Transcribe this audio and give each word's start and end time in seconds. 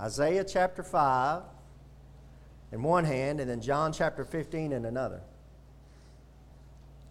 Isaiah 0.00 0.44
chapter 0.44 0.82
5 0.82 1.42
in 2.72 2.82
one 2.82 3.04
hand, 3.04 3.40
and 3.40 3.50
then 3.50 3.60
John 3.60 3.92
chapter 3.92 4.24
15 4.24 4.72
in 4.72 4.84
another. 4.84 5.20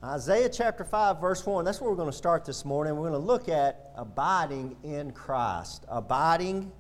Isaiah 0.04 0.48
chapter 0.48 0.84
5, 0.84 1.20
verse 1.20 1.46
1, 1.46 1.66
that's 1.66 1.82
where 1.82 1.90
we're 1.90 1.98
going 1.98 2.12
to 2.12 2.18
start 2.18 2.46
this 2.46 2.64
morning. 2.64 2.96
We're 2.96 3.10
going 3.10 3.20
to 3.20 3.28
look 3.28 3.50
at 3.50 3.92
abiding 3.96 4.78
in 4.84 5.12
Christ. 5.12 5.86
Abiding 5.90 6.72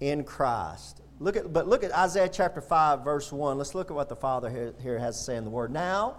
in 0.00 0.24
Christ. 0.24 1.00
Look 1.20 1.36
at, 1.36 1.52
but 1.52 1.66
look 1.66 1.82
at 1.82 1.92
Isaiah 1.92 2.28
chapter 2.28 2.60
5, 2.60 3.02
verse 3.02 3.32
1. 3.32 3.56
Let's 3.56 3.74
look 3.74 3.90
at 3.90 3.94
what 3.94 4.08
the 4.08 4.16
Father 4.16 4.50
here, 4.50 4.74
here 4.82 4.98
has 4.98 5.16
to 5.16 5.24
say 5.24 5.36
in 5.36 5.44
the 5.44 5.50
Word. 5.50 5.72
Now, 5.72 6.16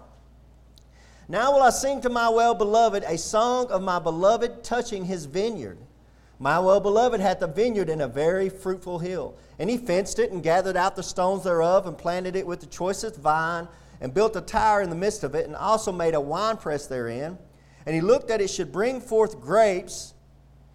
now 1.28 1.52
will 1.52 1.62
I 1.62 1.70
sing 1.70 2.00
to 2.02 2.08
my 2.08 2.28
well 2.28 2.54
beloved 2.54 3.04
a 3.04 3.16
song 3.16 3.70
of 3.70 3.82
my 3.82 3.98
beloved 3.98 4.64
touching 4.64 5.04
his 5.04 5.26
vineyard. 5.26 5.78
My 6.38 6.58
well 6.58 6.80
beloved 6.80 7.20
hath 7.20 7.40
a 7.42 7.46
vineyard 7.46 7.88
in 7.88 8.02
a 8.02 8.08
very 8.08 8.48
fruitful 8.48 8.98
hill. 8.98 9.36
And 9.58 9.70
he 9.70 9.78
fenced 9.78 10.18
it 10.18 10.32
and 10.32 10.42
gathered 10.42 10.76
out 10.76 10.96
the 10.96 11.02
stones 11.02 11.44
thereof 11.44 11.86
and 11.86 11.96
planted 11.96 12.36
it 12.36 12.46
with 12.46 12.60
the 12.60 12.66
choicest 12.66 13.16
vine 13.16 13.68
and 14.00 14.12
built 14.12 14.36
a 14.36 14.42
tower 14.42 14.82
in 14.82 14.90
the 14.90 14.96
midst 14.96 15.24
of 15.24 15.34
it, 15.34 15.46
and 15.46 15.56
also 15.56 15.90
made 15.90 16.14
a 16.14 16.20
winepress 16.20 16.86
therein. 16.86 17.38
And 17.86 17.94
he 17.94 18.02
looked 18.02 18.28
that 18.28 18.42
it 18.42 18.50
should 18.50 18.70
bring 18.70 19.00
forth 19.00 19.40
grapes, 19.40 20.12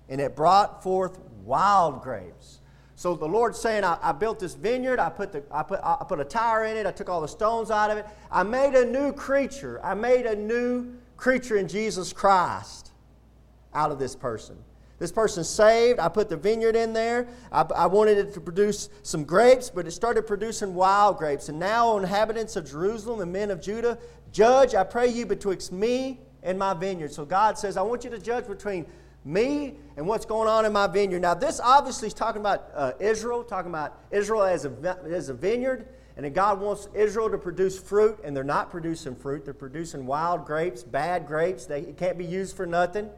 and 0.10 0.20
it 0.20 0.36
brought 0.36 0.82
forth 0.82 1.20
wild 1.44 2.02
grapes. 2.02 2.62
So 2.96 3.16
the 3.16 3.28
Lord's 3.28 3.60
saying, 3.60 3.84
I, 3.84 3.98
I, 4.02 4.12
built 4.12 4.40
this 4.40 4.54
vineyard, 4.54 5.00
I 5.00 5.10
put, 5.10 5.32
the, 5.32 5.44
I, 5.52 5.64
put, 5.64 5.80
I 5.84 6.04
put 6.08 6.20
a 6.20 6.24
tower 6.24 6.66
in 6.66 6.78
it, 6.78 6.86
I 6.86 6.92
took 6.92 7.10
all 7.10 7.22
the 7.22 7.28
stones 7.28 7.72
out 7.72 7.90
of 7.90 7.98
it. 7.98 8.06
I 8.32 8.44
made 8.44 8.76
a 8.76 8.86
new 8.86 9.12
creature. 9.12 9.80
I 9.84 9.94
made 9.94 10.26
a 10.26 10.36
new 10.36 10.94
creature 11.18 11.58
in 11.58 11.68
Jesus 11.68 12.14
Christ 12.14 12.92
out 13.74 13.92
of 13.92 14.00
this 14.00 14.16
person. 14.16 14.58
This 15.02 15.12
person's 15.12 15.50
saved. 15.50 16.00
I 16.00 16.10
put 16.10 16.30
the 16.30 16.38
vineyard 16.38 16.76
in 16.76 16.94
there. 16.94 17.28
I, 17.52 17.64
I, 17.76 17.88
wanted 17.88 18.20
it 18.20 18.36
to 18.36 18.40
produce 18.40 18.88
some 19.02 19.24
grapes, 19.24 19.68
but 19.68 19.88
it 19.88 19.92
started 19.92 20.28
producing 20.28 20.76
wild 20.76 21.18
grapes. 21.18 21.50
And 21.50 21.58
now, 21.58 21.98
inhabitants 21.98 22.56
of 22.56 22.70
Jerusalem 22.70 23.20
and 23.20 23.34
men 23.34 23.50
of 23.50 23.60
Judah, 23.60 23.98
judge, 24.32 24.76
I 24.76 24.84
pray 24.84 25.08
you, 25.08 25.26
betwixt 25.26 25.72
me 25.72 26.20
and 26.44 26.60
my 26.60 26.76
vineyard. 26.76 27.12
So 27.12 27.26
God 27.26 27.58
says, 27.58 27.78
I 27.78 27.82
want 27.82 28.04
you 28.04 28.12
to 28.12 28.20
judge 28.20 28.46
between 28.46 28.86
me 29.26 29.74
and 29.98 30.06
what's 30.06 30.28
going 30.28 30.48
on 30.48 30.66
in 30.66 30.72
my 30.72 30.86
vineyard. 30.86 31.24
Now, 31.24 31.34
this 31.34 31.60
obviously 31.60 32.10
is 32.10 32.14
talking 32.14 32.42
about 32.42 32.70
uh, 32.76 32.92
Israel, 33.00 33.44
talking 33.44 33.72
about 33.72 33.98
Israel 34.12 34.44
as 34.44 34.66
a, 34.66 35.00
as 35.10 35.30
a 35.30 35.34
vineyard. 35.34 35.88
And 36.16 36.32
God 36.32 36.62
wants 36.62 36.90
Israel 36.94 37.32
to 37.32 37.40
produce 37.40 37.80
fruit, 37.80 38.20
and 38.24 38.38
they're 38.38 38.44
not 38.44 38.70
producing 38.70 39.16
fruit. 39.16 39.46
They're 39.46 39.56
producing 39.56 40.06
wild 40.06 40.46
grapes, 40.46 40.84
bad 40.84 41.26
grapes. 41.26 41.66
They 41.66 41.82
can't 41.94 42.20
be 42.20 42.26
used 42.26 42.56
for 42.56 42.68
nothing. 42.68 43.10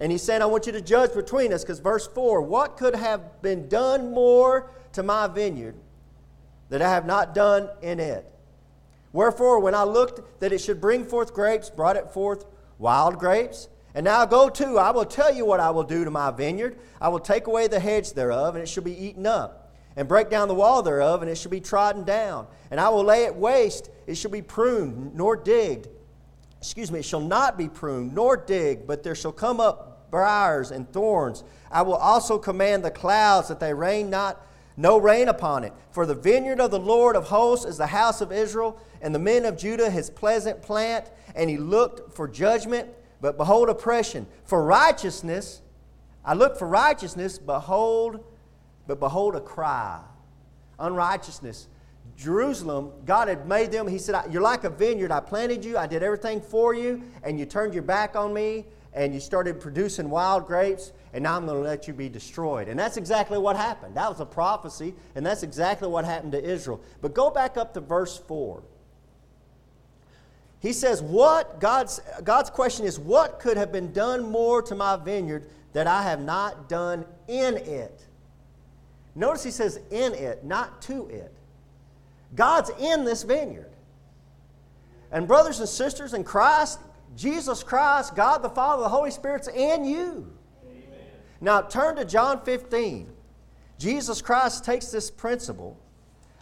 And 0.00 0.12
he 0.12 0.18
said, 0.18 0.42
I 0.42 0.46
want 0.46 0.66
you 0.66 0.72
to 0.72 0.80
judge 0.80 1.12
between 1.12 1.52
us, 1.52 1.62
because 1.62 1.80
verse 1.80 2.06
4 2.06 2.42
What 2.42 2.76
could 2.76 2.94
have 2.94 3.42
been 3.42 3.68
done 3.68 4.12
more 4.12 4.70
to 4.92 5.02
my 5.02 5.26
vineyard 5.26 5.74
that 6.68 6.82
I 6.82 6.90
have 6.90 7.06
not 7.06 7.34
done 7.34 7.68
in 7.82 7.98
it? 7.98 8.30
Wherefore, 9.12 9.58
when 9.58 9.74
I 9.74 9.84
looked 9.84 10.40
that 10.40 10.52
it 10.52 10.60
should 10.60 10.80
bring 10.80 11.04
forth 11.04 11.34
grapes, 11.34 11.70
brought 11.70 11.96
it 11.96 12.10
forth 12.10 12.44
wild 12.78 13.18
grapes. 13.18 13.68
And 13.94 14.04
now 14.04 14.24
go 14.26 14.48
to, 14.48 14.78
I 14.78 14.90
will 14.90 15.06
tell 15.06 15.34
you 15.34 15.44
what 15.44 15.60
I 15.60 15.70
will 15.70 15.82
do 15.82 16.04
to 16.04 16.10
my 16.10 16.30
vineyard. 16.30 16.78
I 17.00 17.08
will 17.08 17.18
take 17.18 17.46
away 17.46 17.66
the 17.66 17.80
hedge 17.80 18.12
thereof, 18.12 18.54
and 18.54 18.62
it 18.62 18.68
shall 18.68 18.84
be 18.84 18.96
eaten 18.96 19.26
up, 19.26 19.74
and 19.96 20.06
break 20.06 20.30
down 20.30 20.46
the 20.46 20.54
wall 20.54 20.82
thereof, 20.82 21.22
and 21.22 21.30
it 21.30 21.36
shall 21.36 21.50
be 21.50 21.60
trodden 21.60 22.04
down. 22.04 22.46
And 22.70 22.78
I 22.78 22.90
will 22.90 23.02
lay 23.02 23.24
it 23.24 23.34
waste, 23.34 23.90
it 24.06 24.16
shall 24.16 24.30
be 24.30 24.42
pruned, 24.42 25.14
nor 25.16 25.36
digged. 25.36 25.88
Excuse 26.60 26.92
me, 26.92 27.00
it 27.00 27.04
shall 27.04 27.20
not 27.20 27.56
be 27.56 27.68
pruned, 27.68 28.14
nor 28.14 28.36
digged, 28.36 28.86
but 28.86 29.02
there 29.02 29.14
shall 29.14 29.32
come 29.32 29.58
up 29.58 29.87
briars 30.10 30.70
and 30.70 30.90
thorns. 30.92 31.44
I 31.70 31.82
will 31.82 31.96
also 31.96 32.38
command 32.38 32.84
the 32.84 32.90
clouds 32.90 33.48
that 33.48 33.60
they 33.60 33.74
rain 33.74 34.10
not 34.10 34.44
no 34.78 34.96
rain 34.96 35.26
upon 35.26 35.64
it. 35.64 35.72
For 35.90 36.06
the 36.06 36.14
vineyard 36.14 36.60
of 36.60 36.70
the 36.70 36.78
Lord 36.78 37.16
of 37.16 37.24
hosts 37.24 37.66
is 37.66 37.76
the 37.76 37.88
house 37.88 38.20
of 38.20 38.30
Israel, 38.30 38.80
and 39.02 39.12
the 39.12 39.18
men 39.18 39.44
of 39.44 39.58
Judah 39.58 39.90
his 39.90 40.08
pleasant 40.08 40.62
plant. 40.62 41.10
And 41.34 41.50
he 41.50 41.58
looked 41.58 42.14
for 42.14 42.28
judgment, 42.28 42.88
but 43.20 43.36
behold 43.36 43.68
oppression. 43.68 44.26
For 44.44 44.62
righteousness, 44.62 45.62
I 46.24 46.34
looked 46.34 46.58
for 46.58 46.68
righteousness, 46.68 47.38
behold, 47.38 48.24
but 48.86 49.00
behold 49.00 49.34
a 49.34 49.40
cry. 49.40 50.00
Unrighteousness. 50.78 51.66
Jerusalem, 52.16 52.92
God 53.04 53.26
had 53.26 53.48
made 53.48 53.72
them, 53.72 53.88
He 53.88 53.98
said, 53.98 54.14
You're 54.30 54.42
like 54.42 54.62
a 54.62 54.70
vineyard. 54.70 55.10
I 55.10 55.20
planted 55.20 55.64
you, 55.64 55.76
I 55.76 55.88
did 55.88 56.04
everything 56.04 56.40
for 56.40 56.72
you, 56.72 57.02
and 57.24 57.38
you 57.38 57.46
turned 57.46 57.74
your 57.74 57.82
back 57.82 58.14
on 58.14 58.32
me 58.32 58.64
and 58.98 59.14
you 59.14 59.20
started 59.20 59.60
producing 59.60 60.10
wild 60.10 60.48
grapes, 60.48 60.90
and 61.12 61.22
now 61.22 61.36
I'm 61.36 61.46
going 61.46 61.56
to 61.56 61.62
let 61.62 61.86
you 61.86 61.94
be 61.94 62.08
destroyed. 62.08 62.66
And 62.66 62.76
that's 62.76 62.96
exactly 62.96 63.38
what 63.38 63.54
happened. 63.54 63.94
That 63.94 64.10
was 64.10 64.18
a 64.18 64.26
prophecy, 64.26 64.92
and 65.14 65.24
that's 65.24 65.44
exactly 65.44 65.86
what 65.86 66.04
happened 66.04 66.32
to 66.32 66.44
Israel. 66.44 66.80
But 67.00 67.14
go 67.14 67.30
back 67.30 67.56
up 67.56 67.72
to 67.74 67.80
verse 67.80 68.18
4. 68.18 68.60
He 70.58 70.72
says, 70.72 71.00
What? 71.00 71.60
God's, 71.60 72.00
God's 72.24 72.50
question 72.50 72.86
is, 72.86 72.98
What 72.98 73.38
could 73.38 73.56
have 73.56 73.70
been 73.70 73.92
done 73.92 74.32
more 74.32 74.62
to 74.62 74.74
my 74.74 74.96
vineyard 74.96 75.48
that 75.74 75.86
I 75.86 76.02
have 76.02 76.20
not 76.20 76.68
done 76.68 77.04
in 77.28 77.56
it? 77.56 78.04
Notice 79.14 79.44
he 79.44 79.52
says, 79.52 79.78
In 79.92 80.12
it, 80.12 80.44
not 80.44 80.82
to 80.82 81.06
it. 81.06 81.32
God's 82.34 82.70
in 82.80 83.04
this 83.04 83.22
vineyard. 83.22 83.70
And, 85.12 85.28
brothers 85.28 85.60
and 85.60 85.68
sisters 85.68 86.14
in 86.14 86.24
Christ, 86.24 86.80
Jesus 87.16 87.62
Christ, 87.62 88.14
God 88.14 88.42
the 88.42 88.50
Father, 88.50 88.82
the 88.82 88.88
Holy 88.88 89.10
Spirit's 89.10 89.48
in 89.48 89.84
you. 89.84 90.32
Amen. 90.64 90.84
Now 91.40 91.62
turn 91.62 91.96
to 91.96 92.04
John 92.04 92.40
15. 92.44 93.08
Jesus 93.78 94.20
Christ 94.20 94.64
takes 94.64 94.88
this 94.88 95.10
principle. 95.10 95.78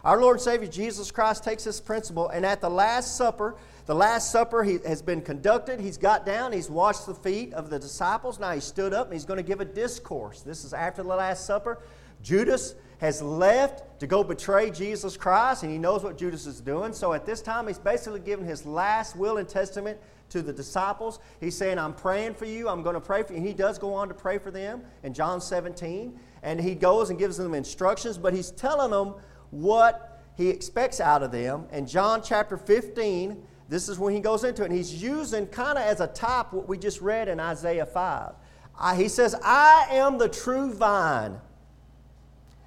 Our 0.03 0.21
Lord 0.21 0.35
and 0.35 0.41
Savior 0.41 0.67
Jesus 0.67 1.11
Christ 1.11 1.43
takes 1.43 1.63
this 1.63 1.81
principle, 1.81 2.29
and 2.29 2.45
at 2.45 2.61
the 2.61 2.69
Last 2.69 3.17
Supper, 3.17 3.55
the 3.87 3.95
Last 3.95 4.31
Supper 4.31 4.63
he, 4.63 4.79
has 4.85 5.01
been 5.01 5.21
conducted. 5.21 5.79
He's 5.79 5.97
got 5.97 6.25
down, 6.25 6.51
he's 6.51 6.69
washed 6.69 7.05
the 7.05 7.13
feet 7.13 7.53
of 7.53 7.69
the 7.69 7.79
disciples. 7.79 8.39
Now 8.39 8.51
he 8.51 8.59
stood 8.59 8.93
up 8.93 9.07
and 9.07 9.13
he's 9.13 9.25
going 9.25 9.37
to 9.37 9.43
give 9.43 9.59
a 9.59 9.65
discourse. 9.65 10.41
This 10.41 10.63
is 10.63 10.73
after 10.73 11.03
the 11.03 11.09
Last 11.09 11.45
Supper. 11.45 11.79
Judas 12.21 12.75
has 12.99 13.21
left 13.21 13.99
to 13.99 14.07
go 14.07 14.23
betray 14.23 14.71
Jesus 14.71 15.17
Christ, 15.17 15.63
and 15.63 15.71
he 15.71 15.77
knows 15.77 16.03
what 16.03 16.17
Judas 16.17 16.45
is 16.45 16.61
doing. 16.61 16.93
So 16.93 17.13
at 17.13 17.25
this 17.25 17.41
time, 17.41 17.67
he's 17.67 17.79
basically 17.79 18.19
giving 18.19 18.45
his 18.45 18.65
last 18.65 19.15
will 19.15 19.37
and 19.37 19.47
testament 19.47 19.99
to 20.29 20.41
the 20.41 20.53
disciples. 20.53 21.19
He's 21.39 21.55
saying, 21.55 21.79
I'm 21.79 21.93
praying 21.93 22.35
for 22.35 22.45
you. 22.45 22.69
I'm 22.69 22.83
going 22.83 22.95
to 22.95 23.01
pray 23.01 23.23
for 23.23 23.33
you. 23.33 23.37
And 23.37 23.47
he 23.47 23.53
does 23.53 23.77
go 23.77 23.93
on 23.93 24.07
to 24.07 24.13
pray 24.13 24.37
for 24.37 24.51
them 24.51 24.81
in 25.03 25.13
John 25.13 25.41
17. 25.41 26.19
And 26.43 26.59
he 26.59 26.75
goes 26.75 27.09
and 27.09 27.17
gives 27.17 27.37
them 27.37 27.53
instructions, 27.53 28.17
but 28.17 28.33
he's 28.33 28.51
telling 28.51 28.91
them 28.91 29.15
what 29.51 30.21
he 30.35 30.49
expects 30.49 30.99
out 30.99 31.23
of 31.23 31.31
them. 31.31 31.65
And 31.71 31.87
John 31.87 32.21
chapter 32.21 32.57
15, 32.57 33.41
this 33.69 33.89
is 33.89 33.97
when 33.97 34.13
he 34.13 34.19
goes 34.19 34.43
into 34.43 34.63
it. 34.63 34.67
And 34.67 34.75
he's 34.75 35.01
using 35.01 35.47
kind 35.47 35.77
of 35.77 35.83
as 35.83 35.99
a 35.99 36.07
type 36.07 36.53
what 36.53 36.67
we 36.67 36.77
just 36.77 37.01
read 37.01 37.27
in 37.27 37.39
Isaiah 37.39 37.85
5. 37.85 38.33
I, 38.79 38.95
he 38.95 39.07
says, 39.07 39.35
I 39.43 39.87
am 39.91 40.17
the 40.17 40.29
true 40.29 40.73
vine, 40.73 41.39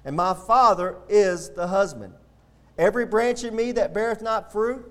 and 0.03 0.15
my 0.15 0.33
Father 0.33 0.97
is 1.07 1.51
the 1.51 1.67
husband. 1.67 2.13
Every 2.77 3.05
branch 3.05 3.43
in 3.43 3.55
me 3.55 3.71
that 3.73 3.93
beareth 3.93 4.21
not 4.21 4.51
fruit, 4.51 4.90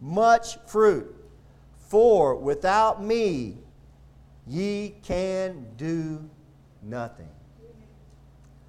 much 0.00 0.58
fruit. 0.66 1.14
For 1.88 2.34
without 2.34 3.02
me 3.02 3.58
ye 4.46 4.94
can 5.02 5.66
do 5.76 6.28
nothing. 6.82 7.30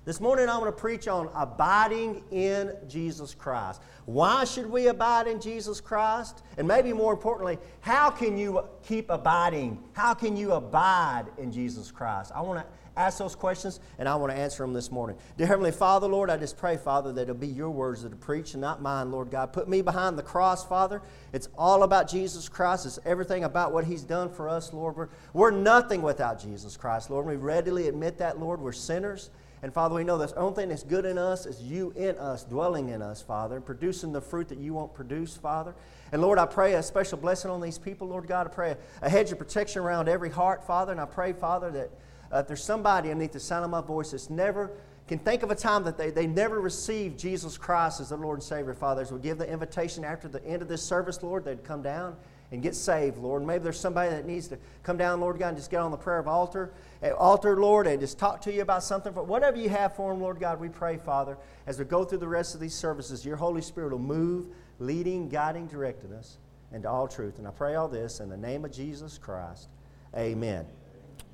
This 0.10 0.20
morning 0.20 0.50
I'm 0.50 0.60
going 0.60 0.72
to 0.72 0.76
preach 0.76 1.08
on 1.08 1.30
abiding 1.36 2.24
in 2.32 2.76
Jesus 2.88 3.36
Christ. 3.36 3.80
Why 4.08 4.44
should 4.44 4.66
we 4.66 4.88
abide 4.88 5.28
in 5.28 5.40
Jesus 5.40 5.80
Christ? 5.80 6.42
And 6.58 6.68
maybe 6.68 6.94
more 6.94 7.14
importantly, 7.14 7.60
how 7.82 8.10
can 8.10 8.36
you 8.36 8.64
keep 8.82 9.12
abiding? 9.12 9.84
How 9.94 10.16
can 10.16 10.36
you 10.36 10.54
abide 10.54 11.26
in 11.38 11.52
Jesus 11.52 11.92
Christ? 11.92 12.32
I 12.34 12.42
want 12.42 12.60
to 12.60 12.66
ask 13.00 13.20
those 13.20 13.36
questions, 13.36 13.82
and 14.00 14.10
I 14.10 14.16
want 14.16 14.32
to 14.32 14.36
answer 14.36 14.64
them 14.64 14.74
this 14.74 14.90
morning. 14.92 15.16
Dear 15.38 15.46
Heavenly 15.46 15.72
Father, 15.72 16.08
Lord, 16.08 16.32
I 16.32 16.38
just 16.38 16.58
pray, 16.58 16.76
Father, 16.76 17.14
that 17.14 17.22
it'll 17.22 17.36
be 17.36 17.46
your 17.46 17.70
words 17.70 18.02
that 18.02 18.12
are 18.12 18.16
preached 18.16 18.56
and 18.56 18.62
not 18.62 18.82
mine, 18.82 19.12
Lord 19.12 19.30
God. 19.30 19.54
Put 19.54 19.70
me 19.70 19.84
behind 19.84 20.18
the 20.18 20.24
cross, 20.24 20.66
Father. 20.66 21.04
It's 21.34 21.50
all 21.56 21.84
about 21.84 22.10
Jesus 22.10 22.50
Christ. 22.50 22.88
It's 22.88 22.98
everything 23.06 23.44
about 23.44 23.74
what 23.74 23.84
He's 23.84 24.02
done 24.02 24.32
for 24.32 24.50
us, 24.50 24.74
Lord. 24.74 24.96
We're, 24.96 25.10
we're 25.34 25.52
nothing 25.52 26.02
without 26.02 26.42
Jesus 26.42 26.78
Christ, 26.78 27.12
Lord. 27.12 27.28
We 27.28 27.36
readily 27.36 27.88
admit 27.88 28.18
that, 28.18 28.40
Lord. 28.40 28.60
We're 28.60 28.72
sinners. 28.72 29.30
And 29.62 29.74
Father, 29.74 29.96
we 29.96 30.06
know 30.06 30.18
the 30.18 30.34
only 30.38 30.56
thing 30.56 30.70
that's 30.70 30.84
good 30.84 31.06
in 31.06 31.18
us 31.18 31.46
is 31.46 31.62
you 31.62 31.92
in 31.98 32.18
us, 32.18 32.44
dwelling 32.46 32.90
in 32.90 33.02
us, 33.02 33.22
Father, 33.22 33.60
producing 33.60 34.14
the 34.14 34.22
fruit 34.22 34.48
that 34.50 34.58
you 34.58 34.74
won't 34.74 34.94
produce, 34.94 35.36
Father. 35.36 35.76
And 36.14 36.22
Lord, 36.22 36.40
I 36.40 36.46
pray 36.46 36.76
a 36.76 36.84
special 36.84 37.18
blessing 37.18 37.52
on 37.52 37.60
these 37.60 37.78
people, 37.78 38.08
Lord 38.08 38.26
God. 38.26 38.48
I 38.48 38.50
pray 38.52 38.78
a, 39.02 39.10
hedge 39.10 39.32
of 39.32 39.38
protection 39.38 39.82
around 39.82 40.08
every 40.08 40.30
heart, 40.30 40.66
Father. 40.66 40.94
And 40.94 41.02
I 41.02 41.06
pray, 41.06 41.34
Father, 41.34 41.72
that 41.72 41.90
uh, 42.34 42.40
if 42.40 42.48
there's 42.48 42.64
somebody 42.64 43.12
underneath 43.12 43.34
the 43.34 43.40
sound 43.40 43.66
of 43.66 43.72
my 43.72 43.82
voice 43.82 44.12
that's 44.12 44.30
never 44.30 44.72
can 45.10 45.18
think 45.18 45.42
of 45.42 45.50
a 45.50 45.56
time 45.56 45.84
that 45.84 45.98
they, 45.98 46.12
they 46.12 46.28
never 46.28 46.62
received 46.62 47.20
Jesus 47.20 47.58
Christ 47.58 48.00
as 48.00 48.10
their 48.10 48.20
Lord 48.20 48.38
and 48.38 48.44
Savior, 48.44 48.76
Father, 48.76 49.02
as 49.02 49.12
we 49.12 49.20
give 49.20 49.40
the 49.40 49.52
invitation 49.52 50.06
after 50.06 50.28
the 50.28 50.46
end 50.46 50.62
of 50.62 50.68
this 50.68 50.84
service, 50.84 51.24
Lord, 51.24 51.44
they'd 51.44 51.64
come 51.64 51.82
down 51.82 52.16
and 52.52 52.62
get 52.62 52.76
saved, 52.76 53.18
Lord. 53.18 53.46
Maybe 53.46 53.64
there's 53.64 53.80
somebody 53.80 54.10
that 54.10 54.26
needs 54.26 54.48
to 54.48 54.58
come 54.84 54.98
down, 54.98 55.22
Lord 55.22 55.38
God, 55.38 55.50
and 55.50 55.58
just 55.58 55.70
get 55.70 55.82
on 55.82 55.92
the 55.92 55.98
prayer 55.98 56.20
of 56.20 56.28
altar, 56.28 56.72
eh, 57.02 57.12
altar, 57.12 57.60
Lord, 57.60 57.86
and 57.88 58.00
just 58.00 58.18
talk 58.18 58.42
to 58.42 58.54
you 58.54 58.62
about 58.62 58.84
something. 58.84 59.14
But 59.14 59.28
whatever 59.28 59.58
you 59.58 59.70
have 59.70 59.96
for 59.96 60.12
them, 60.12 60.22
Lord 60.22 60.40
God, 60.40 60.60
we 60.60 60.70
pray, 60.70 60.98
Father, 60.98 61.38
as 61.68 61.78
we 61.78 61.86
go 61.86 62.04
through 62.04 62.20
the 62.20 62.28
rest 62.28 62.56
of 62.56 62.62
these 62.62 62.74
services, 62.74 63.26
your 63.26 63.38
Holy 63.38 63.62
Spirit 63.62 63.92
will 63.92 64.00
move, 64.00 64.48
leading, 64.80 65.30
guiding, 65.30 65.68
directing 65.68 66.14
us 66.14 66.38
into 66.72 66.90
all 66.90 67.08
truth. 67.08 67.38
And 67.38 67.48
I 67.48 67.52
pray 67.52 67.76
all 67.76 67.88
this 67.88 68.20
in 68.20 68.30
the 68.30 68.38
name 68.38 68.66
of 68.66 68.72
Jesus 68.72 69.18
Christ. 69.18 69.70
Amen. 70.16 70.66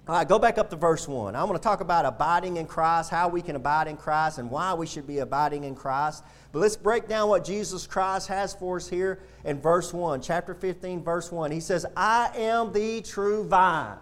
All 0.08 0.14
right, 0.14 0.28
go 0.28 0.38
back 0.38 0.60
up 0.60 0.70
to 0.70 0.76
verse 0.76 1.08
1. 1.08 1.36
I 1.36 1.44
want 1.46 1.56
to 1.56 1.64
talk 1.68 1.82
about 1.82 2.06
abiding 2.06 2.58
in 2.58 2.68
Christ, 2.68 3.10
how 3.10 3.28
we 3.28 3.42
can 3.42 3.56
abide 3.56 3.88
in 3.88 3.98
Christ, 3.98 4.38
and 4.38 4.52
why 4.52 4.72
we 4.76 4.86
should 4.86 5.08
be 5.08 5.18
abiding 5.18 5.64
in 5.64 5.74
Christ. 5.74 6.24
But 6.52 6.60
let's 6.60 6.76
break 6.76 7.08
down 7.08 7.28
what 7.28 7.44
Jesus 7.44 7.88
Christ 7.88 8.28
has 8.28 8.54
for 8.54 8.78
us 8.78 8.88
here 8.88 9.20
in 9.46 9.60
verse 9.60 9.92
1, 9.94 10.22
chapter 10.22 10.54
15, 10.54 11.04
verse 11.04 11.32
1. 11.32 11.50
He 11.50 11.60
says, 11.60 11.88
I 11.98 12.30
am 12.36 12.72
the 12.72 13.02
true 13.02 13.48
vine. 13.48 13.98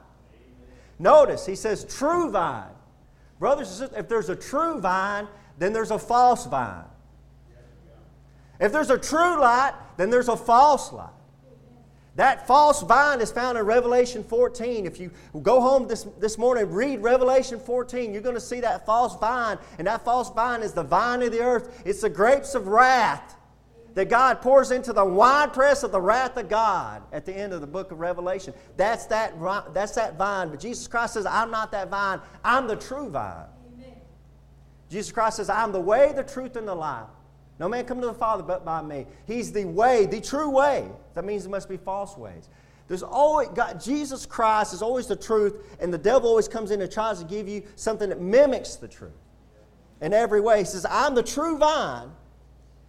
Notice, 1.00 1.45
he 1.45 1.55
says, 1.55 1.85
true 1.85 2.29
vine. 2.29 2.67
Brothers 3.39 3.69
and 3.69 3.77
sisters, 3.77 3.97
if 3.97 4.09
there's 4.09 4.29
a 4.29 4.35
true 4.35 4.81
vine, 4.81 5.29
then 5.57 5.71
there's 5.71 5.91
a 5.91 6.00
false 6.00 6.45
vine. 6.47 6.83
If 8.59 8.73
there's 8.73 8.89
a 8.89 8.97
true 8.97 9.39
light, 9.39 9.73
then 9.95 10.09
there's 10.09 10.27
a 10.27 10.38
false 10.38 10.91
light. 10.91 11.09
That 12.15 12.45
false 12.45 12.83
vine 12.83 13.21
is 13.21 13.31
found 13.31 13.57
in 13.57 13.65
Revelation 13.65 14.24
14. 14.24 14.86
If 14.86 15.00
you 15.00 15.10
go 15.42 15.60
home 15.60 15.88
this, 15.88 16.06
this 16.19 16.38
morning, 16.38 16.71
read 16.71 17.00
Revelation 17.00 17.60
14, 17.60 18.13
you're 18.13 18.21
going 18.21 18.36
to 18.36 18.42
see 18.42 18.60
that 18.60 18.86
false 18.86 19.18
vine. 19.18 19.57
And 19.80 19.88
that 19.88 20.06
false 20.06 20.30
vine 20.30 20.62
is 20.62 20.74
the 20.74 20.83
vine 20.83 21.24
of 21.24 21.31
the 21.31 21.42
earth. 21.42 21.81
It's 21.86 22.01
the 22.01 22.10
grapes 22.10 22.54
of 22.54 22.68
wrath 22.68 23.36
that 23.95 24.10
God 24.10 24.42
pours 24.42 24.71
into 24.71 24.94
the 24.94 25.06
winepress 25.06 25.83
of 25.83 25.92
the 25.92 26.01
wrath 26.01 26.38
of 26.38 26.50
God 26.50 27.04
at 27.12 27.25
the 27.25 27.33
end 27.33 27.54
of 27.54 27.62
the 27.62 27.68
book 27.68 27.92
of 27.92 28.00
Revelation. 28.00 28.54
That's 28.77 29.06
that, 29.07 29.33
that's 29.74 29.95
that 29.95 30.18
vine. 30.18 30.50
But 30.50 30.60
Jesus 30.60 30.88
Christ 30.88 31.13
says, 31.13 31.25
I'm 31.25 31.51
not 31.51 31.71
that 31.71 31.89
vine, 31.89 32.19
I'm 32.44 32.68
the 32.68 32.75
true 32.75 33.10
vine. 33.10 33.45
Amen. 33.74 33.95
Jesus 34.89 35.12
Christ 35.12 35.38
says, 35.38 35.50
I'm 35.50 35.71
the 35.71 35.80
way, 35.80 36.12
the 36.15 36.24
truth, 36.24 36.56
and 36.56 36.68
the 36.68 36.75
life. 36.75 37.07
No 37.59 37.69
man 37.69 37.85
come 37.85 38.01
to 38.01 38.07
the 38.07 38.13
Father 38.13 38.44
but 38.44 38.65
by 38.65 38.81
me. 38.81 39.05
He's 39.27 39.51
the 39.51 39.65
way, 39.65 40.05
the 40.05 40.19
true 40.19 40.50
way. 40.50 40.88
That 41.13 41.25
means 41.25 41.44
there 41.44 41.51
must 41.51 41.69
be 41.69 41.77
false 41.77 42.17
ways. 42.17 42.50
There's 42.88 43.03
always 43.03 43.50
God, 43.50 43.79
Jesus 43.81 44.25
Christ 44.25 44.73
is 44.73 44.81
always 44.81 45.07
the 45.07 45.15
truth, 45.15 45.63
and 45.79 45.94
the 45.94 45.97
devil 45.97 46.29
always 46.29 46.47
comes 46.47 46.71
in 46.71 46.81
and 46.81 46.91
tries 46.91 47.19
to 47.19 47.25
give 47.25 47.47
you 47.47 47.63
something 47.75 48.09
that 48.09 48.21
mimics 48.21 48.75
the 48.75 48.88
truth. 48.88 49.13
In 50.01 50.11
every 50.11 50.41
way. 50.41 50.59
He 50.59 50.65
says, 50.65 50.85
I'm 50.89 51.15
the 51.15 51.23
true 51.23 51.57
vine, 51.57 52.09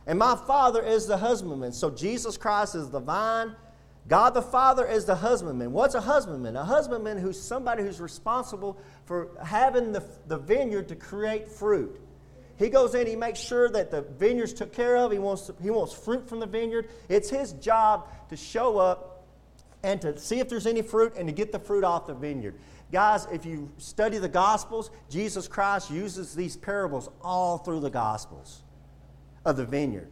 and 0.06 0.19
my 0.19 0.34
Father 0.34 0.82
is 0.82 1.06
the 1.06 1.16
husbandman. 1.16 1.72
So 1.72 1.90
Jesus 1.90 2.37
Christ 2.37 2.75
is 2.75 2.90
the 2.90 2.99
vine. 2.99 3.55
God 4.08 4.34
the 4.34 4.43
Father 4.43 4.87
is 4.87 5.05
the 5.05 5.14
husbandman. 5.14 5.72
What's 5.72 5.94
a 5.94 6.00
husbandman? 6.00 6.56
A 6.56 6.64
husbandman 6.64 7.16
who's 7.19 7.40
somebody 7.40 7.82
who's 7.82 8.00
responsible 8.00 8.78
for 9.05 9.31
having 9.43 9.93
the, 9.93 10.05
the 10.26 10.37
vineyard 10.37 10.88
to 10.88 10.96
create 10.96 11.49
fruit. 11.49 12.00
He 12.58 12.68
goes 12.68 12.94
in, 12.94 13.06
he 13.06 13.16
makes 13.16 13.40
sure 13.40 13.68
that 13.70 13.90
the 13.90 14.02
vineyard's 14.02 14.52
took 14.52 14.72
care 14.72 14.96
of. 14.96 15.10
He 15.10 15.18
wants, 15.18 15.50
he 15.60 15.70
wants 15.70 15.92
fruit 15.92 16.28
from 16.28 16.40
the 16.40 16.46
vineyard. 16.46 16.88
It's 17.08 17.28
his 17.28 17.52
job 17.54 18.08
to 18.28 18.36
show 18.36 18.78
up 18.78 19.26
and 19.82 20.00
to 20.00 20.18
see 20.18 20.40
if 20.40 20.48
there's 20.48 20.66
any 20.66 20.82
fruit 20.82 21.14
and 21.16 21.28
to 21.28 21.32
get 21.32 21.52
the 21.52 21.58
fruit 21.58 21.84
off 21.84 22.06
the 22.06 22.14
vineyard. 22.14 22.54
Guys, 22.92 23.26
if 23.32 23.44
you 23.44 23.70
study 23.78 24.18
the 24.18 24.28
Gospels, 24.28 24.90
Jesus 25.10 25.48
Christ 25.48 25.90
uses 25.90 26.34
these 26.34 26.56
parables 26.56 27.10
all 27.22 27.58
through 27.58 27.80
the 27.80 27.90
Gospels 27.90 28.62
of 29.44 29.56
the 29.56 29.64
vineyard. 29.64 30.10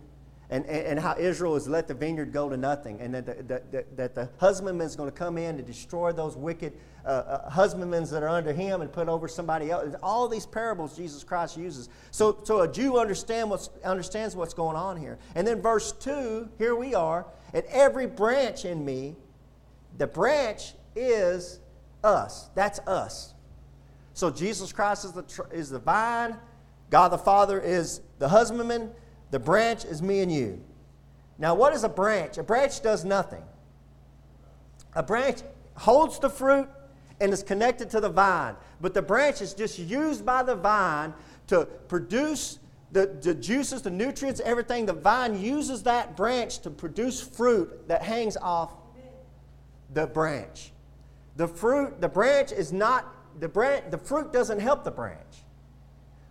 And, 0.50 0.66
and, 0.66 0.86
and 0.86 1.00
how 1.00 1.16
Israel 1.16 1.54
has 1.54 1.68
let 1.68 1.88
the 1.88 1.94
vineyard 1.94 2.32
go 2.32 2.50
to 2.50 2.56
nothing, 2.58 3.00
and 3.00 3.14
that 3.14 3.24
the, 3.24 3.62
that, 3.70 3.96
that 3.96 4.14
the 4.14 4.28
husbandman 4.38 4.86
is 4.86 4.96
going 4.96 5.10
to 5.10 5.16
come 5.16 5.38
in 5.38 5.56
to 5.56 5.62
destroy 5.62 6.12
those 6.12 6.36
wicked 6.36 6.74
uh, 7.04 7.08
uh, 7.08 7.50
husbandmen 7.50 8.04
that 8.04 8.22
are 8.22 8.28
under 8.28 8.52
him 8.52 8.80
and 8.80 8.92
put 8.92 9.08
over 9.08 9.26
somebody 9.26 9.70
else. 9.70 9.94
All 10.02 10.28
these 10.28 10.46
parables 10.46 10.96
Jesus 10.96 11.24
Christ 11.24 11.56
uses. 11.56 11.88
So, 12.10 12.38
so 12.44 12.60
a 12.60 12.68
Jew 12.68 12.98
understand 12.98 13.50
what's, 13.50 13.70
understands 13.84 14.36
what's 14.36 14.54
going 14.54 14.76
on 14.76 14.96
here. 14.96 15.18
And 15.34 15.46
then 15.46 15.60
verse 15.60 15.92
2, 15.92 16.48
here 16.58 16.76
we 16.76 16.94
are. 16.94 17.26
at 17.54 17.66
every 17.66 18.06
branch 18.06 18.64
in 18.64 18.84
me, 18.84 19.16
the 19.98 20.06
branch 20.06 20.74
is 20.94 21.60
us. 22.04 22.50
That's 22.54 22.78
us. 22.80 23.34
So 24.14 24.30
Jesus 24.30 24.72
Christ 24.72 25.04
is 25.04 25.12
the, 25.12 25.46
is 25.50 25.70
the 25.70 25.78
vine. 25.78 26.36
God 26.90 27.08
the 27.08 27.18
Father 27.18 27.60
is 27.60 28.00
the 28.18 28.28
husbandman. 28.28 28.90
The 29.30 29.38
branch 29.38 29.84
is 29.84 30.02
me 30.02 30.20
and 30.20 30.30
you. 30.30 30.62
Now, 31.38 31.54
what 31.54 31.72
is 31.72 31.82
a 31.82 31.88
branch? 31.88 32.38
A 32.38 32.42
branch 32.42 32.82
does 32.82 33.04
nothing. 33.04 33.42
A 34.94 35.02
branch 35.02 35.40
holds 35.74 36.18
the 36.18 36.28
fruit 36.28 36.68
and 37.22 37.32
is 37.32 37.42
connected 37.44 37.88
to 37.88 38.00
the 38.00 38.08
vine. 38.08 38.56
But 38.80 38.94
the 38.94 39.00
branch 39.00 39.40
is 39.40 39.54
just 39.54 39.78
used 39.78 40.26
by 40.26 40.42
the 40.42 40.56
vine 40.56 41.14
to 41.46 41.66
produce 41.86 42.58
the, 42.90 43.06
the 43.22 43.32
juices, 43.32 43.80
the 43.80 43.90
nutrients, 43.90 44.40
everything. 44.44 44.86
The 44.86 44.92
vine 44.92 45.40
uses 45.40 45.84
that 45.84 46.16
branch 46.16 46.58
to 46.60 46.70
produce 46.70 47.20
fruit 47.22 47.86
that 47.86 48.02
hangs 48.02 48.36
off 48.36 48.72
the 49.94 50.06
branch. 50.08 50.72
The 51.36 51.46
fruit, 51.46 52.00
the 52.00 52.08
branch 52.08 52.50
is 52.50 52.72
not, 52.72 53.06
the 53.38 53.48
branch, 53.48 53.84
the 53.90 53.98
fruit 53.98 54.32
doesn't 54.32 54.58
help 54.58 54.82
the 54.82 54.90
branch. 54.90 55.44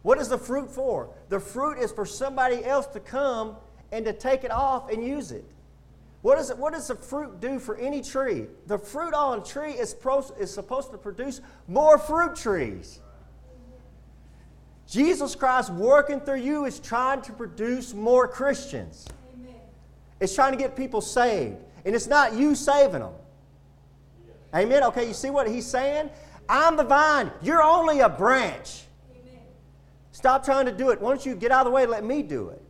What 0.02 0.18
is 0.18 0.28
the 0.28 0.38
fruit 0.38 0.70
for? 0.70 1.10
The 1.30 1.40
fruit 1.40 1.78
is 1.78 1.92
for 1.92 2.06
somebody 2.06 2.66
else 2.66 2.88
to 2.88 3.00
come 3.00 3.56
and 3.94 4.04
to 4.04 4.14
take 4.14 4.44
it 4.44 4.52
off 4.52 4.92
and 4.92 5.04
use 5.04 5.32
it. 5.32 5.46
What, 6.22 6.38
is 6.38 6.52
it, 6.52 6.58
what 6.58 6.74
does 6.74 6.88
the 6.88 6.96
fruit 6.96 7.40
do 7.40 7.58
for 7.58 7.76
any 7.78 8.02
tree? 8.02 8.46
The 8.68 8.78
fruit 8.78 9.14
on 9.14 9.40
a 9.40 9.44
tree 9.44 9.72
is, 9.72 9.94
pro, 9.94 10.20
is 10.40 10.54
supposed 10.54 10.92
to 10.92 10.98
produce 10.98 11.42
more 11.68 11.98
fruit 11.98 12.36
trees. 12.36 13.00
Jesus 14.88 15.36
Christ 15.36 15.72
working 15.72 16.20
through 16.20 16.42
you 16.42 16.66
is 16.66 16.80
trying 16.80 17.22
to 17.24 17.32
produce 17.32 17.94
more 17.94 18.28
Christians. 18.28 19.08
Amen. 19.34 19.56
It's 20.20 20.36
trying 20.36 20.52
to 20.52 20.58
get 20.58 20.76
people 20.76 21.02
saved. 21.02 21.58
And 21.86 21.96
it's 21.96 22.08
not 22.08 22.34
you 22.34 22.54
saving 22.54 23.00
them. 23.00 23.14
Amen. 24.54 24.84
Okay, 24.84 25.08
you 25.08 25.14
see 25.14 25.30
what 25.30 25.48
he's 25.48 25.66
saying? 25.66 26.10
I'm 26.48 26.76
the 26.76 26.84
vine. 26.84 27.32
You're 27.42 27.64
only 27.64 28.02
a 28.02 28.10
branch. 28.10 28.84
Amen. 29.10 29.40
Stop 30.12 30.44
trying 30.44 30.66
to 30.66 30.72
do 30.72 30.90
it. 30.90 31.02
Why 31.02 31.10
don't 31.10 31.26
you 31.26 31.36
get 31.36 31.52
out 31.52 31.62
of 31.62 31.66
the 31.66 31.72
way 31.72 31.84
and 31.84 31.92
let 31.92 32.04
me 32.04 32.22
do 32.22 32.50
it? 32.50 32.62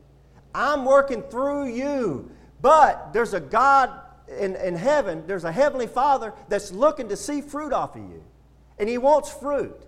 I'm 0.53 0.85
working 0.85 1.23
through 1.23 1.73
you. 1.73 2.29
But 2.61 3.13
there's 3.13 3.33
a 3.33 3.39
God 3.39 3.91
in, 4.39 4.55
in 4.55 4.75
heaven, 4.75 5.23
there's 5.27 5.43
a 5.43 5.51
heavenly 5.51 5.87
Father 5.87 6.33
that's 6.47 6.71
looking 6.71 7.09
to 7.09 7.17
see 7.17 7.41
fruit 7.41 7.73
off 7.73 7.95
of 7.95 8.03
you. 8.03 8.23
And 8.79 8.87
He 8.87 8.97
wants 8.97 9.31
fruit. 9.31 9.85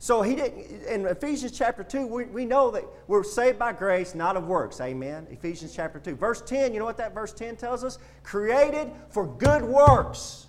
So 0.00 0.22
he 0.22 0.36
didn't, 0.36 0.84
in 0.84 1.06
Ephesians 1.06 1.58
chapter 1.58 1.82
2, 1.82 2.06
we, 2.06 2.24
we 2.26 2.44
know 2.44 2.70
that 2.70 2.84
we're 3.08 3.24
saved 3.24 3.58
by 3.58 3.72
grace, 3.72 4.14
not 4.14 4.36
of 4.36 4.46
works. 4.46 4.80
Amen. 4.80 5.26
Ephesians 5.28 5.74
chapter 5.74 5.98
2. 5.98 6.14
Verse 6.14 6.40
10, 6.40 6.72
you 6.72 6.78
know 6.78 6.84
what 6.84 6.98
that 6.98 7.12
verse 7.12 7.32
10 7.32 7.56
tells 7.56 7.82
us? 7.82 7.98
Created 8.22 8.92
for 9.10 9.26
good 9.26 9.64
works. 9.64 10.46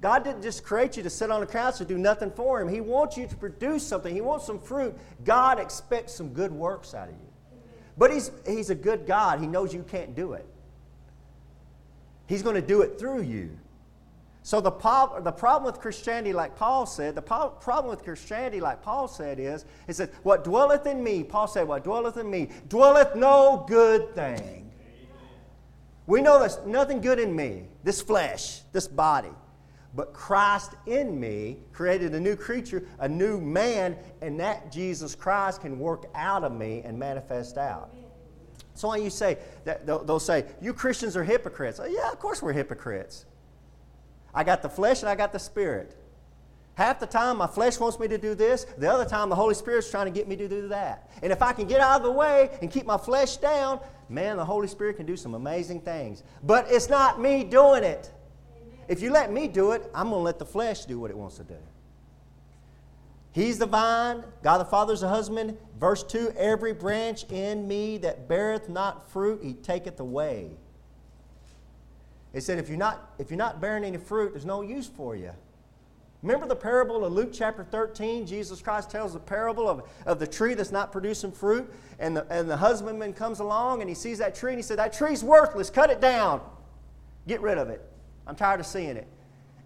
God 0.00 0.24
didn't 0.24 0.42
just 0.42 0.64
create 0.64 0.96
you 0.96 1.02
to 1.04 1.10
sit 1.10 1.30
on 1.30 1.42
a 1.42 1.46
couch 1.46 1.78
and 1.78 1.88
do 1.88 1.96
nothing 1.96 2.30
for 2.30 2.60
Him. 2.60 2.68
He 2.68 2.80
wants 2.80 3.16
you 3.16 3.28
to 3.28 3.36
produce 3.36 3.86
something. 3.86 4.12
He 4.12 4.20
wants 4.20 4.46
some 4.46 4.58
fruit. 4.58 4.96
God 5.24 5.60
expects 5.60 6.12
some 6.12 6.30
good 6.30 6.52
works 6.52 6.92
out 6.92 7.08
of 7.08 7.14
you. 7.14 7.60
But 7.96 8.12
he's, 8.12 8.30
he's 8.46 8.68
a 8.70 8.74
good 8.74 9.06
God. 9.06 9.40
He 9.40 9.46
knows 9.46 9.72
you 9.72 9.84
can't 9.84 10.14
do 10.14 10.34
it. 10.34 10.46
He's 12.26 12.42
going 12.42 12.56
to 12.56 12.62
do 12.62 12.82
it 12.82 12.98
through 12.98 13.22
you. 13.22 13.56
So 14.42 14.60
the, 14.60 14.70
po- 14.70 15.20
the 15.22 15.32
problem 15.32 15.64
with 15.72 15.80
Christianity, 15.80 16.32
like 16.32 16.54
Paul 16.54 16.86
said, 16.86 17.16
the 17.16 17.22
po- 17.22 17.48
problem 17.60 17.90
with 17.90 18.04
Christianity, 18.04 18.60
like 18.60 18.80
Paul 18.80 19.08
said, 19.08 19.40
is, 19.40 19.64
is 19.88 19.96
that 19.96 20.12
what 20.22 20.44
dwelleth 20.44 20.86
in 20.86 21.02
me, 21.02 21.24
Paul 21.24 21.48
said, 21.48 21.66
what 21.66 21.82
dwelleth 21.82 22.16
in 22.16 22.30
me, 22.30 22.50
dwelleth 22.68 23.16
no 23.16 23.64
good 23.66 24.14
thing. 24.14 24.70
We 26.06 26.22
know 26.22 26.38
there's 26.38 26.60
nothing 26.64 27.00
good 27.00 27.18
in 27.18 27.34
me, 27.34 27.64
this 27.82 28.00
flesh, 28.00 28.60
this 28.72 28.86
body. 28.86 29.32
But 29.96 30.12
Christ 30.12 30.74
in 30.86 31.18
me 31.18 31.56
created 31.72 32.14
a 32.14 32.20
new 32.20 32.36
creature, 32.36 32.86
a 33.00 33.08
new 33.08 33.40
man, 33.40 33.96
and 34.20 34.38
that 34.38 34.70
Jesus 34.70 35.16
Christ 35.16 35.62
can 35.62 35.78
work 35.78 36.04
out 36.14 36.44
of 36.44 36.52
me 36.52 36.82
and 36.84 36.96
manifest 36.96 37.58
out. 37.58 37.90
So 38.76 38.88
when 38.88 39.02
you 39.02 39.10
say 39.10 39.38
that 39.64 39.86
they'll, 39.86 40.04
they'll 40.04 40.20
say, 40.20 40.44
"You 40.60 40.72
Christians 40.72 41.16
are 41.16 41.24
hypocrites." 41.24 41.80
Oh, 41.80 41.86
yeah, 41.86 42.12
of 42.12 42.18
course 42.18 42.42
we're 42.42 42.52
hypocrites. 42.52 43.26
I 44.34 44.44
got 44.44 44.62
the 44.62 44.68
flesh 44.68 45.00
and 45.00 45.08
I 45.08 45.14
got 45.14 45.32
the 45.32 45.38
spirit. 45.38 45.96
Half 46.74 47.00
the 47.00 47.06
time, 47.06 47.38
my 47.38 47.46
flesh 47.46 47.80
wants 47.80 47.98
me 47.98 48.06
to 48.08 48.18
do 48.18 48.34
this. 48.34 48.66
The 48.76 48.92
other 48.92 49.06
time, 49.06 49.30
the 49.30 49.34
Holy 49.34 49.54
Spirit's 49.54 49.90
trying 49.90 50.04
to 50.04 50.10
get 50.10 50.28
me 50.28 50.36
to 50.36 50.46
do 50.46 50.68
that. 50.68 51.10
And 51.22 51.32
if 51.32 51.40
I 51.40 51.54
can 51.54 51.66
get 51.66 51.80
out 51.80 51.96
of 51.96 52.02
the 52.02 52.10
way 52.10 52.50
and 52.60 52.70
keep 52.70 52.84
my 52.84 52.98
flesh 52.98 53.38
down, 53.38 53.80
man, 54.10 54.36
the 54.36 54.44
Holy 54.44 54.68
Spirit 54.68 54.98
can 54.98 55.06
do 55.06 55.16
some 55.16 55.32
amazing 55.32 55.80
things. 55.80 56.22
But 56.42 56.66
it's 56.68 56.90
not 56.90 57.18
me 57.18 57.44
doing 57.44 57.82
it. 57.82 58.12
If 58.88 59.00
you 59.00 59.10
let 59.10 59.32
me 59.32 59.48
do 59.48 59.72
it, 59.72 59.90
I'm 59.94 60.10
going 60.10 60.20
to 60.20 60.24
let 60.24 60.38
the 60.38 60.44
flesh 60.44 60.84
do 60.84 61.00
what 61.00 61.10
it 61.10 61.16
wants 61.16 61.38
to 61.38 61.44
do. 61.44 61.56
He's 63.36 63.58
the 63.58 63.66
vine, 63.66 64.24
God 64.42 64.56
the 64.56 64.64
Father 64.64 64.94
is 64.94 65.02
the 65.02 65.08
husband. 65.08 65.58
Verse 65.78 66.02
2 66.02 66.32
Every 66.38 66.72
branch 66.72 67.24
in 67.24 67.68
me 67.68 67.98
that 67.98 68.28
beareth 68.28 68.70
not 68.70 69.10
fruit, 69.10 69.40
he 69.42 69.52
taketh 69.52 70.00
away. 70.00 70.52
It 72.32 72.40
said, 72.40 72.58
if 72.58 72.70
you're, 72.70 72.78
not, 72.78 73.12
if 73.18 73.30
you're 73.30 73.36
not 73.36 73.60
bearing 73.60 73.84
any 73.84 73.98
fruit, 73.98 74.32
there's 74.32 74.46
no 74.46 74.62
use 74.62 74.86
for 74.86 75.14
you. 75.16 75.32
Remember 76.22 76.46
the 76.46 76.56
parable 76.56 77.04
of 77.04 77.12
Luke 77.12 77.28
chapter 77.30 77.62
13? 77.62 78.26
Jesus 78.26 78.62
Christ 78.62 78.90
tells 78.90 79.12
the 79.12 79.18
parable 79.18 79.68
of, 79.68 79.82
of 80.06 80.18
the 80.18 80.26
tree 80.26 80.54
that's 80.54 80.72
not 80.72 80.90
producing 80.90 81.30
fruit, 81.30 81.70
and 81.98 82.16
the, 82.16 82.26
and 82.30 82.48
the 82.48 82.56
husbandman 82.56 83.12
comes 83.12 83.40
along 83.40 83.82
and 83.82 83.88
he 83.90 83.94
sees 83.94 84.16
that 84.16 84.34
tree 84.34 84.52
and 84.52 84.58
he 84.58 84.62
said, 84.62 84.78
That 84.78 84.94
tree's 84.94 85.22
worthless, 85.22 85.68
cut 85.68 85.90
it 85.90 86.00
down, 86.00 86.40
get 87.28 87.42
rid 87.42 87.58
of 87.58 87.68
it. 87.68 87.82
I'm 88.26 88.34
tired 88.34 88.60
of 88.60 88.66
seeing 88.66 88.96
it. 88.96 89.06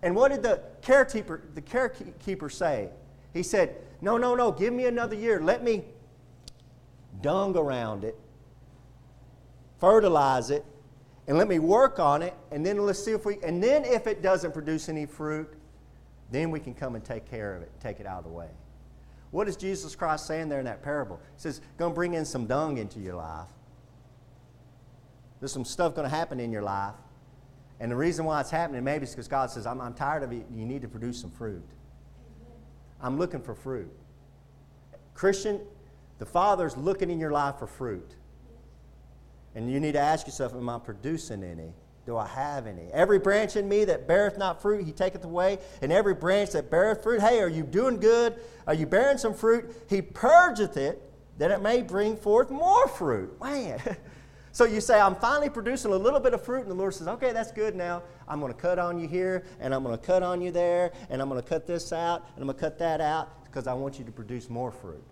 And 0.03 0.17
what 0.17 0.33
did 0.33 0.43
the 0.43 0.61
caretaker, 0.83 1.45
the 1.55 1.63
carekeeper 1.63 2.51
say? 2.51 2.91
He 3.33 3.43
said, 3.43 3.77
No, 4.01 4.17
no, 4.17 4.35
no, 4.35 4.53
give 4.53 4.73
me 4.73 4.87
another 4.87 5.15
year. 5.15 5.41
Let 5.41 5.63
me 5.63 5.85
dung 7.21 7.57
around 7.57 8.05
it, 8.05 8.17
fertilize 9.79 10.51
it, 10.51 10.65
and 11.27 11.37
let 11.37 11.49
me 11.49 11.59
work 11.59 11.99
on 11.99 12.23
it, 12.23 12.35
and 12.51 12.65
then 12.65 12.79
let's 12.79 13.03
see 13.03 13.13
if 13.13 13.25
we, 13.25 13.39
and 13.43 13.63
then 13.63 13.85
if 13.85 14.07
it 14.07 14.23
doesn't 14.23 14.53
produce 14.53 14.89
any 14.89 15.07
fruit, 15.07 15.53
then 16.31 16.51
we 16.51 16.61
can 16.61 16.75
come 16.75 16.95
and 16.95 17.05
take 17.05 17.29
care 17.29 17.55
of 17.55 17.63
it, 17.63 17.71
take 17.81 18.01
it 18.01 18.07
out 18.07 18.19
of 18.19 18.25
the 18.25 18.31
way. 18.31 18.49
What 19.31 19.49
is 19.49 19.57
Jesus 19.57 19.95
Christ 19.95 20.27
saying 20.27 20.49
there 20.49 20.59
in 20.59 20.65
that 20.65 20.83
parable? 20.83 21.21
He 21.37 21.41
says, 21.41 21.61
to 21.79 21.91
bring 21.91 22.15
in 22.15 22.25
some 22.25 22.47
dung 22.47 22.79
into 22.79 22.99
your 22.99 23.15
life. 23.15 23.49
There's 25.39 25.53
some 25.53 25.65
stuff 25.65 25.95
to 25.95 26.09
happen 26.09 26.41
in 26.41 26.51
your 26.51 26.63
life. 26.63 26.95
And 27.79 27.91
the 27.91 27.97
reason 27.97 28.25
why 28.27 28.41
it's 28.41 28.51
happening 28.51 28.85
maybe 28.85 29.05
is 29.05 29.11
because 29.11 29.29
God 29.29 29.51
says, 29.51 29.67
I'm, 29.67 29.81
I'm 29.81 29.95
tired 29.95 30.23
of 30.23 30.33
it. 30.33 30.45
You 30.53 30.67
need 30.67 30.83
to 30.83 30.89
produce 30.89 31.21
some 31.21 31.31
fruit. 31.31 31.65
I'm 33.03 33.19
looking 33.19 33.41
for 33.41 33.55
fruit. 33.55 33.91
Christian, 35.15 35.61
the 36.19 36.27
Father's 36.27 36.77
looking 36.77 37.11
in 37.11 37.19
your 37.19 37.31
life 37.31 37.57
for 37.59 37.67
fruit. 37.67 38.17
And 39.55 39.71
you 39.71 39.81
need 39.81 39.93
to 39.93 40.01
ask 40.01 40.27
yourself, 40.27 40.55
Am 40.55 40.69
I 40.69 40.79
producing 40.79 41.43
any? 41.43 41.73
do 42.07 42.17
I 42.17 42.27
have 42.27 42.67
any? 42.67 42.89
Every 42.93 43.19
branch 43.19 43.55
in 43.57 43.69
me 43.69 43.85
that 43.85 44.09
beareth 44.09 44.37
not 44.37 44.61
fruit, 44.61 44.85
he 44.85 44.91
taketh 44.91 45.25
away. 45.25 45.59
And 45.81 45.93
every 45.93 46.15
branch 46.15 46.51
that 46.51 46.71
beareth 46.71 47.05
fruit, 47.05 47.21
hey, 47.21 47.41
are 47.41 47.49
you 47.49 47.63
doing 47.63 48.01
good? 48.01 48.35
Are 48.67 48.75
you 48.75 48.87
bearing 48.87 49.19
some 49.19 49.33
fruit? 49.33 49.73
He 49.89 50.03
purgeth 50.03 50.77
it 50.77 51.01
that 51.39 51.51
it 51.51 51.63
may 51.63 51.83
bring 51.83 52.17
forth 52.17 52.51
more 52.51 52.89
fruit. 52.89 53.41
Man. 53.41 53.81
so 54.53 54.65
you 54.65 54.81
say, 54.81 55.01
I'm 55.01 55.15
finally 55.15 55.49
producing 55.49 55.93
a 55.93 55.97
little 55.97 56.21
bit 56.21 56.35
of 56.35 56.45
fruit, 56.45 56.63
and 56.63 56.71
the 56.71 56.75
Lord 56.75 56.95
says, 56.95 57.07
okay, 57.07 57.33
that's 57.33 57.53
good 57.53 57.77
now. 57.77 58.03
I'm 58.27 58.41
going 58.41 58.53
to 58.53 58.59
cut 58.59 58.79
on 58.79 58.99
you 58.99 59.07
here, 59.07 59.45
and 59.61 59.75
I'm 59.75 59.83
going 59.83 59.97
to 59.97 60.05
cut 60.05 60.23
on 60.23 60.41
you 60.41 60.51
there, 60.51 60.93
and 61.09 61.23
I'm 61.23 61.29
going 61.29 61.41
to 61.41 61.49
cut 61.49 61.67
this 61.67 61.93
out, 61.93 62.27
and 62.35 62.43
I'm 62.43 62.47
going 62.47 62.57
to 62.57 62.61
cut 62.61 62.79
that 62.79 63.01
out, 63.01 63.45
because 63.45 63.67
I 63.67 63.75
want 63.75 63.99
you 63.99 64.05
to 64.05 64.13
produce 64.13 64.51
more 64.51 64.73
fruit. 64.73 65.05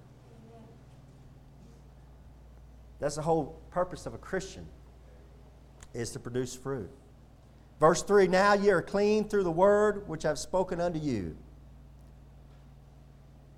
That's 2.98 3.14
the 3.14 3.22
whole 3.22 3.60
purpose 3.70 4.06
of 4.06 4.14
a 4.14 4.18
Christian 4.18 4.66
is 5.94 6.10
to 6.10 6.18
produce 6.18 6.54
fruit. 6.54 6.90
Verse 7.78 8.02
3 8.02 8.26
Now 8.26 8.54
ye 8.54 8.70
are 8.70 8.82
clean 8.82 9.28
through 9.28 9.44
the 9.44 9.50
word 9.50 10.08
which 10.08 10.24
I've 10.24 10.38
spoken 10.38 10.80
unto 10.80 10.98
you. 10.98 11.36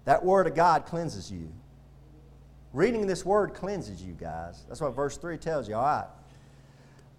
That 0.04 0.24
word 0.24 0.46
of 0.46 0.54
God 0.54 0.86
cleanses 0.86 1.30
you. 1.30 1.52
Reading 2.72 3.06
this 3.06 3.24
word 3.24 3.54
cleanses 3.54 4.02
you, 4.02 4.12
guys. 4.12 4.64
That's 4.68 4.80
what 4.80 4.94
verse 4.94 5.16
3 5.16 5.36
tells 5.38 5.68
you. 5.68 5.74
All 5.74 5.82
right. 5.82 6.06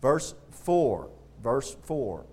Verse 0.01 0.33
4. 0.51 1.09
Verse 1.43 1.75
4. 1.83 2.25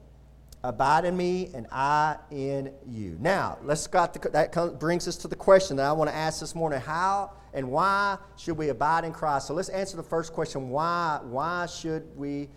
Abide 0.63 1.05
in 1.05 1.17
me 1.17 1.51
and 1.55 1.67
I 1.73 2.17
in 2.31 2.73
you. 2.87 3.17
Now, 3.21 3.59
let's 3.63 3.87
got 3.87 4.13
the, 4.13 4.29
that 4.31 4.79
brings 4.79 5.09
us 5.09 5.17
to 5.19 5.29
the 5.29 5.37
question 5.37 5.77
that 5.77 5.87
I 5.87 5.93
want 5.93 6.11
to 6.11 6.17
ask 6.17 6.41
this 6.41 6.55
morning. 6.55 6.81
How 6.81 7.33
and 7.55 7.71
why 7.71 8.19
should 8.37 8.57
we 8.57 8.69
abide 8.69 9.05
in 9.05 9.13
Christ? 9.13 9.47
So 9.47 9.55
let's 9.55 9.69
answer 9.69 9.97
the 9.97 10.03
first 10.03 10.33
question. 10.33 10.71
Why, 10.71 11.21
why 11.23 11.67
should 11.67 12.05
we 12.17 12.49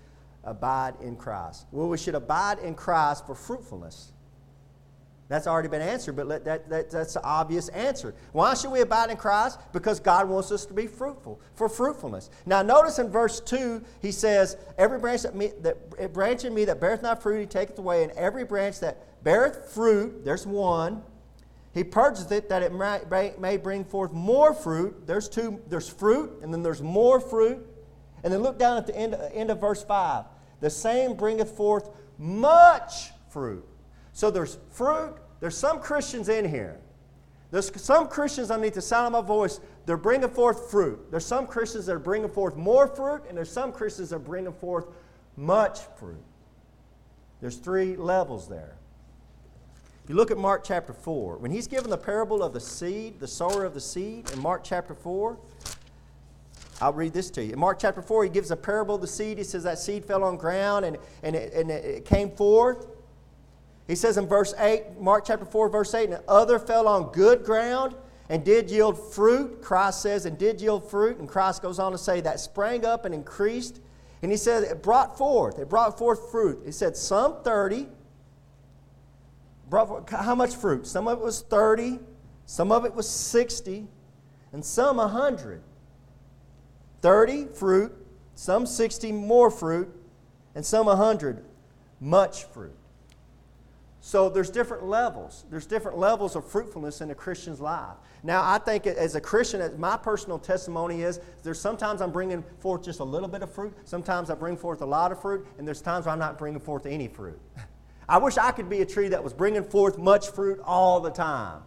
abide 0.44 0.96
in 1.01 1.15
Christ? 1.15 1.68
Well, 1.72 1.89
we 1.89 1.98
should 1.98 2.15
abide 2.15 2.60
in 2.60 2.75
Christ 2.75 3.25
for 3.25 3.36
fruitfulness. 3.36 4.13
That's 5.32 5.48
already 5.48 5.70
been 5.70 5.82
answered, 5.82 6.18
but 6.18 6.28
let, 6.28 6.44
that, 6.44 6.70
that, 6.70 6.92
that's 6.92 7.14
the 7.14 7.24
obvious 7.24 7.70
answer. 7.70 8.14
Why 8.34 8.54
should 8.54 8.70
we 8.70 8.82
abide 8.82 9.12
in 9.12 9.16
Christ? 9.16 9.62
Because 9.72 9.98
God 10.02 10.28
wants 10.28 10.52
us 10.52 10.66
to 10.66 10.74
be 10.74 10.88
fruitful, 10.88 11.40
for 11.56 11.70
fruitfulness. 11.70 12.30
Now, 12.46 12.62
notice 12.62 13.00
in 13.00 13.10
verse 13.10 13.40
2, 13.40 13.82
he 14.02 14.12
says, 14.12 14.58
Every 14.78 15.00
branch, 15.00 15.22
that, 15.22 15.34
me, 15.34 15.54
that 15.62 15.78
eh, 15.98 16.08
branch 16.08 16.44
in 16.44 16.54
me 16.54 16.66
that 16.66 16.82
beareth 16.82 17.02
not 17.02 17.24
fruit, 17.24 17.40
he 17.40 17.46
taketh 17.46 17.80
away, 17.80 18.04
and 18.04 18.12
every 18.12 18.44
branch 18.44 18.82
that 18.82 19.24
beareth 19.24 19.70
fruit, 19.74 20.26
there's 20.26 20.46
one, 20.46 21.02
he 21.74 21.86
purges 21.86 22.30
it 22.30 22.50
that 22.50 22.62
it 22.62 22.74
may, 22.74 23.34
may 23.40 23.56
bring 23.56 23.86
forth 23.86 24.12
more 24.12 24.54
fruit. 24.54 25.08
There's 25.08 25.30
two, 25.30 25.62
there's 25.70 25.88
fruit, 25.88 26.42
and 26.44 26.54
then 26.54 26.62
there's 26.62 26.82
more 26.82 27.22
fruit. 27.22 27.66
And 28.26 28.34
then 28.34 28.42
look 28.42 28.60
down 28.60 28.76
at 28.76 28.86
the 28.86 28.98
end, 28.98 29.16
end 29.34 29.50
of 29.50 29.62
verse 29.62 29.82
5. 29.82 30.26
The 30.60 30.70
same 30.70 31.14
bringeth 31.14 31.56
forth 31.56 31.90
much 32.18 33.12
fruit. 33.30 33.66
So 34.12 34.30
there's 34.30 34.58
fruit. 34.72 35.16
There's 35.41 35.57
some 35.57 35.79
Christians 35.79 36.29
in 36.29 36.48
here. 36.48 36.77
There's 37.50 37.69
some 37.81 38.07
Christians 38.07 38.50
underneath 38.50 38.75
the 38.75 38.81
sound 38.81 39.13
of 39.13 39.24
my 39.24 39.27
voice, 39.27 39.60
they're 39.86 39.98
bringing 39.98 40.29
forth 40.29 40.71
fruit. 40.71 41.12
There's 41.12 41.25
some 41.25 41.45
Christians 41.45 41.86
that 41.88 41.95
are 41.95 42.00
bringing 42.00 42.29
forth 42.29 42.55
more 42.55 42.88
fruit, 42.88 43.24
and 43.27 43.38
there's 43.38 43.51
some 43.51 43.74
Christians 43.74 44.12
that 44.12 44.15
are 44.15 44.19
bringing 44.19 44.53
forth 44.53 44.86
much 45.36 45.79
fruit. 46.00 46.24
There's 47.41 47.57
three 47.57 47.98
levels 47.98 48.48
there. 48.48 48.77
If 50.03 50.10
you 50.10 50.15
look 50.15 50.31
at 50.31 50.38
Mark 50.38 50.63
chapter 50.63 50.93
4, 50.93 51.38
when 51.38 51.51
he's 51.51 51.67
given 51.67 51.89
the 51.89 51.98
parable 51.98 52.41
of 52.41 52.53
the 52.53 52.60
seed, 52.60 53.19
the 53.19 53.27
sower 53.27 53.65
of 53.65 53.74
the 53.74 53.81
seed, 53.81 54.31
in 54.31 54.39
Mark 54.39 54.63
chapter 54.63 54.95
4, 54.95 55.38
I'll 56.79 56.93
read 56.93 57.13
this 57.13 57.29
to 57.31 57.43
you. 57.43 57.53
In 57.53 57.60
Mark 57.60 57.79
chapter 57.79 58.01
4, 58.01 58.24
he 58.24 58.29
gives 58.29 58.50
a 58.50 58.55
parable 58.55 58.95
of 58.95 59.01
the 59.01 59.07
seed. 59.07 59.38
He 59.38 59.43
says 59.43 59.63
that 59.63 59.77
seed 59.77 60.05
fell 60.05 60.24
on 60.24 60.38
ground 60.38 60.86
and, 60.86 60.98
and, 61.21 61.36
it, 61.36 61.53
and 61.53 61.69
it 61.69 62.05
came 62.05 62.31
forth. 62.31 62.88
He 63.91 63.95
says 63.95 64.15
in 64.15 64.25
verse 64.25 64.53
8, 64.57 65.01
Mark 65.01 65.25
chapter 65.25 65.43
4, 65.43 65.67
verse 65.67 65.93
8, 65.93 66.12
and 66.12 66.24
other 66.25 66.60
fell 66.60 66.88
on 66.88 67.12
good 67.12 67.43
ground 67.43 67.93
and 68.29 68.41
did 68.41 68.71
yield 68.71 68.98
fruit. 69.13 69.62
Christ 69.62 70.01
says, 70.01 70.25
and 70.25 70.38
did 70.38 70.62
yield 70.62 70.89
fruit. 70.89 71.17
And 71.17 71.27
Christ 71.27 71.62
goes 71.62 71.77
on 71.77 71.91
to 71.91 71.98
say 71.98 72.21
that 72.21 72.39
sprang 72.39 72.86
up 72.86 73.03
and 73.03 73.13
increased. 73.13 73.81
And 74.21 74.31
he 74.31 74.38
said 74.38 74.63
it 74.63 74.81
brought 74.81 75.17
forth, 75.17 75.60
it 75.60 75.67
brought 75.67 75.98
forth 75.98 76.31
fruit. 76.31 76.62
He 76.63 76.71
said 76.71 76.95
some 76.95 77.43
30. 77.43 77.89
Brought 79.69 79.89
forth, 79.89 80.10
how 80.10 80.36
much 80.36 80.55
fruit? 80.55 80.88
Some 80.88 81.10
of 81.10 81.19
it 81.19 81.21
was 81.25 81.41
30, 81.41 82.00
some 82.45 82.71
of 82.71 82.86
it 82.86 82.95
was 82.95 83.10
60, 83.10 83.88
and 84.53 84.63
some 84.63 84.95
100. 84.95 85.62
30 87.01 87.45
fruit, 87.48 87.91
some 88.36 88.65
60 88.65 89.12
more 89.12 89.51
fruit, 89.51 89.93
and 90.55 90.65
some 90.65 90.86
100 90.86 91.43
much 92.00 92.45
fruit. 92.45 92.77
So 94.03 94.29
there's 94.29 94.50
different 94.50 94.84
levels. 94.84 95.46
There's 95.51 95.67
different 95.67 96.00
levels 96.00 96.36
of 96.36 96.43
fruitfulness 96.43 97.01
in 97.01 97.12
a 97.12 97.15
Christian's 97.15 97.62
life. 97.62 97.98
Now, 98.24 98.41
I 98.43 98.58
think 98.58 98.88
as 98.88 99.13
a 99.13 99.22
Christian, 99.22 99.79
my 99.79 99.96
personal 99.96 100.39
testimony 100.39 101.03
is 101.03 101.20
there's 101.43 101.62
sometimes 101.62 102.01
I'm 102.01 102.12
bringing 102.12 102.43
forth 102.60 102.84
just 102.84 103.00
a 103.00 103.03
little 103.03 103.29
bit 103.29 103.43
of 103.43 103.53
fruit. 103.53 103.77
Sometimes 103.86 104.31
I 104.31 104.36
bring 104.36 104.58
forth 104.58 104.81
a 104.81 104.86
lot 104.88 105.12
of 105.12 105.22
fruit, 105.22 105.46
and 105.60 105.67
there's 105.67 105.81
times 105.84 106.08
where 106.08 106.13
I'm 106.13 106.20
not 106.20 106.39
bringing 106.39 106.60
forth 106.60 106.88
any 106.88 107.08
fruit. 107.08 107.39
I 108.10 108.17
wish 108.17 108.39
I 108.39 108.51
could 108.51 108.70
be 108.70 108.81
a 108.81 108.86
tree 108.88 109.08
that 109.10 109.24
was 109.24 109.34
bringing 109.34 109.63
forth 109.63 110.00
much 110.00 110.29
fruit 110.29 110.60
all 110.65 111.00
the 111.00 111.12
time. 111.12 111.62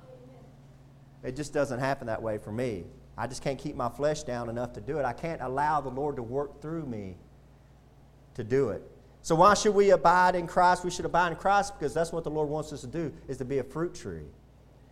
It 1.22 1.36
just 1.36 1.52
doesn't 1.54 1.78
happen 1.78 2.08
that 2.08 2.20
way 2.20 2.38
for 2.38 2.50
me. 2.50 2.84
I 3.16 3.28
just 3.28 3.42
can't 3.42 3.60
keep 3.60 3.76
my 3.76 3.88
flesh 3.88 4.24
down 4.24 4.50
enough 4.50 4.72
to 4.72 4.80
do 4.80 4.98
it. 4.98 5.04
I 5.04 5.12
can't 5.12 5.40
allow 5.40 5.80
the 5.80 5.88
Lord 5.88 6.16
to 6.16 6.22
work 6.22 6.60
through 6.60 6.84
me 6.86 7.16
to 8.34 8.42
do 8.42 8.70
it. 8.70 8.82
So 9.24 9.34
why 9.34 9.54
should 9.54 9.74
we 9.74 9.88
abide 9.88 10.34
in 10.34 10.46
Christ? 10.46 10.84
We 10.84 10.90
should 10.90 11.06
abide 11.06 11.32
in 11.32 11.36
Christ 11.36 11.72
because 11.78 11.94
that's 11.94 12.12
what 12.12 12.24
the 12.24 12.30
Lord 12.30 12.46
wants 12.46 12.74
us 12.74 12.82
to 12.82 12.86
do 12.86 13.10
is 13.26 13.38
to 13.38 13.44
be 13.46 13.56
a 13.56 13.64
fruit 13.64 13.94
tree 13.94 14.26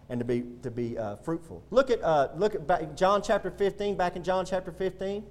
and 0.09 0.19
to 0.19 0.25
be, 0.25 0.45
to 0.63 0.71
be 0.71 0.97
uh, 0.97 1.17
fruitful. 1.17 1.63
Look 1.71 1.91
at, 1.91 2.03
uh, 2.03 2.29
look 2.35 2.55
at 2.55 2.97
John 2.97 3.21
chapter 3.23 3.51
15, 3.51 3.95
back 3.95 4.17
in 4.17 4.25
John 4.25 4.47
chapter 4.47 4.73
15. 4.73 5.23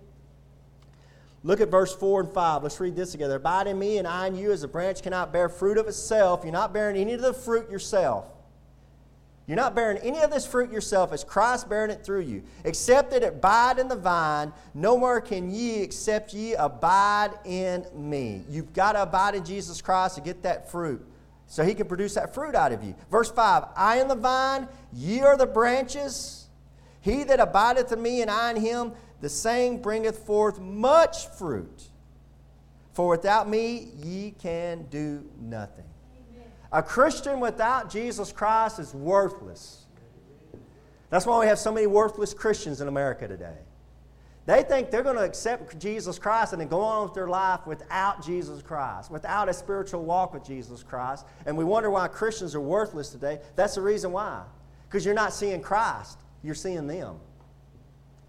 Look 1.44 1.62
at 1.62 1.72
verse 1.72 1.96
4 1.96 2.22
and 2.22 2.32
5. 2.32 2.62
Let's 2.62 2.80
read 2.80 2.96
this 2.96 3.12
together. 3.12 3.38
Abide 3.38 3.66
in 3.66 3.80
me 3.80 3.98
and 3.98 4.08
I 4.08 4.28
in 4.28 4.36
you 4.36 4.52
as 4.52 4.62
a 4.62 4.68
branch 4.68 5.02
cannot 5.02 5.34
bear 5.34 5.50
fruit 5.50 5.80
of 5.80 5.88
itself. 5.88 6.42
You're 6.44 6.54
not 6.54 6.72
bearing 6.72 6.96
any 6.96 7.14
of 7.14 7.22
the 7.22 7.34
fruit 7.34 7.72
yourself. 7.72 8.26
You're 9.52 9.58
not 9.58 9.76
bearing 9.76 9.98
any 9.98 10.22
of 10.22 10.32
this 10.32 10.48
fruit 10.48 10.72
yourself, 10.72 11.12
as 11.12 11.26
Christ 11.26 11.68
bearing 11.68 11.92
it 11.92 12.06
through 12.06 12.22
you. 12.22 12.42
Except 12.64 13.12
that 13.12 13.22
it 13.22 13.34
abide 13.34 13.80
in 13.80 13.90
the 13.90 13.98
vine, 13.98 14.54
no 14.74 14.98
more 14.98 15.20
can 15.20 15.52
ye 15.52 15.82
except 15.82 16.34
ye 16.34 16.54
abide 16.54 17.32
in 17.44 17.86
me. 17.94 18.46
You've 18.50 18.72
got 18.72 18.94
to 18.94 19.02
abide 19.02 19.36
in 19.36 19.44
Jesus 19.44 19.82
Christ 19.82 20.16
to 20.16 20.22
get 20.22 20.44
that 20.44 20.72
fruit. 20.72 21.06
So 21.48 21.66
he 21.66 21.74
can 21.74 21.86
produce 21.90 22.14
that 22.14 22.34
fruit 22.34 22.56
out 22.56 22.72
of 22.72 22.82
you. 22.82 22.96
Verse 23.12 23.30
5 23.30 23.66
I 23.76 23.98
am 23.98 24.08
the 24.08 24.16
vine, 24.16 24.70
ye 24.94 25.20
are 25.20 25.36
the 25.36 25.48
branches. 25.48 26.48
He 27.02 27.26
that 27.26 27.42
abideth 27.42 27.92
in 27.92 28.02
me 28.02 28.22
and 28.22 28.32
I 28.32 28.52
in 28.52 28.56
him, 28.56 28.94
the 29.20 29.28
same 29.28 29.82
bringeth 29.82 30.20
forth 30.20 30.62
much 30.62 31.28
fruit. 31.28 31.90
For 32.94 33.10
without 33.10 33.50
me 33.50 33.90
ye 34.02 34.32
can 34.32 34.84
do 34.84 35.30
nothing. 35.42 35.91
A 36.72 36.82
Christian 36.82 37.40
without 37.40 37.90
Jesus 37.90 38.32
Christ 38.32 38.80
is 38.80 38.94
worthless. 38.94 39.86
That's 41.10 41.26
why 41.26 41.40
we 41.40 41.46
have 41.48 41.60
so 41.60 41.72
many 41.72 41.88
worthless 41.88 42.34
Christians 42.34 42.80
in 42.80 42.88
America 42.88 43.28
today. 43.28 43.58
They 44.46 44.64
think 44.64 44.90
they're 44.90 45.04
going 45.04 45.18
to 45.18 45.24
accept 45.24 45.78
Jesus 45.78 46.18
Christ 46.18 46.54
and 46.54 46.62
then 46.62 46.68
go 46.68 46.82
on 46.82 47.04
with 47.04 47.14
their 47.14 47.28
life 47.28 47.68
without 47.68 48.26
Jesus 48.26 48.62
Christ, 48.62 49.12
without 49.12 49.50
a 49.50 49.54
spiritual 49.54 50.04
walk 50.04 50.34
with 50.34 50.44
Jesus 50.44 50.82
Christ. 50.82 51.26
And 51.46 51.56
we 51.56 51.64
wonder 51.64 51.92
why 51.92 52.08
Christians 52.08 52.56
are 52.56 52.62
worthless 52.62 53.10
today. 53.10 53.40
That's 53.56 53.76
the 53.76 53.82
reason 53.82 54.12
why. 54.12 54.44
Because 54.88 55.06
you're 55.06 55.14
not 55.14 55.34
seeing 55.34 55.62
Christ, 55.62 56.20
you're 56.44 56.56
seeing 56.56 56.88
them. 56.88 57.18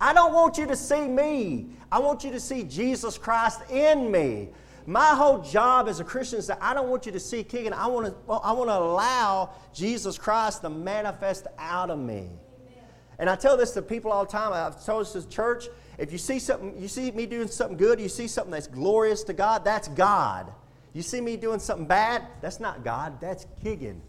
I 0.01 0.13
don't 0.13 0.35
want 0.35 0.59
you 0.59 0.67
to 0.67 0.77
see 0.77 1.07
me. 1.07 1.69
I 1.91 2.01
want 2.01 2.25
you 2.25 2.33
to 2.33 2.41
see 2.41 2.65
Jesus 2.65 3.17
Christ 3.17 3.61
in 3.71 4.11
me. 4.11 4.49
My 4.87 5.15
whole 5.15 5.39
job 5.39 5.89
as 5.89 6.01
a 6.01 6.05
Christian 6.05 6.39
is 6.39 6.47
that 6.49 6.59
I 6.61 6.75
don't 6.75 6.89
want 6.89 7.07
you 7.07 7.13
to 7.13 7.21
see 7.21 7.45
Keegan. 7.45 7.73
I 7.73 7.87
want 7.87 8.07
to, 8.07 8.33
I 8.33 8.53
want 8.53 8.69
to 8.69 8.77
allow 8.77 9.51
Jesus 9.73 10.19
Christ 10.19 10.63
to 10.63 10.71
manifest 10.71 11.47
out 11.59 11.91
of 11.91 11.99
me. 11.99 12.15
Amen. 12.19 12.85
And 13.19 13.31
I 13.31 13.37
tell 13.37 13.57
this 13.57 13.71
to 13.73 13.83
people 13.83 14.11
all 14.11 14.25
the 14.25 14.33
time. 14.33 14.53
I've 14.53 14.85
told 14.85 15.07
this 15.07 15.13
to 15.13 15.29
church. 15.29 15.69
If 15.99 16.11
you 16.11 16.19
see 16.19 16.39
something, 16.39 16.81
you 16.81 16.89
see 16.89 17.11
me 17.13 17.27
doing 17.27 17.49
something 17.49 17.77
good, 17.77 18.01
you 18.01 18.09
see 18.09 18.27
something 18.27 18.51
that's 18.51 18.67
glorious 18.67 19.23
to 19.25 19.33
God, 19.33 19.65
that's 19.65 19.89
God. 19.89 20.53
You 20.95 21.03
see 21.03 21.21
me 21.21 21.37
doing 21.37 21.61
something 21.61 21.87
bad, 21.87 22.27
that's 22.41 22.61
not 22.61 22.83
God, 22.85 23.21
that's 23.21 23.47
Keegan. 23.63 24.03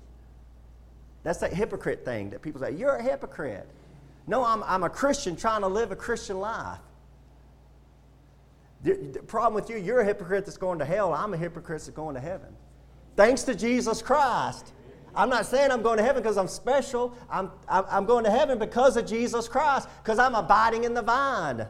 That's 1.24 1.40
that 1.40 1.54
hypocrite 1.54 2.04
thing 2.04 2.32
that 2.32 2.42
people 2.42 2.62
say, 2.62 2.72
you're 2.72 2.96
a 2.96 3.04
hypocrite. 3.04 3.68
No, 4.28 4.44
I'm, 4.44 4.64
I'm 4.64 4.84
a 4.84 4.90
Christian 4.90 5.36
trying 5.36 5.62
to 5.62 5.68
live 5.68 5.92
a 5.92 5.96
Christian 5.96 6.40
life. 6.40 6.80
The, 8.84 9.22
problem 9.28 9.54
with 9.54 9.70
you, 9.70 9.78
you're 9.78 10.02
a 10.02 10.06
hypocrite 10.06 10.46
that's 10.46 10.58
going 10.58 10.80
to 10.80 10.86
hell. 10.86 11.14
I'm 11.14 11.34
a 11.34 11.38
hypocrite 11.38 11.80
that's 11.80 11.90
going 11.90 12.16
to 12.16 12.22
heaven. 12.22 12.50
Thanks 13.16 13.44
to 13.44 13.56
Jesus 13.56 14.02
Christ. 14.02 14.74
I'm 15.16 15.30
not 15.30 15.46
saying 15.46 15.72
I'm 15.72 15.82
going 15.82 15.98
to 15.98 16.04
heaven 16.04 16.22
because 16.22 16.38
I'm 16.38 16.48
special. 16.48 17.16
I'm, 17.30 17.52
I'm 17.68 18.06
going 18.06 18.26
to 18.26 18.32
heaven 18.32 18.58
because 18.58 18.98
of 18.98 19.06
Jesus 19.06 19.48
Christ, 19.48 19.88
because 20.04 20.20
I'm 20.20 20.36
abiding 20.36 20.84
in 20.84 20.94
the 20.94 21.02
vine. 21.02 21.66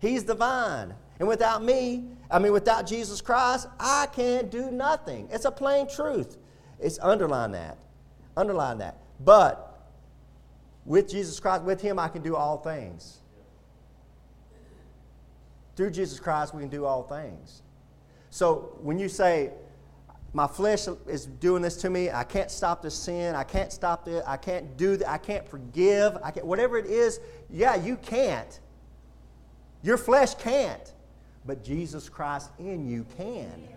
He's 0.00 0.24
the 0.24 0.34
vine. 0.34 0.94
And 1.18 1.28
without 1.28 1.62
me, 1.62 2.04
I 2.30 2.38
mean, 2.38 2.52
without 2.52 2.86
Jesus 2.86 3.20
Christ, 3.20 3.68
I 3.78 4.06
can't 4.12 4.50
do 4.50 4.70
nothing. 4.70 5.28
It's 5.30 5.44
a 5.44 5.50
plain 5.50 5.88
truth. 5.88 6.36
It's 6.80 6.98
underline 7.00 7.52
that. 7.52 7.78
Underline 8.36 8.78
that. 8.78 8.98
But 9.20 9.88
with 10.84 11.08
Jesus 11.08 11.38
Christ, 11.38 11.62
with 11.62 11.80
Him, 11.80 11.98
I 11.98 12.08
can 12.08 12.22
do 12.22 12.34
all 12.34 12.58
things. 12.58 13.20
Through 15.76 15.90
Jesus 15.90 16.20
Christ, 16.20 16.54
we 16.54 16.60
can 16.60 16.70
do 16.70 16.84
all 16.84 17.02
things. 17.02 17.62
So 18.30 18.76
when 18.80 18.98
you 18.98 19.08
say, 19.08 19.50
my 20.32 20.46
flesh 20.48 20.88
is 21.06 21.26
doing 21.26 21.62
this 21.62 21.76
to 21.76 21.90
me, 21.90 22.10
I 22.10 22.24
can't 22.24 22.50
stop 22.50 22.82
this 22.82 22.94
sin, 22.94 23.36
I 23.36 23.44
can't 23.44 23.72
stop 23.72 24.08
it, 24.08 24.24
I 24.26 24.36
can't 24.36 24.76
do 24.76 24.96
that, 24.96 25.08
I 25.08 25.18
can't 25.18 25.48
forgive, 25.48 26.18
I 26.24 26.32
can't, 26.32 26.44
whatever 26.44 26.76
it 26.76 26.86
is, 26.86 27.20
yeah, 27.48 27.76
you 27.76 27.96
can't. 27.96 28.60
Your 29.82 29.96
flesh 29.96 30.34
can't, 30.34 30.92
but 31.46 31.62
Jesus 31.62 32.08
Christ 32.08 32.50
in 32.58 32.88
you 32.88 33.06
can. 33.16 33.68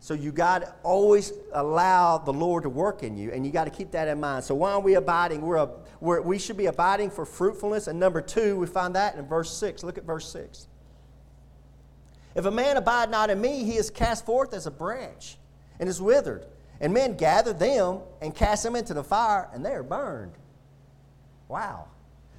So 0.00 0.12
you 0.12 0.32
got 0.32 0.62
to 0.62 0.74
always 0.82 1.32
allow 1.52 2.18
the 2.18 2.32
Lord 2.32 2.64
to 2.64 2.68
work 2.68 3.02
in 3.02 3.16
you, 3.16 3.30
and 3.30 3.46
you 3.46 3.52
got 3.52 3.64
to 3.64 3.70
keep 3.70 3.90
that 3.92 4.08
in 4.08 4.20
mind. 4.20 4.44
So 4.44 4.54
why 4.54 4.72
are 4.72 4.80
we 4.80 4.94
abiding? 4.94 5.40
We're, 5.40 5.56
a, 5.56 5.70
we're 6.00 6.20
we 6.20 6.38
should 6.38 6.56
be 6.56 6.66
abiding 6.66 7.10
for 7.10 7.24
fruitfulness. 7.24 7.86
And 7.86 7.98
number 7.98 8.20
two, 8.20 8.58
we 8.58 8.66
find 8.66 8.94
that 8.96 9.16
in 9.16 9.26
verse 9.26 9.50
six. 9.50 9.82
Look 9.82 9.96
at 9.96 10.04
verse 10.04 10.30
six. 10.30 10.68
If 12.34 12.44
a 12.46 12.50
man 12.50 12.76
abide 12.76 13.10
not 13.10 13.30
in 13.30 13.40
me, 13.40 13.64
he 13.64 13.76
is 13.76 13.90
cast 13.90 14.26
forth 14.26 14.54
as 14.54 14.66
a 14.66 14.70
branch 14.70 15.38
and 15.78 15.88
is 15.88 16.00
withered, 16.00 16.46
and 16.80 16.92
men 16.92 17.16
gather 17.16 17.52
them 17.52 18.00
and 18.20 18.34
cast 18.34 18.62
them 18.62 18.76
into 18.76 18.94
the 18.94 19.04
fire, 19.04 19.48
and 19.52 19.64
they 19.64 19.70
are 19.70 19.82
burned. 19.82 20.32
Wow. 21.48 21.88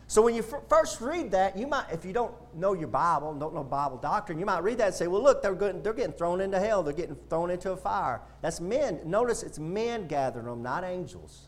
So 0.08 0.22
when 0.22 0.36
you 0.36 0.44
f- 0.44 0.62
first 0.70 1.02
read 1.02 1.32
that, 1.32 1.58
you 1.58 1.66
might, 1.66 1.86
if 1.92 2.06
you 2.06 2.14
don't 2.14 2.34
know 2.54 2.74
your 2.74 2.88
Bible, 2.88 3.34
don't 3.34 3.56
know 3.56 3.64
Bible 3.64 3.98
doctrine, 3.98 4.38
you 4.38 4.46
might 4.46 4.60
read 4.60 4.78
that 4.78 4.88
and 4.88 4.96
say, 4.96 5.08
well, 5.08 5.24
look, 5.24 5.42
they're, 5.42 5.56
good, 5.56 5.84
they're 5.84 5.94
getting 5.94 6.14
thrown 6.14 6.42
into 6.42 6.60
hell. 6.60 6.84
They're 6.84 6.94
getting 6.94 7.16
thrown 7.30 7.50
into 7.50 7.72
a 7.72 7.78
fire. 7.78 8.22
That's 8.42 8.62
men. 8.62 9.00
Notice 9.06 9.42
it's 9.42 9.58
men 9.58 10.08
gathering 10.08 10.46
them, 10.46 10.62
not 10.62 10.84
angels. 10.84 11.48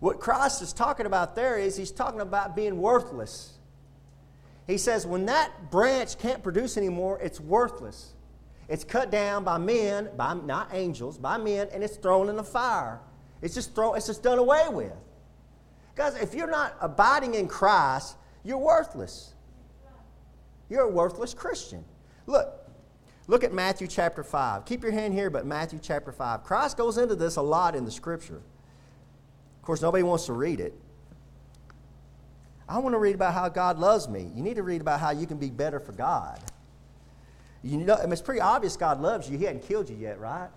What 0.00 0.18
Christ 0.18 0.62
is 0.62 0.72
talking 0.72 1.06
about 1.06 1.34
there 1.34 1.58
is 1.58 1.76
he's 1.76 1.90
talking 1.90 2.20
about 2.20 2.56
being 2.56 2.78
worthless. 2.78 3.55
He 4.66 4.78
says 4.78 5.06
when 5.06 5.26
that 5.26 5.70
branch 5.70 6.18
can't 6.18 6.42
produce 6.42 6.76
anymore, 6.76 7.20
it's 7.22 7.40
worthless. 7.40 8.14
It's 8.68 8.82
cut 8.82 9.10
down 9.10 9.44
by 9.44 9.58
men, 9.58 10.10
by 10.16 10.34
not 10.34 10.70
angels, 10.72 11.18
by 11.18 11.36
men, 11.38 11.68
and 11.72 11.84
it's 11.84 11.96
thrown 11.96 12.28
in 12.28 12.36
the 12.36 12.44
fire. 12.44 13.00
It's 13.42 13.54
just 13.54 13.74
thrown, 13.74 13.96
it's 13.96 14.06
just 14.06 14.22
done 14.22 14.38
away 14.38 14.64
with. 14.70 14.92
Guys, 15.94 16.16
if 16.16 16.34
you're 16.34 16.50
not 16.50 16.76
abiding 16.80 17.34
in 17.34 17.46
Christ, 17.46 18.16
you're 18.42 18.58
worthless. 18.58 19.34
You're 20.68 20.82
a 20.82 20.90
worthless 20.90 21.32
Christian. 21.32 21.84
Look, 22.26 22.52
look 23.28 23.44
at 23.44 23.52
Matthew 23.52 23.86
chapter 23.86 24.24
5. 24.24 24.64
Keep 24.64 24.82
your 24.82 24.92
hand 24.92 25.14
here, 25.14 25.30
but 25.30 25.46
Matthew 25.46 25.78
chapter 25.80 26.10
5. 26.10 26.42
Christ 26.42 26.76
goes 26.76 26.98
into 26.98 27.14
this 27.14 27.36
a 27.36 27.42
lot 27.42 27.76
in 27.76 27.84
the 27.84 27.90
scripture. 27.90 28.42
Of 29.58 29.62
course, 29.62 29.80
nobody 29.80 30.02
wants 30.02 30.26
to 30.26 30.32
read 30.32 30.58
it. 30.58 30.74
I 32.68 32.78
want 32.78 32.94
to 32.94 32.98
read 32.98 33.14
about 33.14 33.34
how 33.34 33.48
God 33.48 33.78
loves 33.78 34.08
me. 34.08 34.30
You 34.34 34.42
need 34.42 34.56
to 34.56 34.62
read 34.62 34.80
about 34.80 35.00
how 35.00 35.10
you 35.10 35.26
can 35.26 35.38
be 35.38 35.50
better 35.50 35.78
for 35.78 35.92
God. 35.92 36.40
You 37.62 37.78
know, 37.78 37.94
I 37.94 38.02
mean, 38.02 38.12
it's 38.12 38.22
pretty 38.22 38.40
obvious 38.40 38.76
God 38.76 39.00
loves 39.00 39.30
you. 39.30 39.38
He 39.38 39.44
hadn't 39.44 39.62
killed 39.62 39.88
you 39.88 39.96
yet, 39.96 40.18
right? 40.18 40.48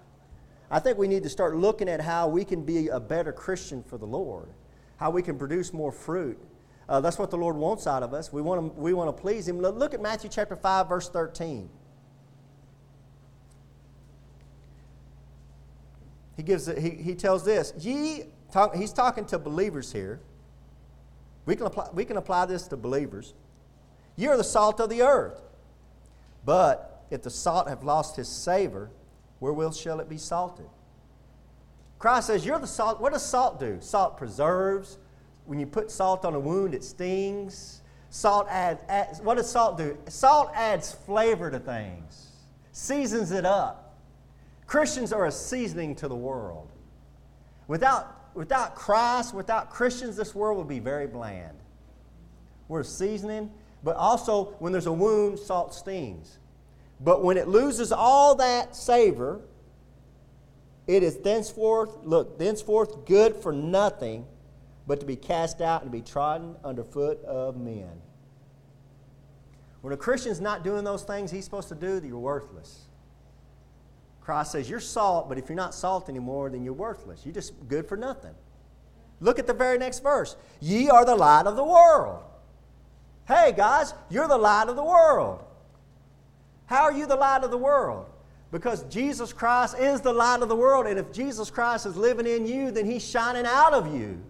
I 0.71 0.79
think 0.79 0.97
we 0.97 1.07
need 1.07 1.23
to 1.23 1.29
start 1.29 1.55
looking 1.55 1.89
at 1.89 2.01
how 2.01 2.27
we 2.27 2.45
can 2.45 2.63
be 2.63 2.89
a 2.89 2.99
better 2.99 3.31
Christian 3.31 3.83
for 3.83 3.97
the 3.97 4.05
Lord 4.05 4.49
how 4.99 5.09
we 5.09 5.21
can 5.21 5.37
produce 5.37 5.73
more 5.73 5.91
fruit. 5.91 6.37
Uh, 6.87 6.99
that's 6.99 7.17
what 7.17 7.31
the 7.31 7.37
Lord 7.37 7.55
wants 7.55 7.87
out 7.87 8.03
of 8.03 8.13
us. 8.13 8.33
We 8.33 8.41
want 8.41 8.75
to, 8.75 8.79
we 8.79 8.93
want 8.93 9.15
to 9.15 9.21
please 9.21 9.47
Him. 9.47 9.59
Look 9.59 9.93
at 9.93 10.01
Matthew 10.01 10.29
chapter 10.29 10.55
5, 10.55 10.89
verse 10.89 11.09
13. 11.09 11.69
He, 16.35 16.43
gives, 16.43 16.67
he, 16.67 16.89
he 16.89 17.15
tells 17.15 17.45
this, 17.45 17.73
Ye, 17.79 18.25
talk, 18.51 18.75
he's 18.75 18.91
talking 18.91 19.25
to 19.25 19.39
believers 19.39 19.91
here. 19.91 20.19
We 21.49 21.55
can, 21.55 21.65
apply, 21.65 21.87
we 21.93 22.05
can 22.05 22.17
apply 22.17 22.45
this 22.45 22.67
to 22.67 22.77
believers. 22.77 23.33
You're 24.15 24.37
the 24.37 24.43
salt 24.43 24.79
of 24.79 24.91
the 24.91 25.01
earth. 25.01 25.41
But 26.45 27.07
if 27.09 27.23
the 27.23 27.31
salt 27.31 27.67
have 27.67 27.83
lost 27.83 28.17
his 28.17 28.27
savor, 28.27 28.91
wherewith 29.39 29.75
shall 29.75 29.99
it 29.99 30.07
be 30.07 30.19
salted? 30.19 30.69
Christ 31.97 32.27
says, 32.27 32.45
You're 32.45 32.59
the 32.59 32.67
salt. 32.67 33.01
What 33.01 33.13
does 33.13 33.25
salt 33.25 33.59
do? 33.59 33.77
Salt 33.79 34.15
preserves. 34.15 34.99
When 35.47 35.59
you 35.59 35.65
put 35.65 35.89
salt 35.89 36.23
on 36.23 36.35
a 36.35 36.39
wound, 36.39 36.75
it 36.75 36.83
stings. 36.83 37.81
Salt 38.11 38.45
adds, 38.47 38.81
adds 38.87 39.19
what 39.19 39.37
does 39.37 39.49
salt 39.49 39.75
do? 39.75 39.97
Salt 40.07 40.51
adds 40.53 40.91
flavor 40.91 41.49
to 41.49 41.57
things, 41.57 42.27
seasons 42.73 43.31
it 43.31 43.45
up. 43.47 43.97
Christians 44.67 45.11
are 45.11 45.25
a 45.25 45.31
seasoning 45.31 45.95
to 45.95 46.07
the 46.07 46.15
world. 46.15 46.69
Without, 47.67 48.18
without 48.39 48.73
Christ, 48.73 49.33
without 49.33 49.69
Christians, 49.69 50.15
this 50.15 50.33
world 50.33 50.57
would 50.59 50.69
be 50.69 50.79
very 50.79 51.07
bland. 51.07 51.57
We're 52.69 52.83
seasoning, 52.83 53.51
but 53.83 53.97
also 53.97 54.55
when 54.59 54.71
there's 54.71 54.85
a 54.85 54.93
wound, 54.93 55.37
salt 55.37 55.73
stings. 55.73 56.39
But 57.01 57.21
when 57.21 57.35
it 57.35 57.49
loses 57.49 57.91
all 57.91 58.35
that 58.35 58.77
savor, 58.77 59.41
it 60.87 61.03
is 61.03 61.17
thenceforth, 61.17 61.97
look, 62.05 62.39
thenceforth 62.39 63.05
good 63.05 63.35
for 63.35 63.51
nothing 63.51 64.25
but 64.87 65.01
to 65.01 65.05
be 65.05 65.17
cast 65.17 65.59
out 65.59 65.81
and 65.81 65.91
to 65.91 65.97
be 65.97 66.01
trodden 66.01 66.55
underfoot 66.63 67.21
of 67.25 67.57
men. 67.57 67.91
When 69.81 69.91
a 69.91 69.97
Christian's 69.97 70.39
not 70.39 70.63
doing 70.63 70.85
those 70.85 71.03
things 71.03 71.29
he's 71.29 71.43
supposed 71.43 71.67
to 71.67 71.75
do, 71.75 72.01
you're 72.07 72.17
worthless. 72.17 72.85
Christ 74.29 74.51
says, 74.51 74.69
You're 74.69 74.79
salt, 74.79 75.27
but 75.27 75.39
if 75.39 75.49
you're 75.49 75.55
not 75.55 75.73
salt 75.73 76.07
anymore, 76.07 76.51
then 76.51 76.63
you're 76.63 76.71
worthless. 76.71 77.25
You're 77.25 77.33
just 77.33 77.51
good 77.67 77.87
for 77.87 77.97
nothing. 77.97 78.35
Look 79.21 79.39
at 79.39 79.47
the 79.47 79.55
very 79.55 79.79
next 79.79 80.03
verse. 80.03 80.35
Ye 80.59 80.87
are 80.87 81.03
the 81.03 81.15
light 81.15 81.47
of 81.47 81.55
the 81.55 81.63
world. 81.63 82.21
Hey, 83.27 83.55
guys, 83.57 83.95
you're 84.07 84.27
the 84.27 84.37
light 84.37 84.67
of 84.67 84.75
the 84.75 84.83
world. 84.83 85.43
How 86.67 86.83
are 86.83 86.91
you 86.91 87.07
the 87.07 87.15
light 87.15 87.43
of 87.43 87.49
the 87.49 87.57
world? 87.57 88.05
Because 88.51 88.83
Jesus 88.83 89.33
Christ 89.33 89.79
is 89.79 89.99
the 89.99 90.13
light 90.13 90.43
of 90.43 90.47
the 90.49 90.55
world, 90.55 90.85
and 90.85 90.99
if 90.99 91.11
Jesus 91.11 91.49
Christ 91.49 91.87
is 91.87 91.97
living 91.97 92.27
in 92.27 92.45
you, 92.45 92.69
then 92.69 92.85
He's 92.85 93.03
shining 93.03 93.47
out 93.47 93.73
of 93.73 93.91
you. 93.91 94.21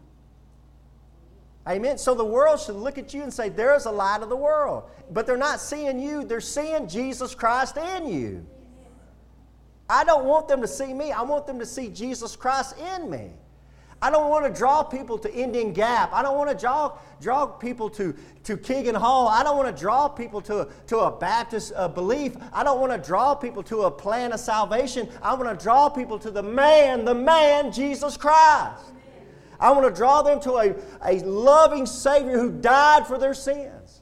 Amen. 1.68 1.98
So 1.98 2.16
the 2.16 2.24
world 2.24 2.62
should 2.62 2.76
look 2.76 2.98
at 2.98 3.14
you 3.14 3.24
and 3.24 3.34
say, 3.34 3.50
There's 3.50 3.86
a 3.86 3.92
light 3.92 4.22
of 4.22 4.30
the 4.30 4.38
world. 4.38 4.84
But 5.12 5.28
they're 5.28 5.36
not 5.36 5.60
seeing 5.60 6.00
you, 6.00 6.24
they're 6.24 6.40
seeing 6.40 6.88
Jesus 6.88 7.36
Christ 7.36 7.76
in 7.76 8.08
you. 8.08 8.46
I 9.90 10.04
don't 10.04 10.26
want 10.26 10.48
them 10.48 10.62
to 10.62 10.68
see 10.68 10.94
me. 10.94 11.12
I 11.12 11.24
want 11.24 11.48
them 11.48 11.60
to 11.60 11.66
see 11.66 11.90
Jesus 11.90 12.36
Christ 12.36 12.76
in 12.96 13.10
me. 13.10 13.32
I 14.02 14.10
don't 14.10 14.30
want 14.30 14.46
to 14.46 14.58
draw 14.58 14.82
people 14.82 15.18
to 15.18 15.34
Indian 15.34 15.74
Gap. 15.74 16.14
I 16.14 16.22
don't 16.22 16.38
want 16.38 16.50
to 16.50 16.56
draw, 16.56 16.98
draw 17.20 17.46
people 17.46 17.90
to, 17.92 18.16
to 18.44 18.56
Keegan 18.56 18.96
Hall. 18.96 19.28
I 19.28 19.44
don't 19.44 19.58
want 19.58 19.76
to 19.76 19.82
draw 19.82 20.08
people 20.08 20.42
to, 20.42 20.70
to 20.88 21.00
a 21.00 21.12
Baptist 21.12 21.74
uh, 21.76 21.90
belief. 21.90 22.38
I 22.54 22.64
don't 22.64 22.80
want 22.80 22.94
to 22.94 22.98
draw 22.98 23.36
people 23.36 23.62
to 23.64 23.82
a 23.82 23.92
plan 23.92 24.32
of 24.32 24.40
salvation. 24.40 25.10
I 25.22 25.34
want 25.34 25.58
to 25.58 25.62
draw 25.62 25.90
people 25.90 26.18
to 26.20 26.32
the 26.32 26.44
man, 26.44 27.04
the 27.04 27.16
man, 27.16 27.74
Jesus 27.74 28.16
Christ. 28.16 28.84
I 29.60 29.72
want 29.72 29.84
to 29.86 29.94
draw 29.94 30.22
them 30.22 30.40
to 30.42 30.54
a, 30.54 30.76
a 31.06 31.20
loving 31.26 31.86
Savior 31.86 32.40
who 32.40 32.52
died 32.52 33.06
for 33.06 33.18
their 33.18 33.34
sins. 33.34 34.02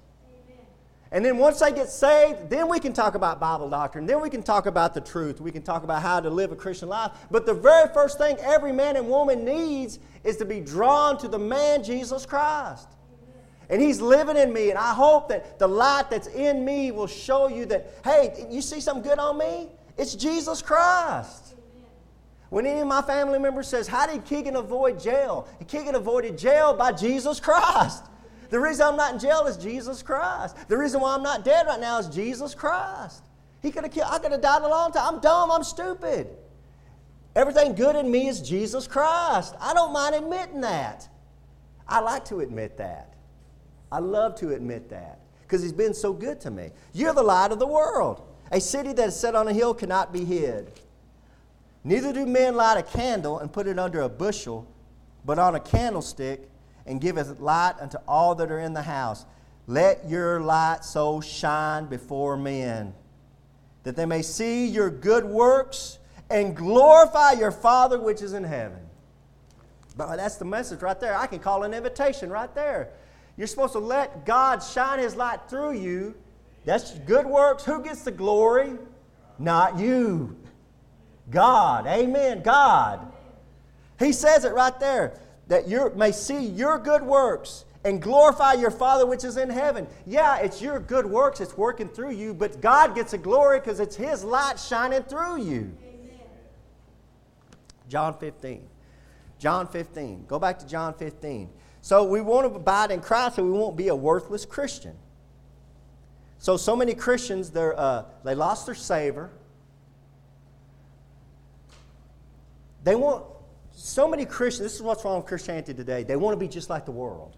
And 1.11 1.23
then 1.23 1.37
once 1.37 1.59
they 1.59 1.71
get 1.71 1.89
saved, 1.89 2.49
then 2.49 2.67
we 2.67 2.79
can 2.79 2.91
talk 2.91 3.15
about 3.15 3.39
Bible 3.39 3.69
doctrine. 3.69 4.05
Then 4.05 4.21
we 4.21 4.29
can 4.29 4.43
talk 4.43 4.65
about 4.65 4.93
the 4.93 5.01
truth. 5.01 5.39
We 5.39 5.51
can 5.51 5.61
talk 5.61 5.83
about 5.83 6.01
how 6.01 6.19
to 6.19 6.29
live 6.29 6.51
a 6.51 6.55
Christian 6.55 6.89
life. 6.89 7.11
But 7.31 7.45
the 7.45 7.53
very 7.53 7.87
first 7.93 8.17
thing 8.17 8.37
every 8.41 8.73
man 8.73 8.97
and 8.97 9.07
woman 9.07 9.45
needs 9.45 9.99
is 10.23 10.37
to 10.37 10.45
be 10.45 10.59
drawn 10.59 11.17
to 11.19 11.27
the 11.27 11.39
man 11.39 11.83
Jesus 11.83 12.25
Christ. 12.25 12.89
And 13.69 13.81
he's 13.81 14.01
living 14.01 14.37
in 14.37 14.51
me. 14.51 14.69
And 14.69 14.77
I 14.77 14.93
hope 14.93 15.29
that 15.29 15.59
the 15.59 15.67
light 15.67 16.09
that's 16.09 16.27
in 16.27 16.65
me 16.65 16.91
will 16.91 17.07
show 17.07 17.47
you 17.47 17.65
that, 17.67 17.93
hey, 18.03 18.47
you 18.49 18.61
see 18.61 18.81
something 18.81 19.03
good 19.03 19.19
on 19.19 19.37
me? 19.37 19.69
It's 19.97 20.13
Jesus 20.13 20.61
Christ. 20.61 21.55
When 22.49 22.65
any 22.65 22.79
of 22.79 22.87
my 22.87 23.01
family 23.01 23.39
members 23.39 23.67
says, 23.67 23.87
how 23.87 24.07
did 24.07 24.23
Keegan 24.25 24.55
avoid 24.55 24.99
jail? 25.01 25.47
Keegan 25.67 25.95
avoided 25.95 26.37
jail 26.37 26.73
by 26.73 26.93
Jesus 26.93 27.39
Christ. 27.39 28.05
The 28.49 28.59
reason 28.59 28.87
I'm 28.87 28.95
not 28.95 29.13
in 29.13 29.19
jail 29.19 29.45
is 29.45 29.57
Jesus 29.57 30.01
Christ. 30.01 30.55
The 30.67 30.77
reason 30.77 31.01
why 31.01 31.15
I'm 31.15 31.23
not 31.23 31.43
dead 31.43 31.67
right 31.67 31.79
now 31.79 31.99
is 31.99 32.07
Jesus 32.07 32.55
Christ. 32.55 33.23
He 33.61 33.71
could 33.71 33.83
have 33.83 33.91
killed, 33.91 34.07
I 34.09 34.19
could 34.19 34.31
have 34.31 34.41
died 34.41 34.61
a 34.61 34.67
long 34.67 34.91
time. 34.91 35.15
I'm 35.15 35.21
dumb, 35.21 35.51
I'm 35.51 35.63
stupid. 35.63 36.27
Everything 37.35 37.75
good 37.75 37.95
in 37.95 38.09
me 38.09 38.27
is 38.27 38.41
Jesus 38.41 38.87
Christ. 38.87 39.55
I 39.59 39.73
don't 39.73 39.93
mind 39.93 40.15
admitting 40.15 40.61
that. 40.61 41.07
I 41.87 41.99
like 41.99 42.25
to 42.25 42.39
admit 42.39 42.77
that. 42.77 43.13
I 43.91 43.99
love 43.99 44.35
to 44.35 44.53
admit 44.53 44.89
that 44.89 45.19
because 45.41 45.61
He's 45.61 45.73
been 45.73 45.93
so 45.93 46.13
good 46.13 46.41
to 46.41 46.51
me. 46.51 46.71
You're 46.93 47.13
the 47.13 47.23
light 47.23 47.51
of 47.51 47.59
the 47.59 47.67
world. 47.67 48.23
A 48.51 48.59
city 48.59 48.93
that 48.93 49.09
is 49.09 49.19
set 49.19 49.35
on 49.35 49.47
a 49.47 49.53
hill 49.53 49.73
cannot 49.73 50.13
be 50.13 50.23
hid. 50.25 50.71
Neither 51.83 52.11
do 52.11 52.25
men 52.25 52.55
light 52.55 52.77
a 52.77 52.83
candle 52.83 53.39
and 53.39 53.51
put 53.51 53.67
it 53.67 53.79
under 53.79 54.01
a 54.01 54.09
bushel, 54.09 54.67
but 55.23 55.39
on 55.39 55.55
a 55.55 55.59
candlestick 55.59 56.49
and 56.87 57.01
giveth 57.01 57.39
light 57.39 57.75
unto 57.79 57.97
all 58.07 58.33
that 58.35 58.49
are 58.49 58.59
in 58.59 58.73
the 58.73 58.81
house. 58.81 59.25
Let 59.67 60.09
your 60.09 60.39
light 60.39 60.83
so 60.85 61.19
shine 61.19 61.85
before 61.87 62.37
men, 62.37 62.93
that 63.83 63.95
they 63.95 64.05
may 64.05 64.21
see 64.21 64.65
your 64.65 64.89
good 64.89 65.25
works 65.25 65.99
and 66.29 66.55
glorify 66.55 67.33
your 67.33 67.51
Father 67.51 67.99
which 67.99 68.21
is 68.21 68.33
in 68.33 68.43
heaven. 68.43 68.79
But 69.97 70.15
that's 70.15 70.35
the 70.35 70.45
message 70.45 70.81
right 70.81 70.99
there. 70.99 71.17
I 71.17 71.27
can 71.27 71.39
call 71.39 71.63
an 71.63 71.73
invitation 71.73 72.29
right 72.29 72.53
there. 72.55 72.89
You're 73.35 73.47
supposed 73.47 73.73
to 73.73 73.79
let 73.79 74.25
God 74.25 74.59
shine 74.59 74.99
His 74.99 75.15
light 75.15 75.39
through 75.49 75.73
you. 75.73 76.15
That's 76.65 76.93
good 76.99 77.25
works. 77.25 77.65
Who 77.65 77.83
gets 77.83 78.03
the 78.03 78.11
glory? 78.11 78.73
Not 79.39 79.77
you. 79.77 80.35
God. 81.29 81.87
Amen. 81.87 82.41
God. 82.41 83.11
He 83.99 84.11
says 84.11 84.45
it 84.45 84.53
right 84.53 84.79
there 84.79 85.19
that 85.47 85.67
you 85.67 85.91
may 85.95 86.11
see 86.11 86.45
your 86.45 86.77
good 86.77 87.01
works 87.01 87.65
and 87.83 88.01
glorify 88.01 88.53
your 88.53 88.71
Father 88.71 89.05
which 89.05 89.23
is 89.23 89.37
in 89.37 89.49
heaven. 89.49 89.87
Yeah, 90.05 90.37
it's 90.37 90.61
your 90.61 90.79
good 90.79 91.05
works, 91.05 91.39
it's 91.39 91.57
working 91.57 91.87
through 91.87 92.11
you, 92.11 92.33
but 92.33 92.59
God 92.61 92.95
gets 92.95 93.13
a 93.13 93.17
glory 93.17 93.59
because 93.59 93.79
it's 93.79 93.95
His 93.95 94.23
light 94.23 94.59
shining 94.59 95.03
through 95.03 95.41
you. 95.43 95.73
Amen. 95.83 96.19
John 97.87 98.17
15. 98.17 98.67
John 99.39 99.67
15. 99.67 100.25
Go 100.27 100.39
back 100.39 100.59
to 100.59 100.67
John 100.67 100.93
15. 100.93 101.49
So 101.81 102.03
we 102.03 102.19
want 102.21 102.49
to 102.49 102.55
abide 102.55 102.91
in 102.91 102.99
Christ 102.99 103.37
so 103.37 103.43
we 103.43 103.51
won't 103.51 103.77
be 103.77 103.87
a 103.87 103.95
worthless 103.95 104.45
Christian. 104.45 104.95
So, 106.39 106.57
so 106.57 106.75
many 106.75 106.93
Christians, 106.93 107.49
they're, 107.49 107.77
uh, 107.79 108.03
they 108.23 108.35
lost 108.35 108.65
their 108.65 108.75
savor. 108.75 109.31
They 112.83 112.95
want 112.95 113.25
so 113.79 114.07
many 114.07 114.25
Christians, 114.25 114.63
this 114.63 114.75
is 114.75 114.81
what's 114.81 115.05
wrong 115.05 115.17
with 115.17 115.27
Christianity 115.27 115.71
today. 115.71 116.01
They 116.03 116.15
want 116.15 116.33
to 116.33 116.39
be 116.39 116.47
just 116.47 116.67
like 116.67 116.85
the 116.85 116.91
world. 116.91 117.35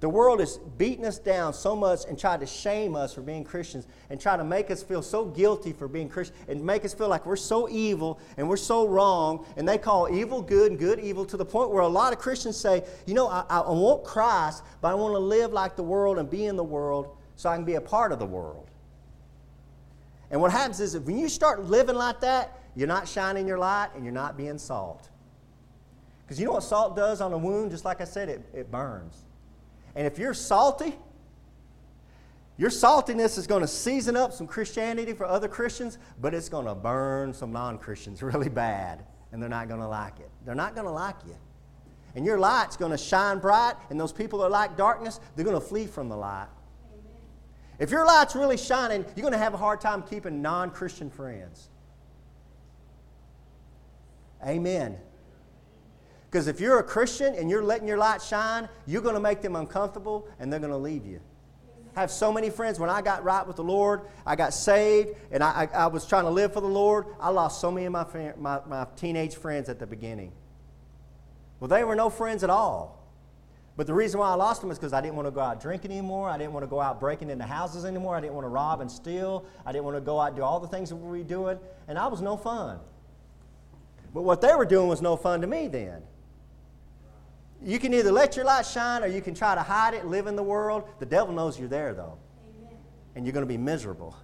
The 0.00 0.08
world 0.08 0.40
is 0.42 0.58
beating 0.76 1.06
us 1.06 1.18
down 1.18 1.54
so 1.54 1.74
much 1.74 2.00
and 2.06 2.18
trying 2.18 2.40
to 2.40 2.46
shame 2.46 2.94
us 2.94 3.14
for 3.14 3.22
being 3.22 3.42
Christians 3.42 3.86
and 4.10 4.20
try 4.20 4.36
to 4.36 4.44
make 4.44 4.70
us 4.70 4.82
feel 4.82 5.00
so 5.00 5.24
guilty 5.24 5.72
for 5.72 5.88
being 5.88 6.10
Christians 6.10 6.38
and 6.46 6.62
make 6.62 6.84
us 6.84 6.92
feel 6.92 7.08
like 7.08 7.24
we're 7.24 7.36
so 7.36 7.70
evil 7.70 8.20
and 8.36 8.48
we're 8.48 8.58
so 8.58 8.86
wrong. 8.86 9.46
And 9.56 9.66
they 9.66 9.78
call 9.78 10.14
evil 10.14 10.42
good 10.42 10.72
and 10.72 10.78
good 10.78 11.00
evil 11.00 11.24
to 11.26 11.38
the 11.38 11.44
point 11.44 11.70
where 11.70 11.82
a 11.82 11.88
lot 11.88 12.12
of 12.12 12.18
Christians 12.18 12.58
say, 12.58 12.84
you 13.06 13.14
know, 13.14 13.28
I, 13.28 13.44
I 13.48 13.70
want 13.70 14.04
Christ, 14.04 14.62
but 14.82 14.88
I 14.88 14.94
want 14.94 15.14
to 15.14 15.18
live 15.18 15.54
like 15.54 15.74
the 15.74 15.82
world 15.82 16.18
and 16.18 16.28
be 16.28 16.44
in 16.44 16.56
the 16.56 16.64
world 16.64 17.16
so 17.36 17.48
I 17.48 17.56
can 17.56 17.64
be 17.64 17.76
a 17.76 17.80
part 17.80 18.12
of 18.12 18.18
the 18.18 18.26
world. 18.26 18.66
And 20.30 20.40
what 20.40 20.52
happens 20.52 20.80
is, 20.80 20.96
when 20.98 21.18
you 21.18 21.28
start 21.28 21.64
living 21.64 21.96
like 21.96 22.20
that, 22.20 22.59
you're 22.80 22.88
not 22.88 23.06
shining 23.06 23.46
your 23.46 23.58
light 23.58 23.90
and 23.94 24.04
you're 24.04 24.14
not 24.14 24.38
being 24.38 24.56
salt. 24.56 25.10
Because 26.22 26.40
you 26.40 26.46
know 26.46 26.52
what 26.52 26.62
salt 26.62 26.96
does 26.96 27.20
on 27.20 27.30
a 27.34 27.36
wound? 27.36 27.70
Just 27.72 27.84
like 27.84 28.00
I 28.00 28.04
said, 28.04 28.30
it, 28.30 28.42
it 28.54 28.70
burns. 28.70 29.26
And 29.94 30.06
if 30.06 30.18
you're 30.18 30.32
salty, 30.32 30.94
your 32.56 32.70
saltiness 32.70 33.36
is 33.36 33.46
going 33.46 33.60
to 33.60 33.68
season 33.68 34.16
up 34.16 34.32
some 34.32 34.46
Christianity 34.46 35.12
for 35.12 35.26
other 35.26 35.46
Christians, 35.46 35.98
but 36.22 36.32
it's 36.32 36.48
going 36.48 36.64
to 36.64 36.74
burn 36.74 37.34
some 37.34 37.52
non 37.52 37.76
Christians 37.76 38.22
really 38.22 38.48
bad, 38.48 39.04
and 39.30 39.42
they're 39.42 39.50
not 39.50 39.68
going 39.68 39.80
to 39.80 39.88
like 39.88 40.18
it. 40.18 40.30
They're 40.46 40.54
not 40.54 40.74
going 40.74 40.86
to 40.86 40.92
like 40.92 41.16
you. 41.26 41.36
And 42.14 42.24
your 42.24 42.38
light's 42.38 42.78
going 42.78 42.92
to 42.92 42.98
shine 42.98 43.40
bright, 43.40 43.74
and 43.90 44.00
those 44.00 44.12
people 44.12 44.38
that 44.38 44.50
like 44.50 44.78
darkness, 44.78 45.20
they're 45.36 45.44
going 45.44 45.60
to 45.60 45.66
flee 45.66 45.86
from 45.86 46.08
the 46.08 46.16
light. 46.16 46.48
If 47.78 47.90
your 47.90 48.06
light's 48.06 48.34
really 48.34 48.56
shining, 48.56 49.04
you're 49.16 49.22
going 49.22 49.32
to 49.32 49.38
have 49.38 49.52
a 49.52 49.58
hard 49.58 49.82
time 49.82 50.02
keeping 50.02 50.40
non 50.40 50.70
Christian 50.70 51.10
friends. 51.10 51.69
Amen. 54.46 54.98
Because 56.30 56.46
if 56.46 56.60
you're 56.60 56.78
a 56.78 56.82
Christian 56.82 57.34
and 57.34 57.50
you're 57.50 57.64
letting 57.64 57.88
your 57.88 57.98
light 57.98 58.22
shine, 58.22 58.68
you're 58.86 59.02
going 59.02 59.16
to 59.16 59.20
make 59.20 59.42
them 59.42 59.56
uncomfortable 59.56 60.28
and 60.38 60.52
they're 60.52 60.60
going 60.60 60.70
to 60.70 60.78
leave 60.78 61.04
you. 61.04 61.20
I 61.96 62.00
have 62.00 62.10
so 62.10 62.32
many 62.32 62.50
friends. 62.50 62.78
When 62.78 62.88
I 62.88 63.02
got 63.02 63.24
right 63.24 63.44
with 63.44 63.56
the 63.56 63.64
Lord, 63.64 64.02
I 64.24 64.36
got 64.36 64.54
saved, 64.54 65.10
and 65.32 65.42
I, 65.42 65.68
I, 65.74 65.76
I 65.76 65.86
was 65.88 66.06
trying 66.06 66.24
to 66.24 66.30
live 66.30 66.52
for 66.52 66.60
the 66.60 66.68
Lord. 66.68 67.06
I 67.18 67.30
lost 67.30 67.60
so 67.60 67.70
many 67.72 67.86
of 67.86 67.92
my, 67.92 68.06
my, 68.38 68.60
my 68.66 68.86
teenage 68.94 69.34
friends 69.34 69.68
at 69.68 69.80
the 69.80 69.86
beginning. 69.86 70.30
Well, 71.58 71.66
they 71.66 71.82
were 71.82 71.96
no 71.96 72.08
friends 72.08 72.44
at 72.44 72.50
all. 72.50 73.00
But 73.76 73.86
the 73.86 73.94
reason 73.94 74.20
why 74.20 74.28
I 74.28 74.34
lost 74.34 74.60
them 74.60 74.70
is 74.70 74.78
because 74.78 74.92
I 74.92 75.00
didn't 75.00 75.16
want 75.16 75.26
to 75.26 75.32
go 75.32 75.40
out 75.40 75.60
drinking 75.60 75.90
anymore. 75.90 76.28
I 76.28 76.38
didn't 76.38 76.52
want 76.52 76.64
to 76.64 76.68
go 76.68 76.80
out 76.80 77.00
breaking 77.00 77.30
into 77.30 77.44
houses 77.44 77.84
anymore. 77.84 78.14
I 78.14 78.20
didn't 78.20 78.34
want 78.34 78.44
to 78.44 78.50
rob 78.50 78.80
and 78.80 78.90
steal. 78.90 79.46
I 79.66 79.72
didn't 79.72 79.84
want 79.84 79.96
to 79.96 80.00
go 80.00 80.20
out 80.20 80.28
and 80.28 80.36
do 80.36 80.42
all 80.42 80.60
the 80.60 80.68
things 80.68 80.90
that 80.90 80.96
we 80.96 81.18
were 81.18 81.24
doing. 81.24 81.58
And 81.88 81.98
I 81.98 82.06
was 82.06 82.20
no 82.20 82.36
fun. 82.36 82.78
But 84.12 84.22
what 84.22 84.40
they 84.40 84.54
were 84.54 84.64
doing 84.64 84.88
was 84.88 85.00
no 85.00 85.16
fun 85.16 85.40
to 85.40 85.46
me 85.46 85.68
then. 85.68 86.02
You 87.62 87.78
can 87.78 87.92
either 87.92 88.10
let 88.10 88.36
your 88.36 88.44
light 88.44 88.66
shine 88.66 89.02
or 89.02 89.06
you 89.06 89.20
can 89.20 89.34
try 89.34 89.54
to 89.54 89.62
hide 89.62 89.94
it, 89.94 90.06
live 90.06 90.26
in 90.26 90.34
the 90.34 90.42
world. 90.42 90.84
The 90.98 91.06
devil 91.06 91.34
knows 91.34 91.58
you're 91.58 91.68
there, 91.68 91.92
though. 91.92 92.16
Amen. 92.58 92.76
And 93.14 93.26
you're 93.26 93.34
going 93.34 93.44
to 93.44 93.48
be 93.48 93.58
miserable. 93.58 94.16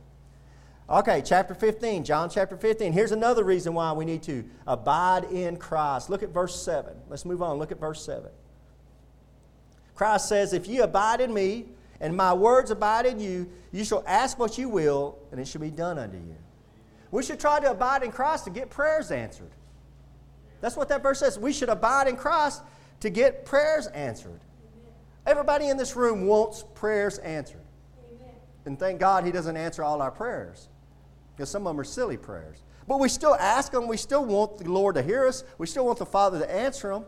Okay, 0.89 1.21
chapter 1.25 1.55
15, 1.55 2.05
John 2.05 2.31
chapter 2.31 2.57
15. 2.57 2.93
Here's 2.93 3.13
another 3.13 3.45
reason 3.45 3.75
why 3.75 3.93
we 3.93 4.05
need 4.05 4.23
to 4.25 4.45
abide 4.67 5.25
in 5.25 5.57
Christ. 5.57 6.09
Look 6.09 6.23
at 6.23 6.31
verse 6.31 6.61
7. 6.63 6.95
Let's 7.09 7.25
move 7.25 7.43
on. 7.43 7.59
Look 7.59 7.73
at 7.73 7.81
verse 7.81 8.03
7. 8.05 8.31
Christ 9.95 10.29
says, 10.29 10.53
If 10.53 10.69
you 10.69 10.85
abide 10.85 11.21
in 11.21 11.35
me, 11.35 11.67
and 12.01 12.17
my 12.17 12.33
words 12.33 12.71
abide 12.71 13.07
in 13.07 13.19
you, 13.19 13.51
you 13.73 13.85
shall 13.85 14.05
ask 14.07 14.39
what 14.39 14.59
you 14.59 14.69
will, 14.69 15.19
and 15.33 15.41
it 15.41 15.49
shall 15.49 15.61
be 15.61 15.71
done 15.71 15.99
unto 15.99 16.19
you. 16.19 16.37
We 17.11 17.23
should 17.23 17.41
try 17.41 17.61
to 17.61 17.71
abide 17.71 18.03
in 18.03 18.13
Christ 18.13 18.45
to 18.45 18.51
get 18.51 18.71
prayers 18.71 19.11
answered. 19.11 19.51
That's 20.67 20.77
what 20.77 20.89
that 20.89 21.01
verse 21.01 21.21
says. 21.21 21.39
We 21.39 21.53
should 21.53 21.69
abide 21.69 22.09
in 22.09 22.17
Christ 22.17 22.61
to 22.99 23.09
get 23.09 23.45
prayers 23.45 23.87
answered. 23.87 24.41
Everybody 25.25 25.69
in 25.69 25.77
this 25.77 25.95
room 25.95 26.27
wants 26.27 26.65
prayers 26.75 27.19
answered. 27.19 27.63
Amen. 28.13 28.35
And 28.65 28.77
thank 28.77 28.99
God 28.99 29.25
He 29.25 29.31
doesn't 29.31 29.57
answer 29.57 29.85
all 29.85 30.03
our 30.03 30.11
prayers 30.11 30.69
because 31.37 31.51
some 31.51 31.69
of 31.69 31.71
them 31.71 31.79
are 31.79 31.85
silly 31.85 32.17
prayers. 32.17 32.65
But 32.89 32.99
we 32.99 33.09
still 33.09 33.37
ask 33.37 33.71
them. 33.71 33.87
We 33.87 33.97
still 33.97 34.25
want 34.25 34.59
the 34.59 34.69
Lord 34.69 34.97
to 34.97 35.03
hear 35.03 35.29
us. 35.29 35.45
We 35.57 35.69
still 35.69 35.87
want 35.87 36.01
the 36.01 36.05
Father 36.05 36.41
to 36.41 36.53
answer 36.53 36.93
them. 36.93 37.05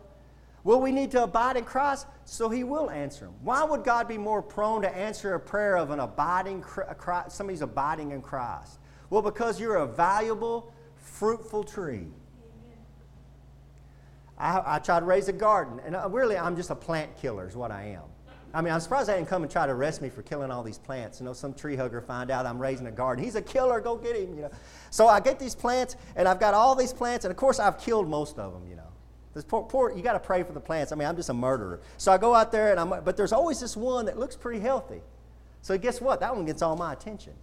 Well, 0.63 0.81
we 0.81 0.93
need 0.93 1.11
to 1.11 1.25
abide 1.25 1.57
in 1.57 1.65
Christ 1.65 2.07
so 2.27 2.49
He 2.49 2.63
will 2.63 2.93
answer 2.93 3.25
them. 3.25 3.35
Why 3.43 3.65
would 3.65 3.83
God 3.83 4.07
be 4.07 4.19
more 4.19 4.41
prone 4.41 4.83
to 4.83 4.97
answer 4.97 5.35
a 5.35 5.41
prayer 5.41 5.77
of 5.77 5.91
an 5.91 5.99
abiding, 5.99 6.61
Christ, 6.61 7.33
somebody's 7.33 7.63
abiding 7.63 8.13
in 8.13 8.23
Christ? 8.23 8.79
Well, 9.11 9.23
because 9.23 9.59
you're 9.59 9.79
a 9.79 9.87
valuable, 9.89 10.73
fruitful 10.95 11.65
tree. 11.65 12.07
I, 14.39 14.77
I 14.77 14.79
try 14.79 15.01
to 15.01 15.07
raise 15.07 15.29
a 15.29 15.33
garden, 15.33 15.81
and 15.85 15.97
uh, 15.97 16.09
really 16.09 16.37
I'm 16.37 16.57
just 16.57 16.71
a 16.71 16.75
plant 16.75 17.17
killer, 17.17 17.49
is 17.49 17.57
what 17.57 17.71
I 17.71 17.87
am. 17.89 18.03
I 18.55 18.63
mean, 18.63 18.73
I'm 18.73 18.81
surprised 18.81 19.09
they 19.09 19.17
didn't 19.17 19.29
come 19.29 19.43
and 19.43 19.53
try 19.53 19.67
to 19.67 19.73
arrest 19.73 20.01
me 20.01 20.09
for 20.09 20.23
killing 20.23 20.51
all 20.51 20.63
these 20.63 20.79
plants. 20.79 21.21
You 21.21 21.27
know, 21.27 21.35
some 21.35 21.53
tree 21.53 21.77
hugger 21.77 22.01
find 22.01 22.31
out 22.31 22.47
I'm 22.47 22.59
raising 22.59 22.87
a 22.87 22.91
garden. 22.91 23.23
He's 23.23 23.35
a 23.35 23.43
killer. 23.43 23.81
Go 23.81 23.97
get 23.97 24.17
him. 24.17 24.35
You 24.35 24.43
know. 24.43 24.51
So 24.91 25.07
I 25.07 25.21
get 25.21 25.39
these 25.39 25.55
plants, 25.55 25.97
and 26.17 26.27
I've 26.27 26.41
got 26.41 26.55
all 26.55 26.75
these 26.75 26.93
plants, 26.93 27.25
and 27.27 27.31
of 27.31 27.37
course 27.37 27.59
I've 27.59 27.79
killed 27.79 28.09
most 28.09 28.39
of 28.39 28.53
them. 28.55 28.67
You 28.69 28.77
know. 28.77 28.89
This 29.35 29.45
poor, 29.45 29.65
poor 29.65 29.93
you 29.95 30.03
got 30.03 30.15
to 30.15 30.19
pray 30.19 30.43
for 30.43 30.53
the 30.53 30.61
plants. 30.61 30.93
I 30.93 30.97
mean, 30.97 31.07
I'm 31.07 31.17
just 31.17 31.29
a 31.29 31.35
murderer. 31.35 31.81
So 31.99 32.11
I 32.11 32.17
go 32.17 32.35
out 32.35 32.51
there, 32.51 32.71
and 32.71 32.81
I'm, 32.81 33.05
but 33.05 33.17
there's 33.17 33.33
always 33.33 33.61
this 33.61 33.77
one 33.77 34.07
that 34.07 34.19
looks 34.19 34.35
pretty 34.35 34.61
healthy. 34.61 35.03
So 35.61 35.77
guess 35.77 36.01
what? 36.01 36.21
That 36.21 36.35
one 36.35 36.47
gets 36.47 36.63
all 36.63 36.77
my 36.77 36.95
attention. 36.95 37.35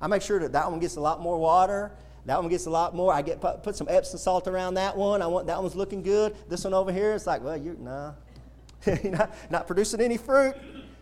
I 0.00 0.06
make 0.06 0.22
sure 0.22 0.38
that 0.38 0.52
that 0.52 0.70
one 0.70 0.80
gets 0.80 0.96
a 0.96 1.00
lot 1.00 1.20
more 1.20 1.38
water. 1.38 1.92
That 2.26 2.40
one 2.40 2.48
gets 2.48 2.66
a 2.66 2.70
lot 2.70 2.94
more. 2.94 3.12
I 3.12 3.22
get 3.22 3.40
put, 3.40 3.62
put 3.62 3.76
some 3.76 3.88
Epsom 3.90 4.18
salt 4.18 4.46
around 4.46 4.74
that 4.74 4.96
one. 4.96 5.22
I 5.22 5.26
want 5.26 5.46
that 5.46 5.60
one's 5.60 5.74
looking 5.74 6.02
good. 6.02 6.36
This 6.48 6.64
one 6.64 6.74
over 6.74 6.92
here, 6.92 7.14
it's 7.14 7.26
like, 7.26 7.42
well, 7.42 7.56
you 7.56 7.76
nah, 7.80 8.12
you're 8.86 9.12
not, 9.12 9.34
not 9.50 9.66
producing 9.66 10.00
any 10.00 10.16
fruit. 10.16 10.54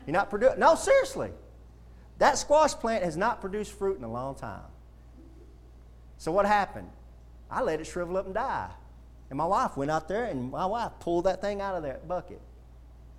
You're 0.07 0.15
not 0.15 0.31
producing. 0.31 0.59
No, 0.59 0.75
seriously, 0.75 1.31
that 2.19 2.39
squash 2.39 2.73
plant 2.75 3.05
has 3.05 3.17
not 3.17 3.41
produced 3.41 3.73
fruit 3.73 3.99
in 3.99 4.05
a 4.05 4.11
long 4.11 4.35
time. 4.35 4.63
So 6.19 6.33
what 6.33 6.47
happened? 6.47 6.91
I 7.51 7.63
let 7.63 7.81
it 7.81 7.87
shrivel 7.87 8.17
up 8.17 8.27
and 8.27 8.35
die. 8.35 8.71
And 9.31 9.37
my 9.37 9.45
wife 9.45 9.77
went 9.77 9.91
out 9.91 10.09
there, 10.09 10.25
and 10.25 10.51
my 10.51 10.67
wife 10.67 10.93
pulled 11.01 11.25
that 11.25 11.41
thing 11.41 11.61
out 11.61 11.75
of 11.75 11.83
that 11.83 12.09
bucket. 12.09 12.41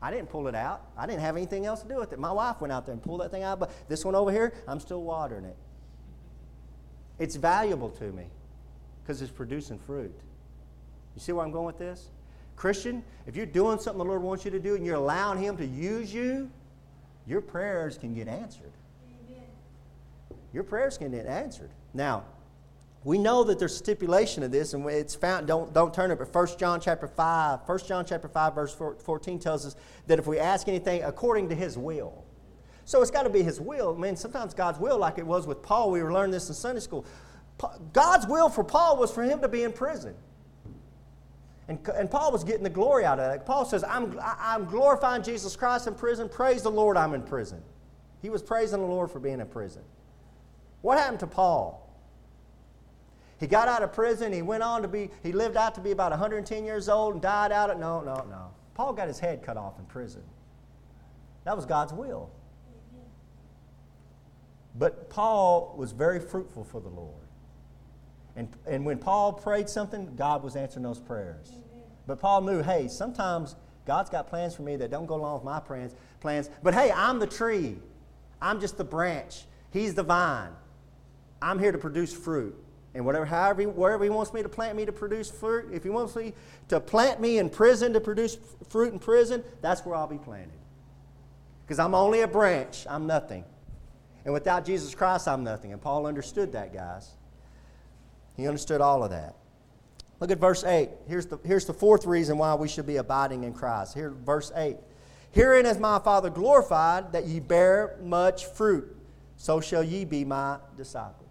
I 0.02 0.12
didn't 0.12 0.30
pull 0.30 0.48
it 0.48 0.56
out. 0.56 0.88
I 0.98 1.06
didn't 1.06 1.22
have 1.22 1.36
anything 1.36 1.66
else 1.66 1.82
to 1.82 1.88
do 1.88 1.98
with 1.98 2.14
it. 2.14 2.20
My 2.20 2.32
wife 2.32 2.62
went 2.62 2.72
out 2.72 2.86
there 2.86 2.94
and 2.94 3.04
pulled 3.04 3.22
that 3.22 3.32
thing 3.32 3.44
out. 3.44 3.60
But 3.60 3.72
this 3.90 4.06
one 4.06 4.16
over 4.16 4.32
here, 4.32 4.54
I'm 4.68 4.80
still 4.80 5.04
watering 5.04 5.46
it. 5.46 5.58
It's 7.20 7.36
valuable 7.36 7.90
to 7.90 8.06
me 8.06 8.26
because 9.04 9.22
it's 9.22 9.32
producing 9.32 9.78
fruit. 9.78 10.18
You 11.16 11.22
see 11.22 11.32
where 11.32 11.46
I'm 11.46 11.52
going 11.52 11.66
with 11.66 11.78
this? 11.78 12.08
Christian, 12.56 13.04
if 13.26 13.36
you're 13.36 13.46
doing 13.46 13.80
something 13.80 14.00
the 14.00 14.06
Lord 14.06 14.22
wants 14.22 14.46
you 14.46 14.52
to 14.52 14.60
do 14.60 14.76
and 14.76 14.86
you're 14.86 14.96
allowing 14.96 15.40
Him 15.40 15.58
to 15.58 15.66
use 15.66 16.14
you, 16.14 16.50
your 17.28 17.42
prayers 17.42 17.98
can 17.98 18.14
get 18.14 18.28
answered. 18.28 18.72
Amen. 19.30 19.44
Your 20.54 20.64
prayers 20.64 20.98
can 20.98 21.12
get 21.12 21.26
answered. 21.26 21.70
Now, 21.94 22.24
we 23.04 23.18
know 23.18 23.44
that 23.46 23.60
there's 23.60 23.76
stipulation 23.76 24.44
of 24.44 24.52
this, 24.52 24.74
and 24.74 24.86
it's 24.90 25.16
found. 25.16 25.48
Don't 25.48 25.74
don't 25.74 25.94
turn 25.94 26.12
it. 26.12 26.20
But 26.20 26.34
1 26.34 26.48
John 26.58 26.82
chapter 26.82 27.08
five, 27.08 27.60
1 27.66 27.80
John 27.88 28.06
chapter 28.06 28.28
five, 28.28 28.56
verse 28.56 28.74
fourteen 28.74 29.40
tells 29.40 29.66
us 29.66 29.76
that 30.08 30.20
if 30.20 30.28
we 30.28 30.38
ask 30.38 30.68
anything 30.68 31.04
according 31.04 31.50
to 31.50 31.56
His 31.56 31.78
will, 31.78 32.26
so 32.90 33.04
it's 33.04 33.12
got 33.12 33.22
to 33.22 33.30
be 33.30 33.44
His 33.44 33.62
will. 33.62 33.96
I 33.96 34.02
mean, 34.02 34.16
sometimes 34.16 34.56
God's 34.56 34.80
will, 34.80 34.98
like 34.98 35.20
it 35.20 35.28
was 35.28 35.46
with 35.46 35.62
Paul, 35.62 35.92
we 35.92 36.02
were 36.02 36.12
learning 36.12 36.32
this 36.32 36.50
in 36.50 36.56
Sunday 36.56 36.82
school. 36.82 37.06
God's 37.94 38.26
will 38.26 38.50
for 38.50 38.64
Paul 38.64 38.98
was 38.98 39.12
for 39.12 39.22
him 39.22 39.42
to 39.42 39.48
be 39.48 39.62
in 39.62 39.72
prison. 39.72 40.16
And, 41.68 41.78
and 41.90 42.10
Paul 42.10 42.32
was 42.32 42.44
getting 42.44 42.64
the 42.64 42.70
glory 42.72 43.06
out 43.06 43.20
of 43.20 43.30
that. 43.30 43.46
Paul 43.46 43.64
says, 43.64 43.84
I'm, 43.84 44.20
I'm 44.24 44.66
glorifying 44.66 45.22
Jesus 45.22 45.56
Christ 45.56 45.86
in 45.86 45.94
prison. 45.94 46.30
Praise 46.30 46.64
the 46.64 46.72
Lord, 46.72 46.98
I'm 46.98 47.14
in 47.14 47.22
prison. 47.22 47.62
He 48.24 48.32
was 48.32 48.42
praising 48.42 48.80
the 48.80 48.88
Lord 48.88 49.12
for 49.12 49.20
being 49.20 49.40
in 49.40 49.46
prison. 49.46 49.84
What 50.82 50.98
happened 50.98 51.20
to 51.20 51.28
Paul? 51.28 51.96
He 53.40 53.46
got 53.46 53.68
out 53.68 53.84
of 53.84 53.94
prison. 53.94 54.34
He 54.34 54.42
went 54.42 54.64
on 54.64 54.82
to 54.82 54.88
be, 54.88 55.12
he 55.22 55.32
lived 55.32 55.58
out 55.58 55.76
to 55.76 55.82
be 55.82 55.92
about 55.92 56.10
110 56.10 56.66
years 56.66 56.90
old 56.90 57.14
and 57.14 57.22
died 57.22 57.52
out 57.52 57.70
at, 57.70 57.80
no, 57.80 58.02
no, 58.02 58.26
no. 58.32 58.48
Paul 58.74 58.94
got 58.94 59.08
his 59.08 59.20
head 59.20 59.44
cut 59.44 59.58
off 59.58 59.78
in 59.78 59.86
prison. 59.86 60.24
That 61.44 61.56
was 61.56 61.68
God's 61.68 61.94
will. 61.94 62.32
But 64.76 65.10
Paul 65.10 65.76
was 65.78 65.92
very 65.92 66.20
fruitful 66.20 66.64
for 66.64 66.80
the 66.80 66.90
Lord. 66.90 67.16
And, 68.36 68.48
and 68.68 68.86
when 68.86 68.98
Paul 69.00 69.34
prayed 69.34 69.68
something, 69.70 70.16
God 70.16 70.44
was 70.44 70.56
answering 70.56 70.84
those 70.84 71.00
prayers. 71.00 71.52
But 72.08 72.20
Paul 72.20 72.42
knew, 72.42 72.62
hey, 72.62 72.88
sometimes 72.88 73.56
God's 73.86 74.10
got 74.10 74.28
plans 74.28 74.56
for 74.56 74.62
me 74.62 74.76
that 74.78 74.92
don't 74.92 75.06
go 75.06 75.16
along 75.16 75.36
with 75.36 75.44
my 75.44 75.60
plans. 75.60 75.94
plans. 76.22 76.50
But 76.64 76.74
hey, 76.74 76.92
I'm 76.92 77.20
the 77.20 77.28
tree. 77.28 77.78
I'm 78.42 78.60
just 78.60 78.78
the 78.78 78.84
branch. 78.84 79.46
He's 79.72 79.94
the 79.94 80.04
vine. 80.04 80.52
I'm 81.42 81.60
here 81.60 81.72
to 81.72 81.78
produce 81.78 82.14
fruit. 82.14 82.56
And 82.94 83.06
whatever, 83.06 83.26
however, 83.26 83.64
wherever 83.70 84.04
he 84.04 84.10
wants 84.10 84.34
me 84.34 84.42
to 84.42 84.50
plant 84.50 84.76
me 84.76 84.86
to 84.86 84.92
produce 84.92 85.30
fruit, 85.30 85.72
if 85.72 85.84
he 85.84 85.90
wants 85.90 86.16
me 86.16 86.34
to 86.70 86.80
plant 86.80 87.22
me 87.22 87.38
in 87.38 87.50
prison 87.50 87.94
to 87.94 88.00
produce 88.00 88.38
fruit 88.70 88.94
in 88.94 89.00
prison, 89.00 89.44
that's 89.62 89.86
where 89.86 89.96
I'll 89.96 90.08
be 90.08 90.18
planted. 90.18 90.52
Because 91.66 91.78
I'm 91.78 91.94
only 91.94 92.22
a 92.22 92.28
branch. 92.28 92.88
I'm 92.90 93.06
nothing. 93.06 93.44
And 94.26 94.34
without 94.34 94.66
Jesus 94.66 94.94
Christ, 94.94 95.28
I'm 95.28 95.44
nothing. 95.44 95.72
And 95.72 95.82
Paul 95.82 96.06
understood 96.06 96.52
that, 96.54 96.74
guys. 96.74 97.12
He 98.36 98.48
understood 98.48 98.82
all 98.82 99.04
of 99.04 99.12
that. 99.12 99.36
Look 100.20 100.32
at 100.32 100.40
verse 100.40 100.64
8. 100.64 100.90
Here's 101.08 101.26
the, 101.26 101.40
here's 101.46 101.66
the 101.66 101.74
fourth 101.74 102.06
reason 102.06 102.38
why 102.38 102.54
we 102.56 102.68
should 102.68 102.86
be 102.86 102.98
abiding 102.98 103.44
in 103.44 103.54
Christ. 103.54 103.94
Here, 103.94 104.12
verse 104.12 104.52
8. 104.56 104.78
Herein 105.32 105.66
is 105.66 105.78
my 105.78 106.00
Father 106.00 106.30
glorified, 106.30 107.14
that 107.14 107.26
ye 107.26 107.40
bear 107.40 107.98
much 108.02 108.46
fruit. 108.46 108.96
So 109.38 109.62
shall 109.62 109.84
ye 109.84 110.04
be 110.04 110.26
my 110.26 110.58
disciples. 110.76 111.30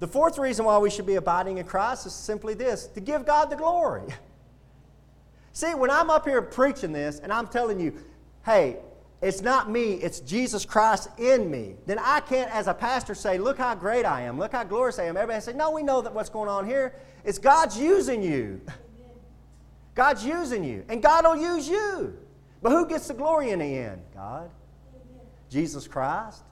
The 0.00 0.06
fourth 0.06 0.38
reason 0.38 0.64
why 0.64 0.78
we 0.78 0.90
should 0.90 1.06
be 1.06 1.16
abiding 1.16 1.58
in 1.58 1.64
Christ 1.64 2.06
is 2.06 2.12
simply 2.12 2.54
this 2.54 2.86
to 2.88 3.00
give 3.00 3.24
God 3.24 3.50
the 3.50 3.56
glory. 3.56 4.02
See, 5.52 5.74
when 5.74 5.90
I'm 5.90 6.10
up 6.10 6.24
here 6.24 6.40
preaching 6.42 6.92
this 6.92 7.18
and 7.18 7.32
I'm 7.32 7.48
telling 7.48 7.80
you, 7.80 7.94
hey, 8.44 8.76
it's 9.20 9.42
not 9.42 9.68
me, 9.68 9.94
it's 9.94 10.20
Jesus 10.20 10.64
Christ 10.64 11.08
in 11.18 11.50
me, 11.50 11.74
then 11.86 11.98
I 11.98 12.20
can't, 12.20 12.54
as 12.54 12.68
a 12.68 12.74
pastor, 12.74 13.14
say, 13.14 13.38
Look 13.38 13.58
how 13.58 13.74
great 13.74 14.04
I 14.04 14.22
am, 14.22 14.38
look 14.38 14.52
how 14.52 14.64
glorious 14.64 14.98
I 14.98 15.04
am. 15.04 15.16
Everybody 15.16 15.42
say, 15.42 15.52
No, 15.52 15.72
we 15.72 15.82
know 15.82 16.00
that 16.02 16.14
what's 16.14 16.30
going 16.30 16.48
on 16.48 16.66
here. 16.66 16.94
It's 17.24 17.38
God's 17.38 17.76
using 17.76 18.22
you. 18.22 18.60
God's 19.94 20.24
using 20.24 20.62
you, 20.62 20.84
and 20.88 21.02
God 21.02 21.24
will 21.24 21.36
use 21.36 21.68
you. 21.68 22.16
But 22.62 22.70
who 22.70 22.86
gets 22.86 23.08
the 23.08 23.14
glory 23.14 23.50
in 23.50 23.58
the 23.58 23.64
end? 23.64 24.02
God. 24.14 24.50
Jesus 25.50 25.88
Christ. 25.88 26.44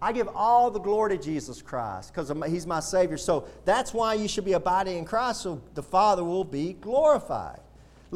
I 0.00 0.12
give 0.12 0.28
all 0.34 0.70
the 0.70 0.78
glory 0.78 1.16
to 1.16 1.22
Jesus 1.22 1.62
Christ 1.62 2.12
because 2.12 2.30
He's 2.48 2.66
my 2.66 2.80
Savior. 2.80 3.16
So 3.16 3.48
that's 3.64 3.94
why 3.94 4.14
you 4.14 4.28
should 4.28 4.44
be 4.44 4.52
abiding 4.52 4.98
in 4.98 5.04
Christ, 5.04 5.40
so 5.40 5.60
the 5.74 5.82
Father 5.82 6.22
will 6.22 6.44
be 6.44 6.74
glorified. 6.74 7.60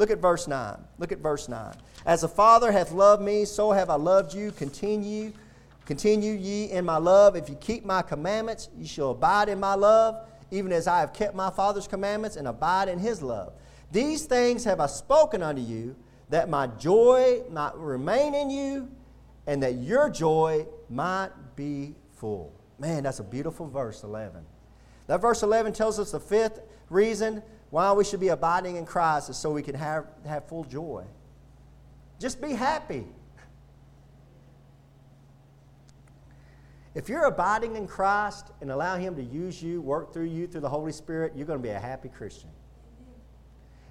Look 0.01 0.09
at 0.09 0.17
verse 0.17 0.47
9. 0.47 0.79
Look 0.97 1.11
at 1.11 1.19
verse 1.19 1.47
9. 1.47 1.75
As 2.07 2.21
the 2.21 2.27
Father 2.27 2.71
hath 2.71 2.91
loved 2.91 3.21
me, 3.21 3.45
so 3.45 3.69
have 3.71 3.91
I 3.91 3.97
loved 3.97 4.33
you. 4.33 4.51
Continue, 4.51 5.31
continue 5.85 6.33
ye 6.33 6.71
in 6.71 6.85
my 6.85 6.97
love. 6.97 7.35
If 7.35 7.49
you 7.49 7.55
keep 7.57 7.85
my 7.85 8.01
commandments, 8.01 8.69
you 8.75 8.87
shall 8.87 9.11
abide 9.11 9.47
in 9.47 9.59
my 9.59 9.75
love, 9.75 10.27
even 10.49 10.71
as 10.71 10.87
I 10.87 11.01
have 11.01 11.13
kept 11.13 11.35
my 11.35 11.51
Father's 11.51 11.87
commandments 11.87 12.35
and 12.35 12.47
abide 12.47 12.89
in 12.89 12.97
his 12.97 13.21
love. 13.21 13.53
These 13.91 14.25
things 14.25 14.63
have 14.63 14.79
I 14.79 14.87
spoken 14.87 15.43
unto 15.43 15.61
you, 15.61 15.95
that 16.29 16.49
my 16.49 16.65
joy 16.65 17.43
might 17.51 17.75
remain 17.75 18.33
in 18.33 18.49
you, 18.49 18.89
and 19.45 19.61
that 19.61 19.75
your 19.75 20.09
joy 20.09 20.65
might 20.89 21.29
be 21.55 21.93
full. 22.15 22.51
Man, 22.79 23.03
that's 23.03 23.19
a 23.19 23.23
beautiful 23.23 23.67
verse 23.67 24.01
11. 24.01 24.43
That 25.05 25.21
verse 25.21 25.43
11 25.43 25.73
tells 25.73 25.99
us 25.99 26.13
the 26.13 26.19
fifth 26.19 26.59
reason 26.89 27.43
why 27.71 27.91
we 27.93 28.03
should 28.03 28.19
be 28.19 28.27
abiding 28.27 28.75
in 28.75 28.85
Christ 28.85 29.29
is 29.29 29.37
so 29.37 29.51
we 29.51 29.63
can 29.63 29.75
have, 29.75 30.05
have 30.27 30.47
full 30.47 30.65
joy. 30.65 31.05
Just 32.19 32.41
be 32.41 32.51
happy. 32.51 33.05
If 36.93 37.07
you're 37.07 37.23
abiding 37.23 37.77
in 37.77 37.87
Christ 37.87 38.51
and 38.59 38.69
allow 38.69 38.97
Him 38.97 39.15
to 39.15 39.23
use 39.23 39.63
you, 39.63 39.81
work 39.81 40.13
through 40.13 40.25
you 40.25 40.45
through 40.47 40.61
the 40.61 40.69
Holy 40.69 40.91
Spirit, 40.91 41.31
you're 41.35 41.47
going 41.47 41.59
to 41.59 41.63
be 41.63 41.73
a 41.73 41.79
happy 41.79 42.09
Christian. 42.09 42.49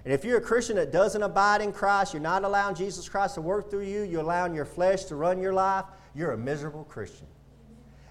And 0.05 0.13
if 0.13 0.23
you're 0.23 0.37
a 0.37 0.41
Christian 0.41 0.75
that 0.75 0.91
doesn't 0.91 1.21
abide 1.21 1.61
in 1.61 1.73
Christ, 1.73 2.13
you're 2.13 2.21
not 2.21 2.43
allowing 2.43 2.75
Jesus 2.75 3.09
Christ 3.09 3.35
to 3.35 3.41
work 3.41 3.71
through 3.71 3.85
you, 3.85 4.03
you're 4.03 4.21
allowing 4.21 4.53
your 4.53 4.65
flesh 4.65 5.05
to 5.05 5.15
run 5.15 5.39
your 5.39 5.53
life, 5.53 5.85
you're 6.13 6.31
a 6.31 6.37
miserable 6.37 6.83
Christian. 6.83 7.27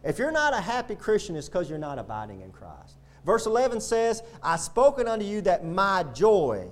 If 0.03 0.19
you're 0.19 0.33
not 0.33 0.55
a 0.55 0.61
happy 0.61 0.97
Christian, 0.97 1.37
it's 1.37 1.49
because 1.49 1.69
you're 1.69 1.79
not 1.79 1.99
abiding 1.99 2.41
in 2.41 2.51
Christ. 2.51 3.00
Verse 3.25 3.47
11 3.47 3.81
says, 3.81 4.23
I 4.43 4.57
spoken 4.57 5.07
unto 5.07 5.25
you 5.25 5.41
that 5.43 5.65
my 5.65 6.05
joy, 6.15 6.69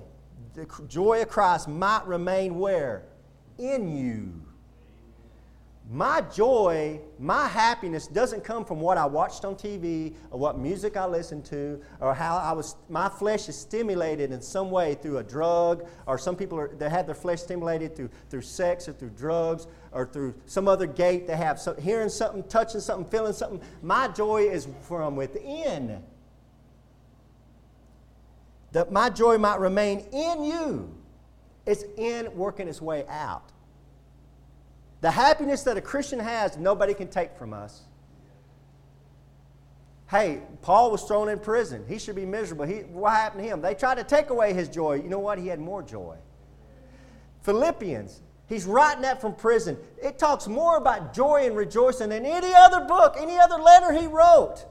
the 0.53 0.67
joy 0.87 1.21
of 1.21 1.29
Christ, 1.29 1.67
might 1.67 2.05
remain 2.07 2.57
where? 2.57 3.03
In 3.57 3.95
you. 3.95 4.41
My 5.91 6.21
joy, 6.21 7.01
my 7.17 7.47
happiness 7.47 8.05
doesn't 8.05 8.43
come 8.43 8.63
from 8.63 8.79
what 8.79 8.99
I 8.99 9.07
watched 9.07 9.43
on 9.43 9.55
TV 9.55 10.13
or 10.29 10.37
what 10.37 10.59
music 10.59 10.95
I 10.95 11.07
listened 11.07 11.45
to 11.45 11.81
or 11.99 12.13
how 12.13 12.37
I 12.37 12.51
was, 12.51 12.75
my 12.89 13.09
flesh 13.09 13.49
is 13.49 13.57
stimulated 13.57 14.31
in 14.31 14.39
some 14.39 14.69
way 14.69 14.93
through 14.93 15.17
a 15.17 15.23
drug 15.23 15.87
or 16.05 16.19
some 16.19 16.35
people 16.35 16.59
are, 16.59 16.67
they 16.75 16.91
have 16.91 17.07
their 17.07 17.15
flesh 17.15 17.41
stimulated 17.41 17.95
through, 17.95 18.11
through 18.29 18.43
sex 18.43 18.87
or 18.87 18.93
through 18.93 19.09
drugs 19.09 19.65
or 19.91 20.05
through 20.05 20.35
some 20.45 20.67
other 20.67 20.85
gate 20.85 21.25
they 21.25 21.35
have, 21.35 21.59
so, 21.59 21.73
hearing 21.73 22.09
something, 22.09 22.43
touching 22.43 22.81
something, 22.81 23.09
feeling 23.09 23.33
something. 23.33 23.59
My 23.81 24.09
joy 24.09 24.43
is 24.43 24.67
from 24.83 25.15
within 25.15 26.03
that 28.71 28.91
my 28.91 29.09
joy 29.09 29.37
might 29.37 29.59
remain 29.59 29.99
in 30.11 30.43
you. 30.43 30.95
It's 31.65 31.83
in 31.97 32.35
working 32.35 32.67
its 32.67 32.81
way 32.81 33.05
out. 33.07 33.51
The 35.01 35.11
happiness 35.11 35.63
that 35.63 35.77
a 35.77 35.81
Christian 35.81 36.19
has, 36.19 36.57
nobody 36.57 36.93
can 36.93 37.07
take 37.07 37.35
from 37.37 37.53
us. 37.53 37.81
Hey, 40.09 40.41
Paul 40.61 40.91
was 40.91 41.03
thrown 41.03 41.29
in 41.29 41.39
prison. 41.39 41.85
He 41.87 41.99
should 41.99 42.15
be 42.15 42.25
miserable. 42.25 42.65
He, 42.65 42.79
what 42.79 43.11
happened 43.11 43.43
to 43.43 43.49
him? 43.49 43.61
They 43.61 43.75
tried 43.75 43.95
to 43.95 44.03
take 44.03 44.31
away 44.31 44.53
his 44.53 44.67
joy. 44.67 44.95
You 44.95 45.09
know 45.09 45.19
what? 45.19 45.37
He 45.37 45.47
had 45.47 45.59
more 45.59 45.83
joy. 45.83 46.17
Philippians, 47.43 48.21
He's 48.49 48.65
writing 48.65 49.03
that 49.03 49.21
from 49.21 49.35
prison. 49.35 49.77
It 50.01 50.17
talks 50.17 50.47
more 50.47 50.77
about 50.77 51.13
joy 51.13 51.45
and 51.45 51.55
rejoicing 51.55 52.09
than 52.09 52.25
any 52.25 52.51
other 52.51 52.81
book, 52.81 53.15
any 53.17 53.37
other 53.37 53.57
letter 53.59 53.93
he 53.93 54.07
wrote. 54.07 54.65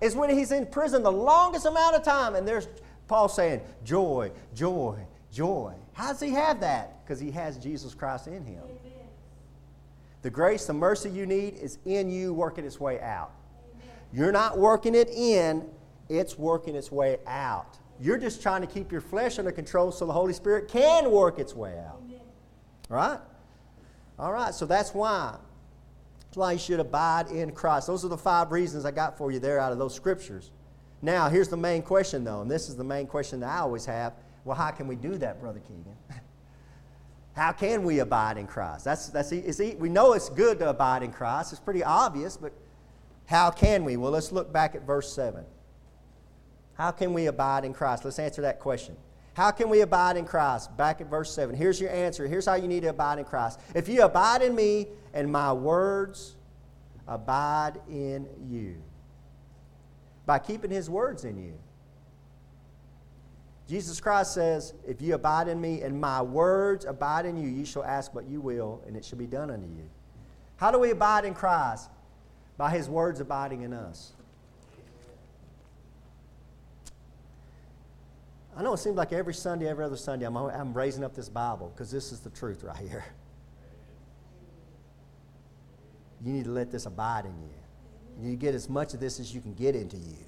Is 0.00 0.16
when 0.16 0.30
he's 0.30 0.50
in 0.50 0.66
prison 0.66 1.04
the 1.04 1.12
longest 1.12 1.64
amount 1.64 1.94
of 1.94 2.02
time, 2.02 2.34
and 2.34 2.46
there's 2.46 2.66
Paul 3.12 3.28
saying, 3.28 3.60
Joy, 3.84 4.30
joy, 4.54 4.96
joy. 5.30 5.74
How 5.92 6.12
does 6.12 6.20
he 6.20 6.30
have 6.30 6.60
that? 6.60 7.04
Because 7.04 7.20
he 7.20 7.30
has 7.32 7.58
Jesus 7.58 7.92
Christ 7.92 8.26
in 8.26 8.42
him. 8.42 8.62
Amen. 8.64 8.92
The 10.22 10.30
grace, 10.30 10.64
the 10.64 10.72
mercy 10.72 11.10
you 11.10 11.26
need 11.26 11.56
is 11.56 11.76
in 11.84 12.08
you 12.08 12.32
working 12.32 12.64
its 12.64 12.80
way 12.80 12.98
out. 13.02 13.32
Amen. 13.74 13.94
You're 14.14 14.32
not 14.32 14.56
working 14.56 14.94
it 14.94 15.10
in, 15.10 15.68
it's 16.08 16.38
working 16.38 16.74
its 16.74 16.90
way 16.90 17.18
out. 17.26 17.76
You're 18.00 18.16
just 18.16 18.40
trying 18.40 18.62
to 18.62 18.66
keep 18.66 18.90
your 18.90 19.02
flesh 19.02 19.38
under 19.38 19.52
control 19.52 19.92
so 19.92 20.06
the 20.06 20.12
Holy 20.14 20.32
Spirit 20.32 20.68
can 20.68 21.10
work 21.10 21.38
its 21.38 21.54
way 21.54 21.78
out. 21.86 22.02
Right? 22.88 23.20
All 24.18 24.32
right, 24.32 24.54
so 24.54 24.64
that's 24.64 24.94
why. 24.94 25.36
That's 26.22 26.36
why 26.38 26.52
you 26.52 26.58
should 26.58 26.80
abide 26.80 27.30
in 27.30 27.52
Christ. 27.52 27.88
Those 27.88 28.06
are 28.06 28.08
the 28.08 28.16
five 28.16 28.52
reasons 28.52 28.86
I 28.86 28.90
got 28.90 29.18
for 29.18 29.30
you 29.30 29.38
there 29.38 29.60
out 29.60 29.70
of 29.70 29.76
those 29.76 29.94
scriptures. 29.94 30.50
Now, 31.02 31.28
here's 31.28 31.48
the 31.48 31.56
main 31.56 31.82
question, 31.82 32.22
though, 32.22 32.42
and 32.42 32.50
this 32.50 32.68
is 32.68 32.76
the 32.76 32.84
main 32.84 33.08
question 33.08 33.40
that 33.40 33.50
I 33.50 33.58
always 33.58 33.84
have. 33.86 34.14
Well, 34.44 34.56
how 34.56 34.70
can 34.70 34.86
we 34.86 34.94
do 34.94 35.18
that, 35.18 35.40
Brother 35.40 35.58
Keegan? 35.58 35.96
how 37.34 37.50
can 37.50 37.82
we 37.82 37.98
abide 37.98 38.38
in 38.38 38.46
Christ? 38.46 38.84
That's, 38.84 39.08
that's, 39.08 39.32
it's, 39.32 39.58
we 39.58 39.88
know 39.88 40.12
it's 40.12 40.28
good 40.28 40.60
to 40.60 40.70
abide 40.70 41.02
in 41.02 41.12
Christ. 41.12 41.52
It's 41.52 41.60
pretty 41.60 41.82
obvious, 41.82 42.36
but 42.36 42.52
how 43.26 43.50
can 43.50 43.84
we? 43.84 43.96
Well, 43.96 44.12
let's 44.12 44.30
look 44.30 44.52
back 44.52 44.76
at 44.76 44.86
verse 44.86 45.12
7. 45.12 45.44
How 46.74 46.92
can 46.92 47.12
we 47.12 47.26
abide 47.26 47.64
in 47.64 47.74
Christ? 47.74 48.04
Let's 48.04 48.18
answer 48.20 48.42
that 48.42 48.60
question. 48.60 48.96
How 49.34 49.50
can 49.50 49.68
we 49.68 49.80
abide 49.80 50.16
in 50.16 50.24
Christ? 50.24 50.76
Back 50.76 51.00
at 51.00 51.08
verse 51.08 51.34
7. 51.34 51.54
Here's 51.54 51.80
your 51.80 51.90
answer. 51.90 52.28
Here's 52.28 52.46
how 52.46 52.54
you 52.54 52.68
need 52.68 52.82
to 52.82 52.90
abide 52.90 53.18
in 53.18 53.24
Christ. 53.24 53.60
If 53.74 53.88
you 53.88 54.02
abide 54.02 54.42
in 54.42 54.54
me 54.54 54.88
and 55.14 55.30
my 55.30 55.52
words 55.52 56.36
abide 57.08 57.80
in 57.88 58.28
you, 58.48 58.76
by 60.26 60.38
keeping 60.38 60.70
his 60.70 60.88
words 60.88 61.24
in 61.24 61.36
you. 61.36 61.54
Jesus 63.68 64.00
Christ 64.00 64.34
says, 64.34 64.74
If 64.86 65.00
you 65.00 65.14
abide 65.14 65.48
in 65.48 65.60
me 65.60 65.82
and 65.82 66.00
my 66.00 66.20
words 66.20 66.84
abide 66.84 67.26
in 67.26 67.36
you, 67.36 67.48
you 67.48 67.64
shall 67.64 67.84
ask 67.84 68.14
what 68.14 68.26
you 68.26 68.40
will, 68.40 68.82
and 68.86 68.96
it 68.96 69.04
shall 69.04 69.18
be 69.18 69.26
done 69.26 69.50
unto 69.50 69.66
you. 69.66 69.88
How 70.56 70.70
do 70.70 70.78
we 70.78 70.90
abide 70.90 71.24
in 71.24 71.34
Christ? 71.34 71.88
By 72.56 72.70
his 72.70 72.88
words 72.88 73.20
abiding 73.20 73.62
in 73.62 73.72
us. 73.72 74.12
I 78.56 78.62
know 78.62 78.74
it 78.74 78.78
seems 78.78 78.96
like 78.96 79.12
every 79.12 79.32
Sunday, 79.32 79.66
every 79.66 79.84
other 79.84 79.96
Sunday, 79.96 80.26
I'm, 80.26 80.36
I'm 80.36 80.74
raising 80.74 81.02
up 81.02 81.14
this 81.14 81.28
Bible 81.28 81.72
because 81.74 81.90
this 81.90 82.12
is 82.12 82.20
the 82.20 82.30
truth 82.30 82.62
right 82.62 82.76
here. 82.76 83.04
You 86.24 86.32
need 86.32 86.44
to 86.44 86.50
let 86.50 86.70
this 86.70 86.86
abide 86.86 87.24
in 87.24 87.32
you. 87.32 87.61
You 88.20 88.36
get 88.36 88.54
as 88.54 88.68
much 88.68 88.94
of 88.94 89.00
this 89.00 89.20
as 89.20 89.34
you 89.34 89.40
can 89.40 89.54
get 89.54 89.74
into 89.74 89.96
you. 89.96 90.24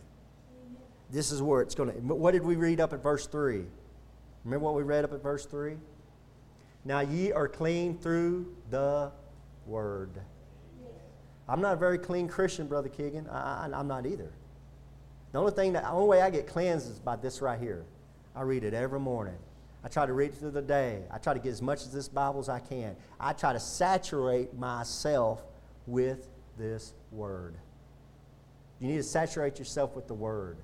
This 1.10 1.30
is 1.30 1.42
where 1.42 1.60
it's 1.60 1.74
going 1.74 1.92
to. 1.92 1.98
What 2.00 2.32
did 2.32 2.42
we 2.42 2.56
read 2.56 2.80
up 2.80 2.92
at 2.92 3.02
verse 3.02 3.26
3? 3.26 3.64
Remember 4.44 4.64
what 4.64 4.74
we 4.74 4.82
read 4.82 5.04
up 5.04 5.12
at 5.12 5.22
verse 5.22 5.46
3? 5.46 5.76
Now 6.84 7.00
ye 7.00 7.32
are 7.32 7.48
clean 7.48 7.96
through 7.96 8.54
the 8.70 9.10
word. 9.66 10.10
I'm 11.48 11.60
not 11.60 11.74
a 11.74 11.76
very 11.76 11.98
clean 11.98 12.28
Christian, 12.28 12.66
Brother 12.66 12.88
Keegan. 12.88 13.28
I, 13.28 13.68
am 13.72 13.86
not 13.86 14.06
either. 14.06 14.32
The 15.32 15.38
only 15.38 15.52
thing 15.52 15.72
that, 15.74 15.84
the 15.84 15.90
only 15.90 16.08
way 16.08 16.22
I 16.22 16.30
get 16.30 16.46
cleansed 16.46 16.90
is 16.90 16.98
by 16.98 17.16
this 17.16 17.42
right 17.42 17.58
here. 17.58 17.84
I 18.34 18.42
read 18.42 18.64
it 18.64 18.74
every 18.74 19.00
morning. 19.00 19.36
I 19.84 19.88
try 19.88 20.06
to 20.06 20.12
read 20.12 20.30
it 20.30 20.36
through 20.36 20.52
the 20.52 20.62
day. 20.62 21.02
I 21.10 21.18
try 21.18 21.34
to 21.34 21.40
get 21.40 21.50
as 21.50 21.60
much 21.60 21.84
of 21.84 21.92
this 21.92 22.08
Bible 22.08 22.40
as 22.40 22.48
I 22.48 22.60
can. 22.60 22.96
I 23.20 23.34
try 23.34 23.52
to 23.52 23.60
saturate 23.60 24.54
myself 24.54 25.42
with 25.86 26.28
this 26.56 26.94
Word. 27.12 27.54
You 28.84 28.90
need 28.90 28.98
to 28.98 29.02
saturate 29.02 29.58
yourself 29.58 29.96
with 29.96 30.08
the 30.08 30.14
Word. 30.14 30.58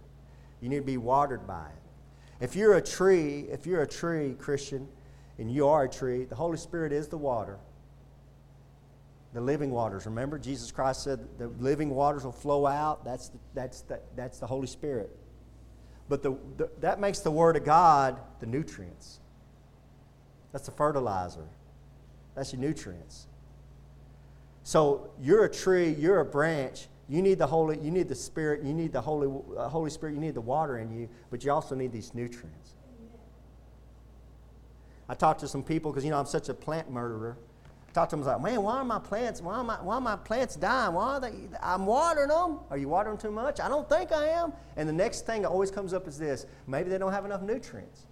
You 0.60 0.68
need 0.68 0.80
to 0.80 0.82
be 0.82 0.98
watered 0.98 1.46
by 1.46 1.64
it. 1.64 2.44
If 2.44 2.54
you're 2.54 2.74
a 2.74 2.82
tree, 2.82 3.46
if 3.50 3.64
you're 3.64 3.80
a 3.80 3.86
tree, 3.86 4.36
Christian, 4.38 4.86
and 5.38 5.50
you 5.50 5.66
are 5.66 5.84
a 5.84 5.88
tree, 5.88 6.24
the 6.24 6.34
Holy 6.34 6.58
Spirit 6.58 6.92
is 6.92 7.08
the 7.08 7.16
water. 7.16 7.56
The 9.32 9.40
living 9.40 9.70
waters. 9.70 10.04
Remember, 10.04 10.38
Jesus 10.38 10.70
Christ 10.70 11.02
said 11.02 11.18
the 11.38 11.48
living 11.60 11.88
waters 11.88 12.22
will 12.24 12.32
flow 12.32 12.66
out. 12.66 13.06
That's 13.06 13.30
the, 13.30 13.38
that's 13.54 13.80
the, 13.80 14.00
that's 14.16 14.38
the 14.38 14.46
Holy 14.46 14.66
Spirit. 14.66 15.16
But 16.10 16.22
the, 16.22 16.36
the, 16.58 16.70
that 16.80 17.00
makes 17.00 17.20
the 17.20 17.30
Word 17.30 17.56
of 17.56 17.64
God 17.64 18.20
the 18.40 18.46
nutrients. 18.46 19.20
That's 20.52 20.66
the 20.66 20.72
fertilizer. 20.72 21.48
That's 22.34 22.52
your 22.52 22.60
nutrients. 22.60 23.28
So 24.62 25.08
you're 25.18 25.46
a 25.46 25.50
tree, 25.50 25.94
you're 25.98 26.20
a 26.20 26.24
branch. 26.26 26.86
You 27.10 27.22
need 27.22 27.38
the 27.38 27.46
Holy, 27.46 27.76
you 27.80 27.90
need 27.90 28.08
the 28.08 28.14
Spirit, 28.14 28.62
you 28.62 28.72
need 28.72 28.92
the 28.92 29.00
Holy, 29.00 29.26
uh, 29.58 29.68
Holy 29.68 29.90
Spirit, 29.90 30.14
you 30.14 30.20
need 30.20 30.34
the 30.34 30.40
water 30.40 30.78
in 30.78 30.96
you, 30.96 31.08
but 31.28 31.42
you 31.42 31.50
also 31.50 31.74
need 31.74 31.90
these 31.90 32.14
nutrients. 32.14 32.74
I 35.08 35.14
talked 35.14 35.40
to 35.40 35.48
some 35.48 35.64
people 35.64 35.90
because 35.90 36.04
you 36.04 36.10
know 36.10 36.20
I'm 36.20 36.26
such 36.26 36.48
a 36.48 36.54
plant 36.54 36.88
murderer. 36.88 37.36
I 37.88 37.92
talked 37.92 38.10
to 38.10 38.16
them 38.16 38.24
I 38.24 38.36
was 38.36 38.42
like, 38.44 38.52
man, 38.52 38.62
why 38.62 38.76
are 38.76 38.84
my 38.84 39.00
plants, 39.00 39.42
why 39.42 39.54
are 39.54 39.64
my, 39.64 39.74
why 39.82 39.96
are 39.96 40.00
my 40.00 40.14
plants 40.14 40.54
dying? 40.54 40.94
Why 40.94 41.16
are 41.16 41.20
they? 41.20 41.32
I'm 41.60 41.84
watering 41.84 42.28
them. 42.28 42.60
Are 42.70 42.78
you 42.78 42.88
watering 42.88 43.18
too 43.18 43.32
much? 43.32 43.58
I 43.58 43.68
don't 43.68 43.88
think 43.88 44.12
I 44.12 44.28
am. 44.28 44.52
And 44.76 44.88
the 44.88 44.92
next 44.92 45.26
thing 45.26 45.42
that 45.42 45.48
always 45.48 45.72
comes 45.72 45.92
up 45.92 46.06
is 46.06 46.16
this: 46.16 46.46
maybe 46.68 46.90
they 46.90 46.98
don't 46.98 47.12
have 47.12 47.24
enough 47.24 47.42
nutrients. 47.42 48.06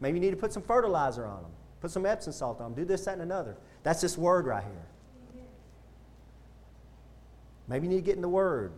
Maybe 0.00 0.18
you 0.18 0.20
need 0.20 0.32
to 0.32 0.36
put 0.36 0.52
some 0.52 0.62
fertilizer 0.62 1.24
on 1.24 1.44
them, 1.44 1.50
put 1.80 1.90
some 1.90 2.04
Epsom 2.04 2.34
salt 2.34 2.60
on 2.60 2.74
them, 2.74 2.74
do 2.74 2.84
this, 2.84 3.06
that, 3.06 3.14
and 3.14 3.22
another. 3.22 3.56
That's 3.84 4.02
this 4.02 4.18
word 4.18 4.44
right 4.44 4.64
here. 4.64 4.86
Maybe 7.70 7.86
you 7.86 7.90
need 7.94 8.00
to 8.00 8.02
get 8.02 8.16
in 8.16 8.22
the 8.22 8.28
Word. 8.28 8.72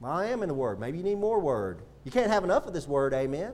Well, 0.00 0.10
I 0.10 0.26
am 0.26 0.42
in 0.42 0.48
the 0.48 0.54
Word. 0.54 0.80
Maybe 0.80 0.98
you 0.98 1.04
need 1.04 1.18
more 1.18 1.38
Word. 1.38 1.78
You 2.04 2.10
can't 2.10 2.30
have 2.30 2.42
enough 2.42 2.66
of 2.66 2.72
this 2.72 2.88
Word, 2.88 3.14
amen? 3.14 3.52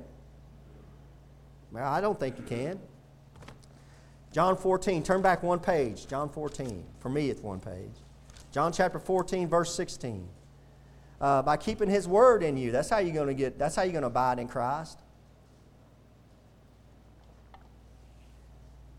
Well, 1.70 1.86
I 1.86 2.00
don't 2.00 2.18
think 2.18 2.38
you 2.38 2.44
can. 2.44 2.80
John 4.32 4.56
14, 4.56 5.02
turn 5.02 5.20
back 5.20 5.42
one 5.42 5.60
page. 5.60 6.06
John 6.06 6.30
14. 6.30 6.84
For 7.00 7.10
me, 7.10 7.28
it's 7.28 7.42
one 7.42 7.60
page. 7.60 7.92
John 8.50 8.72
chapter 8.72 8.98
14, 8.98 9.46
verse 9.46 9.74
16. 9.74 10.26
Uh, 11.20 11.42
by 11.42 11.58
keeping 11.58 11.90
his 11.90 12.08
word 12.08 12.42
in 12.42 12.56
you, 12.56 12.72
that's 12.72 12.88
how 12.88 12.98
you're 12.98 13.14
going 13.14 13.26
to 13.26 13.34
get, 13.34 13.58
that's 13.58 13.76
how 13.76 13.82
you're 13.82 13.92
going 13.92 14.02
to 14.02 14.08
abide 14.08 14.38
in 14.38 14.48
Christ. 14.48 14.98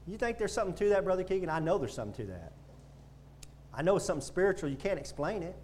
You 0.06 0.17
think 0.17 0.38
there's 0.38 0.54
something 0.54 0.76
to 0.76 0.89
that, 0.89 1.04
Brother 1.04 1.24
Keegan? 1.24 1.50
I 1.50 1.60
know 1.60 1.80
there's 1.80 1.93
something 1.95 2.26
to 2.26 2.32
that. 2.32 2.52
I 3.73 3.82
know 3.82 3.97
something 3.97 4.25
spiritual. 4.25 4.69
You 4.69 4.75
can't 4.75 4.99
explain 4.99 5.43
it. 5.43 5.55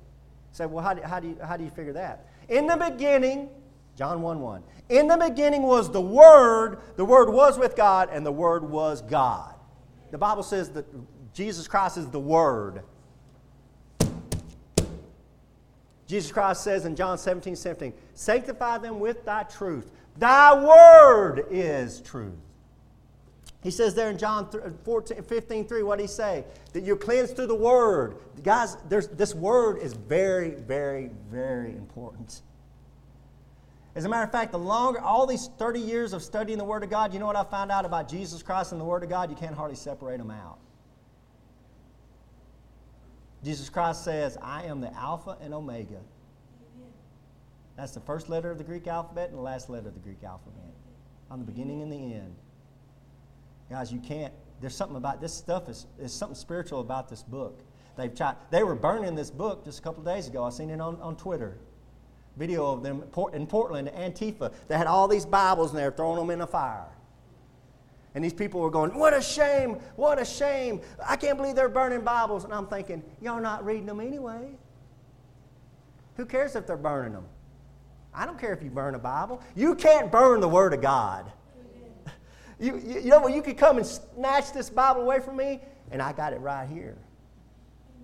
Say, 0.52 0.66
well, 0.66 0.84
how 0.84 0.94
do, 0.94 1.02
how, 1.02 1.20
do 1.20 1.28
you, 1.30 1.38
how 1.44 1.58
do 1.58 1.64
you 1.64 1.70
figure 1.70 1.94
that? 1.94 2.28
In 2.48 2.68
the 2.68 2.78
beginning, 2.78 3.50
John 3.98 4.22
1 4.22 4.40
1. 4.40 4.64
In 4.90 5.08
the 5.08 5.18
beginning 5.18 5.64
was 5.64 5.92
the 5.92 6.02
Word, 6.02 6.80
the 6.96 7.06
Word 7.06 7.30
was 7.30 7.58
with 7.58 7.76
God, 7.76 8.10
and 8.12 8.26
the 8.26 8.32
Word 8.32 8.70
was 8.70 9.02
God. 9.02 9.56
The 10.12 10.18
Bible 10.18 10.44
says 10.44 10.70
that 10.72 10.86
Jesus 11.34 11.68
Christ 11.68 11.98
is 11.98 12.08
the 12.08 12.20
Word. 12.20 12.84
Jesus 16.08 16.32
Christ 16.32 16.64
says 16.64 16.86
in 16.86 16.96
John 16.96 17.18
17, 17.18 17.56
17, 17.56 17.94
Sanctify 18.14 18.78
them 18.78 19.00
with 19.00 19.26
thy 19.26 19.44
truth. 19.44 19.92
Thy 20.18 20.54
word 20.64 21.48
is 21.50 22.00
truth. 22.02 22.34
He 23.66 23.72
says 23.72 23.96
there 23.96 24.12
in 24.12 24.20
John 24.20 24.48
14, 24.84 25.24
15, 25.24 25.68
3, 25.68 25.82
what 25.82 25.98
did 25.98 26.04
he 26.04 26.08
say? 26.08 26.46
That 26.74 26.84
you're 26.84 26.96
cleansed 26.96 27.36
through 27.36 27.48
the 27.48 27.56
word. 27.56 28.18
Guys, 28.44 28.78
this 28.88 29.34
word 29.34 29.80
is 29.80 29.94
very, 29.94 30.52
very, 30.52 31.10
very 31.32 31.72
important. 31.72 32.44
As 33.96 34.06
a 34.06 34.10
matter 34.10 34.24
of 34.24 34.32
fact, 34.32 34.52
the 34.52 34.60
longer, 34.60 35.02
all 35.02 35.26
these 35.26 35.50
30 35.58 35.80
years 35.80 36.14
of 36.14 36.22
studying 36.22 36.60
the 36.60 36.64
Word 36.64 36.84
of 36.84 36.92
God, 36.92 37.12
you 37.12 37.18
know 37.18 37.26
what 37.26 37.36
I 37.36 37.44
found 37.44 37.72
out 37.72 37.86
about 37.86 38.08
Jesus 38.08 38.44
Christ 38.44 38.72
and 38.72 38.80
the 38.80 38.86
Word 38.86 39.02
of 39.02 39.10
God? 39.10 39.32
You 39.32 39.36
can't 39.36 39.56
hardly 39.56 39.78
separate 39.78 40.20
them 40.20 40.30
out. 40.30 40.60
Jesus 43.44 43.68
Christ 43.68 44.04
says, 44.04 44.38
I 44.44 44.66
am 44.66 44.80
the 44.80 44.94
Alpha 44.94 45.38
and 45.42 45.56
Omega. 45.56 46.02
That's 47.78 47.94
the 47.94 48.02
first 48.02 48.30
letter 48.30 48.52
of 48.52 48.60
the 48.60 48.64
Greek 48.64 48.86
alphabet 48.86 49.30
and 49.30 49.40
the 49.40 49.42
last 49.42 49.72
letter 49.72 49.88
of 49.88 49.96
the 49.96 50.02
Greek 50.02 50.24
alphabet. 50.24 50.76
I'm 51.32 51.40
the 51.40 51.52
beginning 51.52 51.82
and 51.82 51.92
the 51.92 52.14
end. 52.14 52.36
Guys, 53.70 53.92
you 53.92 54.00
can't, 54.00 54.34
there's 54.62 54.76
something 54.76 54.98
about 54.98 55.22
this 55.22 55.34
stuff, 55.34 55.70
is, 55.70 55.88
is 56.00 56.14
something 56.14 56.36
spiritual 56.36 56.82
about 56.82 57.10
this 57.10 57.24
book. 57.24 57.62
They've 57.98 58.14
tried, 58.14 58.36
they 58.52 58.64
were 58.64 58.76
burning 58.76 59.16
this 59.16 59.32
book 59.32 59.66
just 59.66 59.80
a 59.80 59.82
couple 59.82 60.04
days 60.04 60.28
ago. 60.28 60.44
I 60.44 60.50
seen 60.50 60.70
it 60.70 60.82
on, 60.82 61.00
on 61.02 61.16
Twitter 61.16 61.58
video 62.38 62.72
of 62.72 62.84
them 62.84 63.04
in 63.34 63.48
Portland, 63.48 63.90
Antifa. 63.90 64.54
They 64.68 64.78
had 64.78 64.88
all 64.88 65.08
these 65.08 65.26
Bibles 65.26 65.72
and 65.72 65.80
they're 65.80 65.92
throwing 65.92 66.18
them 66.18 66.30
in 66.30 66.42
a 66.42 66.48
fire. 66.48 66.88
And 68.14 68.24
these 68.24 68.34
people 68.34 68.62
were 68.62 68.70
going, 68.70 68.98
What 68.98 69.14
a 69.14 69.22
shame! 69.22 69.80
What 69.96 70.22
a 70.22 70.26
shame! 70.26 70.82
I 71.06 71.18
can't 71.18 71.38
believe 71.38 71.56
they're 71.56 71.70
burning 71.70 72.02
Bibles. 72.02 72.46
And 72.46 72.54
I'm 72.54 72.68
thinking, 72.68 73.04
Y'all 73.22 73.42
not 73.42 73.66
reading 73.66 73.86
them 73.86 74.00
anyway. 74.00 74.58
Who 76.16 76.26
cares 76.26 76.56
if 76.56 76.66
they're 76.66 76.78
burning 76.78 77.14
them? 77.14 77.26
I 78.14 78.26
don't 78.26 78.40
care 78.40 78.54
if 78.54 78.64
you 78.64 78.70
burn 78.70 78.96
a 78.96 79.00
Bible. 79.00 79.42
You 79.54 79.76
can't 79.76 80.10
burn 80.10 80.40
the 80.40 80.48
Word 80.48 80.74
of 80.74 80.82
God. 80.82 81.30
You, 82.60 82.78
you, 82.78 83.00
you 83.02 83.10
know, 83.10 83.20
what? 83.20 83.34
you 83.34 83.42
could 83.42 83.58
come 83.58 83.78
and 83.78 83.86
snatch 83.86 84.54
this 84.54 84.70
Bible 84.70 85.02
away 85.02 85.20
from 85.20 85.38
me, 85.38 85.60
and 85.92 86.02
I 86.02 86.14
got 86.14 86.34
it 86.34 86.40
right 86.40 86.68
here. 86.68 86.98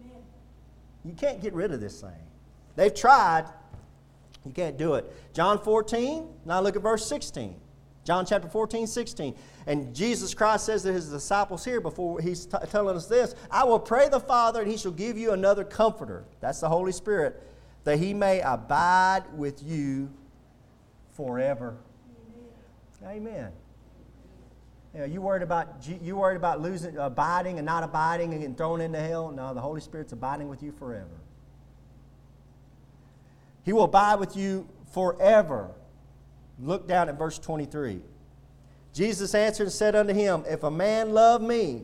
Amen. 0.03 0.21
You 1.05 1.13
can't 1.13 1.41
get 1.41 1.53
rid 1.53 1.71
of 1.71 1.79
this 1.79 2.01
thing. 2.01 2.11
They've 2.75 2.93
tried. 2.93 3.45
You 4.45 4.51
can't 4.51 4.77
do 4.77 4.95
it. 4.95 5.11
John 5.33 5.59
14, 5.59 6.27
now 6.45 6.61
look 6.61 6.75
at 6.75 6.81
verse 6.81 7.05
16. 7.05 7.55
John 8.03 8.25
chapter 8.25 8.49
14, 8.49 8.87
16. 8.87 9.35
And 9.67 9.93
Jesus 9.95 10.33
Christ 10.33 10.65
says 10.65 10.81
to 10.83 10.91
his 10.91 11.09
disciples 11.09 11.63
here 11.63 11.79
before 11.79 12.19
he's 12.19 12.47
t- 12.47 12.57
telling 12.69 12.95
us 12.95 13.05
this 13.05 13.35
I 13.49 13.63
will 13.63 13.79
pray 13.79 14.09
the 14.09 14.19
Father, 14.19 14.61
and 14.61 14.71
he 14.71 14.77
shall 14.77 14.91
give 14.91 15.17
you 15.17 15.31
another 15.31 15.63
comforter. 15.63 16.25
That's 16.39 16.59
the 16.59 16.69
Holy 16.69 16.91
Spirit, 16.91 17.41
that 17.83 17.99
he 17.99 18.13
may 18.13 18.41
abide 18.41 19.23
with 19.35 19.61
you 19.61 20.11
forever. 21.11 21.77
Amen. 23.03 23.27
Amen. 23.27 23.51
You, 24.93 24.99
know, 24.99 25.05
you 25.05 25.21
worried 25.21 25.43
about 25.43 25.87
you 26.01 26.17
worried 26.17 26.35
about 26.35 26.61
losing, 26.61 26.97
abiding 26.97 27.57
and 27.57 27.65
not 27.65 27.83
abiding 27.83 28.31
and 28.31 28.41
getting 28.41 28.55
thrown 28.55 28.81
into 28.81 28.99
hell? 28.99 29.31
No, 29.31 29.53
the 29.53 29.61
Holy 29.61 29.79
Spirit's 29.79 30.11
abiding 30.11 30.49
with 30.49 30.61
you 30.61 30.71
forever. 30.71 31.21
He 33.63 33.73
will 33.73 33.83
abide 33.83 34.15
with 34.15 34.35
you 34.35 34.67
forever. 34.91 35.71
Look 36.59 36.87
down 36.87 37.09
at 37.09 37.17
verse 37.17 37.39
23. 37.39 38.01
Jesus 38.93 39.33
answered 39.33 39.63
and 39.63 39.71
said 39.71 39.95
unto 39.95 40.13
him, 40.13 40.43
If 40.47 40.63
a 40.63 40.71
man 40.71 41.11
love 41.11 41.41
me, 41.41 41.83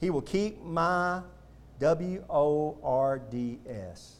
he 0.00 0.10
will 0.10 0.22
keep 0.22 0.62
my 0.62 1.22
W 1.78 2.24
O 2.28 2.78
R 2.82 3.20
D 3.30 3.60
S. 3.68 4.16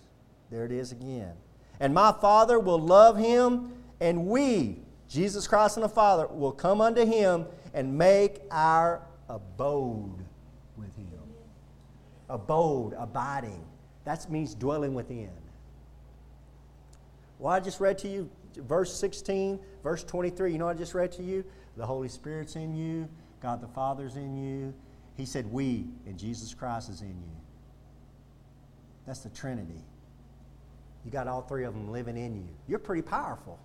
There 0.51 0.65
it 0.65 0.73
is 0.73 0.93
again. 0.93 1.33
And 1.81 1.93
my 1.93 2.13
Father 2.13 2.59
will 2.59 2.79
love 2.79 3.17
him, 3.17 3.73
and 4.01 4.27
we, 4.27 4.79
Jesus 5.09 5.47
Christ 5.47 5.77
and 5.77 5.85
the 5.85 5.89
Father, 5.89 6.27
will 6.27 6.53
come 6.53 6.81
unto 6.81 7.05
him 7.05 7.47
and 7.75 7.97
make 7.97 8.41
our 8.51 9.03
abode 9.29 10.25
with 10.77 10.95
him. 10.97 11.07
Abode, 12.29 12.95
abiding. 12.99 13.65
That 14.05 14.31
means 14.31 14.55
dwelling 14.55 14.95
within. 14.95 15.31
Well, 17.39 17.53
I 17.53 17.61
just 17.61 17.81
read 17.81 17.99
to 17.99 18.09
you 18.09 18.29
verse 18.57 18.95
16, 18.95 19.59
verse 19.83 20.05
23. 20.05 20.53
You 20.53 20.59
know 20.59 20.69
I 20.69 20.75
just 20.75 20.95
read 20.95 21.13
to 21.13 21.23
you? 21.23 21.45
The 21.77 21.87
Holy 21.87 22.09
Spirit's 22.09 22.57
in 22.57 22.75
you, 22.75 23.09
God 23.41 23.61
the 23.61 23.69
Father's 23.69 24.17
in 24.17 24.37
you. 24.37 24.75
He 25.17 25.25
said, 25.25 25.51
We, 25.53 25.87
and 26.07 26.19
Jesus 26.19 26.55
Christ 26.55 26.91
is 26.91 27.01
in 27.01 27.09
you. 27.09 27.37
That's 29.07 29.21
the 29.21 29.31
Trinity. 29.31 29.85
You 31.05 31.11
got 31.11 31.29
all 31.29 31.43
three 31.43 31.65
of 31.65 31.75
them 31.75 31.91
living 31.91 32.17
in 32.17 32.35
you. 32.35 32.49
You're 32.67 32.79
pretty 32.79 33.03
powerful. 33.03 33.59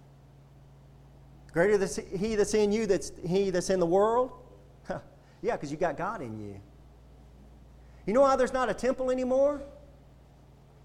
Greater 1.53 1.81
is 1.81 1.99
he 2.17 2.35
that's 2.35 2.55
in 2.55 2.71
you 2.71 2.87
that's 2.87 3.11
he 3.25 3.51
that's 3.51 3.69
in 3.69 3.79
the 3.79 3.85
world? 3.85 4.31
yeah, 5.41 5.53
because 5.53 5.71
you 5.71 5.77
got 5.77 5.97
God 5.97 6.21
in 6.21 6.39
you. 6.39 6.59
You 8.05 8.13
know 8.13 8.21
why 8.21 8.35
there's 8.35 8.53
not 8.53 8.69
a 8.69 8.73
temple 8.73 9.11
anymore? 9.11 9.61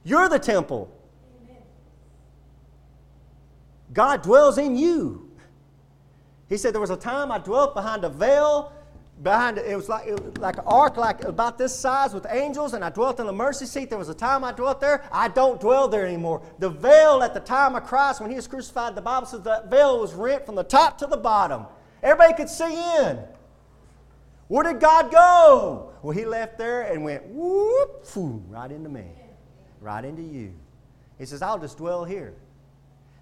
You're 0.05 0.29
the 0.29 0.39
temple. 0.39 0.95
God 3.93 4.23
dwells 4.23 4.59
in 4.59 4.77
you. 4.77 5.31
He 6.49 6.57
said, 6.57 6.75
There 6.75 6.81
was 6.81 6.91
a 6.91 6.97
time 6.97 7.33
I 7.33 7.39
dwelt 7.39 7.75
behind 7.75 8.05
a 8.05 8.09
veil, 8.09 8.73
behind 9.23 9.59
it 9.59 9.77
was 9.77 9.89
like 9.89 10.07
it 10.07 10.21
was 10.21 10.37
like 10.39 10.59
an 10.59 10.65
ark 10.67 10.97
like 10.97 11.25
about 11.25 11.59
this 11.59 11.75
size 11.75 12.15
with 12.15 12.27
angels, 12.31 12.75
and 12.75 12.85
I 12.85 12.91
dwelt 12.91 13.21
in 13.21 13.27
the 13.27 13.33
mercy 13.33 13.67
seat. 13.67 13.91
There 13.91 13.99
was 13.99 14.09
a 14.09 14.15
time 14.15 14.45
I 14.45 14.53
dwelt 14.53 14.81
there. 14.81 15.05
I 15.11 15.29
don't 15.29 15.61
dwell 15.61 15.89
there 15.89 16.07
anymore. 16.07 16.43
The 16.59 16.71
veil 16.71 17.23
at 17.23 17.35
the 17.35 17.41
time 17.41 17.75
of 17.75 17.85
Christ, 17.85 18.21
when 18.21 18.31
he 18.31 18.37
was 18.37 18.47
crucified, 18.47 18.95
the 18.95 19.03
Bible 19.03 19.27
says 19.27 19.43
that 19.43 19.71
veil 19.71 20.01
was 20.01 20.15
rent 20.15 20.47
from 20.47 20.55
the 20.55 20.65
top 20.65 20.99
to 20.99 21.07
the 21.07 21.17
bottom. 21.17 21.67
Everybody 22.03 22.35
could 22.35 22.49
see 22.49 22.77
in. 22.99 23.19
Where 24.47 24.65
did 24.65 24.81
God 24.81 25.11
go? 25.11 25.93
Well, 26.03 26.17
he 26.17 26.25
left 26.25 26.57
there 26.57 26.83
and 26.83 27.05
went 27.05 27.27
whoop, 27.27 28.07
foo, 28.07 28.43
right 28.49 28.71
into 28.71 28.89
me, 28.89 29.05
right 29.81 30.05
into 30.05 30.23
you. 30.23 30.55
He 31.19 31.27
says, 31.27 31.43
I'll 31.43 31.59
just 31.59 31.77
dwell 31.77 32.05
here. 32.05 32.35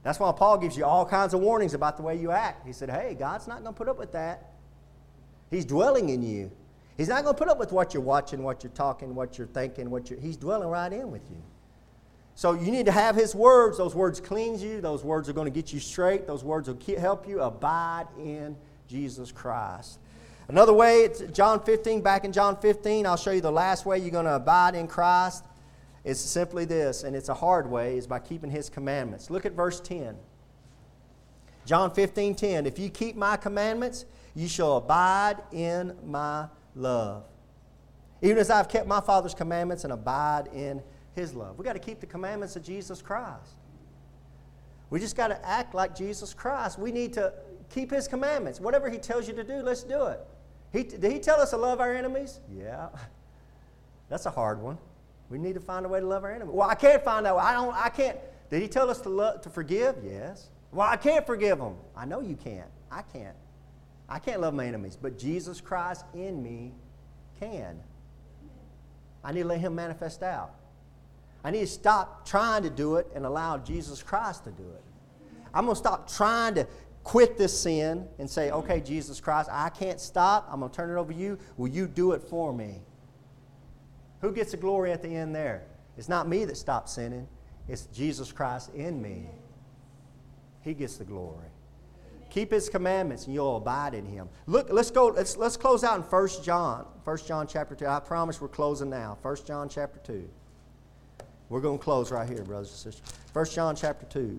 That's 0.02 0.20
why 0.20 0.30
Paul 0.30 0.58
gives 0.58 0.76
you 0.76 0.84
all 0.84 1.04
kinds 1.04 1.34
of 1.34 1.40
warnings 1.40 1.74
about 1.74 1.96
the 1.96 2.02
way 2.04 2.16
you 2.16 2.30
act. 2.30 2.64
He 2.64 2.72
said, 2.72 2.90
Hey, 2.90 3.16
God's 3.18 3.48
not 3.48 3.62
going 3.62 3.74
to 3.74 3.76
put 3.76 3.88
up 3.88 3.98
with 3.98 4.12
that. 4.12 4.52
He's 5.50 5.64
dwelling 5.64 6.08
in 6.08 6.22
you. 6.22 6.50
He's 6.96 7.08
not 7.08 7.24
going 7.24 7.34
to 7.34 7.38
put 7.38 7.48
up 7.48 7.58
with 7.58 7.72
what 7.72 7.92
you're 7.92 8.02
watching, 8.02 8.42
what 8.42 8.62
you're 8.62 8.72
talking, 8.72 9.14
what 9.14 9.38
you're 9.38 9.46
thinking, 9.46 9.90
what 9.90 10.10
you're. 10.10 10.18
He's 10.18 10.36
dwelling 10.36 10.68
right 10.68 10.92
in 10.92 11.10
with 11.10 11.28
you. 11.30 11.42
So 12.34 12.52
you 12.52 12.70
need 12.70 12.86
to 12.86 12.92
have 12.92 13.16
His 13.16 13.34
words. 13.34 13.78
Those 13.78 13.94
words 13.94 14.20
cleanse 14.20 14.62
you. 14.62 14.80
Those 14.80 15.04
words 15.04 15.28
are 15.28 15.32
going 15.32 15.46
to 15.46 15.50
get 15.50 15.72
you 15.72 15.80
straight. 15.80 16.26
Those 16.26 16.44
words 16.44 16.68
will 16.68 16.78
help 16.98 17.28
you 17.28 17.40
abide 17.40 18.06
in 18.18 18.56
Jesus 18.88 19.32
Christ. 19.32 19.98
Another 20.48 20.72
way, 20.72 21.00
it's 21.00 21.22
John 21.32 21.60
15, 21.60 22.02
back 22.02 22.24
in 22.24 22.32
John 22.32 22.56
15, 22.56 23.04
I'll 23.04 23.16
show 23.16 23.32
you 23.32 23.40
the 23.40 23.50
last 23.50 23.84
way 23.84 23.98
you're 23.98 24.10
going 24.10 24.26
to 24.26 24.36
abide 24.36 24.76
in 24.76 24.86
Christ. 24.86 25.44
It's 26.04 26.20
simply 26.20 26.64
this, 26.64 27.02
and 27.02 27.16
it's 27.16 27.28
a 27.28 27.34
hard 27.34 27.68
way, 27.68 27.98
is 27.98 28.06
by 28.06 28.20
keeping 28.20 28.50
his 28.50 28.68
commandments. 28.68 29.28
Look 29.28 29.44
at 29.44 29.52
verse 29.52 29.80
10. 29.80 30.16
John 31.64 31.90
15, 31.90 32.36
10. 32.36 32.64
If 32.64 32.78
you 32.78 32.90
keep 32.90 33.16
my 33.16 33.36
commandments, 33.36 34.04
you 34.36 34.46
shall 34.46 34.76
abide 34.76 35.38
in 35.50 35.96
my 36.04 36.46
love. 36.76 37.24
Even 38.20 38.38
as 38.38 38.50
I've 38.50 38.68
kept 38.68 38.86
my 38.86 39.00
Father's 39.00 39.34
commandments 39.34 39.84
and 39.84 39.92
abide 39.92 40.48
in 40.52 40.82
his 41.14 41.34
love. 41.34 41.58
We've 41.58 41.64
got 41.64 41.72
to 41.72 41.78
keep 41.78 42.00
the 42.00 42.06
commandments 42.06 42.54
of 42.54 42.62
Jesus 42.62 43.00
Christ. 43.00 43.54
We 44.90 45.00
just 45.00 45.16
got 45.16 45.28
to 45.28 45.46
act 45.48 45.74
like 45.74 45.96
Jesus 45.96 46.34
Christ. 46.34 46.78
We 46.78 46.92
need 46.92 47.14
to 47.14 47.32
keep 47.70 47.90
his 47.90 48.06
commandments. 48.06 48.60
Whatever 48.60 48.90
he 48.90 48.98
tells 48.98 49.26
you 49.26 49.34
to 49.34 49.42
do, 49.42 49.54
let's 49.54 49.82
do 49.82 50.04
it. 50.04 50.20
He, 50.72 50.82
did 50.84 51.10
he 51.10 51.18
tell 51.18 51.40
us 51.40 51.50
to 51.50 51.56
love 51.56 51.80
our 51.80 51.94
enemies? 51.94 52.40
Yeah. 52.54 52.88
That's 54.10 54.26
a 54.26 54.30
hard 54.30 54.60
one. 54.60 54.76
We 55.30 55.38
need 55.38 55.54
to 55.54 55.60
find 55.60 55.86
a 55.86 55.88
way 55.88 55.98
to 55.98 56.06
love 56.06 56.22
our 56.22 56.30
enemy. 56.30 56.52
Well, 56.52 56.68
I 56.68 56.74
can't 56.74 57.02
find 57.02 57.26
out. 57.26 57.38
I 57.38 57.52
don't. 57.52 57.74
I 57.74 57.88
can't. 57.88 58.18
Did 58.50 58.62
he 58.62 58.68
tell 58.68 58.90
us 58.90 59.00
to 59.00 59.08
love, 59.08 59.40
to 59.40 59.50
forgive? 59.50 59.96
Yes. 60.04 60.50
Well, 60.70 60.86
I 60.86 60.96
can't 60.96 61.26
forgive 61.26 61.58
them. 61.58 61.74
I 61.96 62.04
know 62.04 62.20
you 62.20 62.36
can't. 62.36 62.68
I 62.92 63.02
can't. 63.02 63.34
I 64.08 64.18
can't 64.18 64.40
love 64.40 64.54
my 64.54 64.66
enemies, 64.66 64.96
but 65.00 65.18
Jesus 65.18 65.60
Christ 65.60 66.04
in 66.14 66.42
me 66.42 66.72
can. 67.40 67.80
I 69.24 69.32
need 69.32 69.42
to 69.42 69.48
let 69.48 69.60
Him 69.60 69.74
manifest 69.74 70.22
out. 70.22 70.54
I 71.42 71.50
need 71.50 71.60
to 71.60 71.66
stop 71.66 72.26
trying 72.26 72.62
to 72.62 72.70
do 72.70 72.96
it 72.96 73.08
and 73.14 73.24
allow 73.24 73.58
Jesus 73.58 74.02
Christ 74.02 74.44
to 74.44 74.50
do 74.50 74.64
it. 74.64 74.82
I'm 75.52 75.64
going 75.64 75.74
to 75.74 75.78
stop 75.78 76.10
trying 76.10 76.54
to 76.56 76.66
quit 77.02 77.38
this 77.38 77.58
sin 77.58 78.06
and 78.18 78.28
say, 78.28 78.50
okay, 78.50 78.80
Jesus 78.80 79.20
Christ, 79.20 79.48
I 79.52 79.68
can't 79.70 80.00
stop. 80.00 80.48
I'm 80.50 80.60
going 80.60 80.70
to 80.70 80.76
turn 80.76 80.90
it 80.90 81.00
over 81.00 81.12
to 81.12 81.18
you. 81.18 81.38
Will 81.56 81.68
you 81.68 81.86
do 81.86 82.12
it 82.12 82.22
for 82.22 82.52
me? 82.52 82.82
Who 84.20 84.32
gets 84.32 84.50
the 84.50 84.56
glory 84.56 84.92
at 84.92 85.02
the 85.02 85.08
end 85.14 85.34
there? 85.34 85.62
It's 85.96 86.08
not 86.08 86.28
me 86.28 86.44
that 86.44 86.56
stops 86.56 86.92
sinning, 86.92 87.28
it's 87.68 87.86
Jesus 87.86 88.32
Christ 88.32 88.70
in 88.74 89.00
me. 89.00 89.28
He 90.62 90.74
gets 90.74 90.96
the 90.96 91.04
glory. 91.04 91.46
Keep 92.36 92.50
his 92.50 92.68
commandments 92.68 93.24
and 93.24 93.32
you'll 93.32 93.56
abide 93.56 93.94
in 93.94 94.04
him. 94.04 94.28
Look, 94.44 94.68
let's 94.70 94.90
go, 94.90 95.06
let's, 95.06 95.38
let's 95.38 95.56
close 95.56 95.82
out 95.82 95.96
in 95.96 96.02
1 96.02 96.28
John. 96.42 96.84
1 97.02 97.18
John 97.26 97.46
chapter 97.46 97.74
2. 97.74 97.86
I 97.86 97.98
promise 97.98 98.42
we're 98.42 98.48
closing 98.48 98.90
now. 98.90 99.16
1 99.22 99.36
John 99.46 99.70
chapter 99.70 99.98
2. 100.00 100.28
We're 101.48 101.62
going 101.62 101.78
to 101.78 101.82
close 101.82 102.12
right 102.12 102.28
here, 102.28 102.44
brothers 102.44 102.68
and 102.68 102.92
sisters. 102.92 103.18
1 103.32 103.46
John 103.46 103.74
chapter 103.74 104.04
2. 104.04 104.38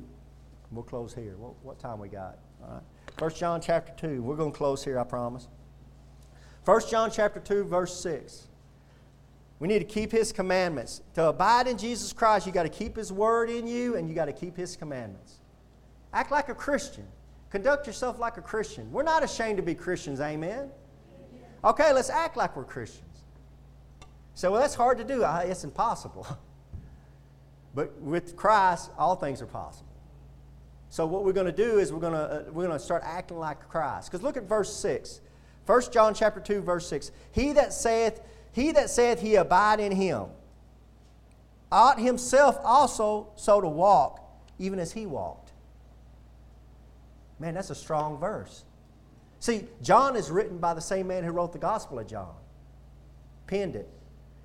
We'll 0.71 0.83
close 0.83 1.11
here. 1.11 1.37
What, 1.37 1.53
what 1.63 1.79
time 1.79 1.97
we 1.97 2.07
got? 2.07 2.37
All 2.61 2.75
right. 2.75 2.83
1 3.19 3.33
John 3.33 3.59
chapter 3.61 3.91
2. 3.97 4.21
We're 4.21 4.35
going 4.35 4.51
to 4.51 4.57
close 4.57 4.83
here, 4.83 4.99
I 4.99 5.03
promise. 5.03 5.47
1 6.65 6.81
John 6.91 7.09
chapter 7.09 7.39
2, 7.39 7.63
verse 7.63 7.99
6. 7.99 8.47
We 9.57 9.67
need 9.67 9.79
to 9.79 9.85
keep 9.85 10.11
His 10.11 10.31
commandments. 10.31 11.01
To 11.15 11.29
abide 11.29 11.67
in 11.67 11.79
Jesus 11.79 12.13
Christ, 12.13 12.45
you 12.45 12.51
got 12.51 12.61
to 12.61 12.69
keep 12.69 12.95
His 12.95 13.11
word 13.11 13.49
in 13.49 13.65
you 13.65 13.95
and 13.95 14.07
you 14.07 14.13
got 14.13 14.25
to 14.25 14.33
keep 14.33 14.55
His 14.55 14.75
commandments. 14.75 15.39
Act 16.13 16.29
like 16.29 16.49
a 16.49 16.53
Christian. 16.53 17.07
Conduct 17.49 17.87
yourself 17.87 18.19
like 18.19 18.37
a 18.37 18.41
Christian. 18.41 18.91
We're 18.91 19.03
not 19.03 19.23
ashamed 19.23 19.57
to 19.57 19.63
be 19.63 19.73
Christians, 19.73 20.19
amen? 20.19 20.69
Okay, 21.63 21.93
let's 21.93 22.09
act 22.09 22.37
like 22.37 22.55
we're 22.55 22.65
Christians. 22.65 23.03
So 24.33 24.51
well, 24.51 24.61
that's 24.61 24.75
hard 24.75 24.97
to 24.99 25.03
do. 25.03 25.23
It's 25.25 25.63
impossible. 25.63 26.27
But 27.75 28.01
with 28.01 28.35
Christ, 28.35 28.89
all 28.97 29.15
things 29.15 29.39
are 29.39 29.45
possible. 29.45 29.91
So 30.89 31.05
what 31.05 31.23
we're 31.23 31.33
going 31.33 31.45
to 31.45 31.51
do 31.51 31.77
is 31.77 31.93
we're 31.93 31.99
going 31.99 32.13
to, 32.13 32.19
uh, 32.19 32.43
we're 32.47 32.65
going 32.65 32.75
to 32.75 32.83
start 32.83 33.03
acting 33.05 33.37
like 33.37 33.69
Christ. 33.69 34.09
Because 34.09 34.23
look 34.23 34.35
at 34.35 34.43
verse 34.43 34.73
6. 34.77 35.21
1 35.67 35.81
John 35.91 36.15
chapter 36.15 36.39
2, 36.39 36.61
verse 36.61 36.87
6. 36.87 37.11
He 37.31 37.51
that 37.51 37.73
saith 37.73 38.19
he 38.51 38.71
that 38.71 38.89
saith 38.89 39.21
he 39.21 39.35
abide 39.35 39.79
in 39.79 39.91
him 39.91 40.25
ought 41.71 41.99
himself 41.99 42.57
also 42.63 43.27
so 43.35 43.61
to 43.61 43.67
walk, 43.67 44.27
even 44.57 44.79
as 44.79 44.93
he 44.93 45.05
walked. 45.05 45.46
Man, 47.39 47.53
that's 47.53 47.69
a 47.69 47.75
strong 47.75 48.19
verse. 48.19 48.63
See, 49.39 49.65
John 49.81 50.15
is 50.15 50.31
written 50.31 50.57
by 50.57 50.73
the 50.73 50.81
same 50.81 51.07
man 51.07 51.23
who 51.23 51.31
wrote 51.31 51.53
the 51.53 51.59
Gospel 51.59 51.99
of 51.99 52.07
John, 52.07 52.33
penned 53.45 53.75
it. 53.75 53.87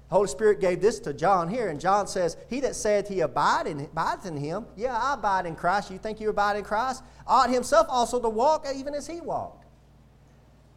The 0.08 0.14
Holy 0.16 0.28
Spirit 0.28 0.60
gave 0.60 0.82
this 0.82 0.98
to 1.00 1.14
John 1.14 1.48
here, 1.48 1.68
and 1.68 1.80
John 1.80 2.06
says, 2.06 2.36
He 2.50 2.60
that 2.60 2.76
saith 2.76 3.08
he 3.08 3.20
abide 3.20 3.66
in, 3.66 3.80
abides 3.80 4.26
in 4.26 4.36
him, 4.36 4.66
yeah, 4.76 4.94
I 4.94 5.14
abide 5.14 5.46
in 5.46 5.56
Christ. 5.56 5.90
You 5.90 5.96
think 5.96 6.20
you 6.20 6.28
abide 6.28 6.56
in 6.56 6.64
Christ? 6.64 7.02
Ought 7.26 7.48
himself 7.48 7.86
also 7.88 8.20
to 8.20 8.28
walk 8.28 8.66
even 8.74 8.94
as 8.94 9.06
he 9.06 9.22
walked. 9.22 9.64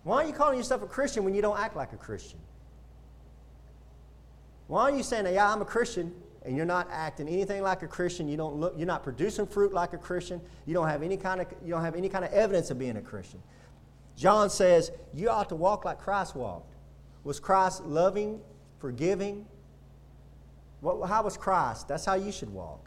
Why 0.03 0.23
are 0.23 0.27
you 0.27 0.33
calling 0.33 0.57
yourself 0.57 0.83
a 0.83 0.87
Christian 0.87 1.25
when 1.25 1.33
you 1.33 1.41
don't 1.41 1.59
act 1.59 1.75
like 1.75 1.91
a 1.91 1.97
Christian? 1.97 2.39
Why 4.67 4.83
are 4.83 4.95
you 4.95 5.03
saying, 5.03 5.31
yeah, 5.33 5.51
I'm 5.51 5.61
a 5.61 5.65
Christian, 5.65 6.13
and 6.45 6.55
you're 6.55 6.65
not 6.65 6.87
acting 6.91 7.27
anything 7.27 7.63
like 7.63 7.81
a 7.81 7.87
Christian? 7.87 8.27
You 8.27 8.37
don't 8.37 8.55
look, 8.55 8.73
you're 8.77 8.87
not 8.87 9.03
producing 9.03 9.47
fruit 9.47 9.73
like 9.73 9.93
a 9.93 9.97
Christian. 9.97 10.39
You 10.65 10.73
don't 10.73 10.87
have 10.87 11.03
any 11.03 11.17
kind 11.17 11.41
of, 11.41 11.47
you 11.63 11.71
don't 11.71 11.83
have 11.83 11.95
any 11.95 12.07
kind 12.09 12.23
of 12.23 12.31
evidence 12.31 12.69
of 12.71 12.79
being 12.79 12.97
a 12.97 13.01
Christian. 13.01 13.41
John 14.15 14.49
says 14.49 14.91
you 15.13 15.29
ought 15.29 15.49
to 15.49 15.55
walk 15.55 15.85
like 15.85 15.99
Christ 15.99 16.35
walked. 16.35 16.73
Was 17.23 17.39
Christ 17.39 17.83
loving, 17.83 18.39
forgiving? 18.79 19.45
What, 20.81 21.07
how 21.07 21.23
was 21.23 21.35
Christ? 21.35 21.87
That's 21.87 22.05
how 22.05 22.13
you 22.13 22.31
should 22.31 22.53
walk. 22.53 22.85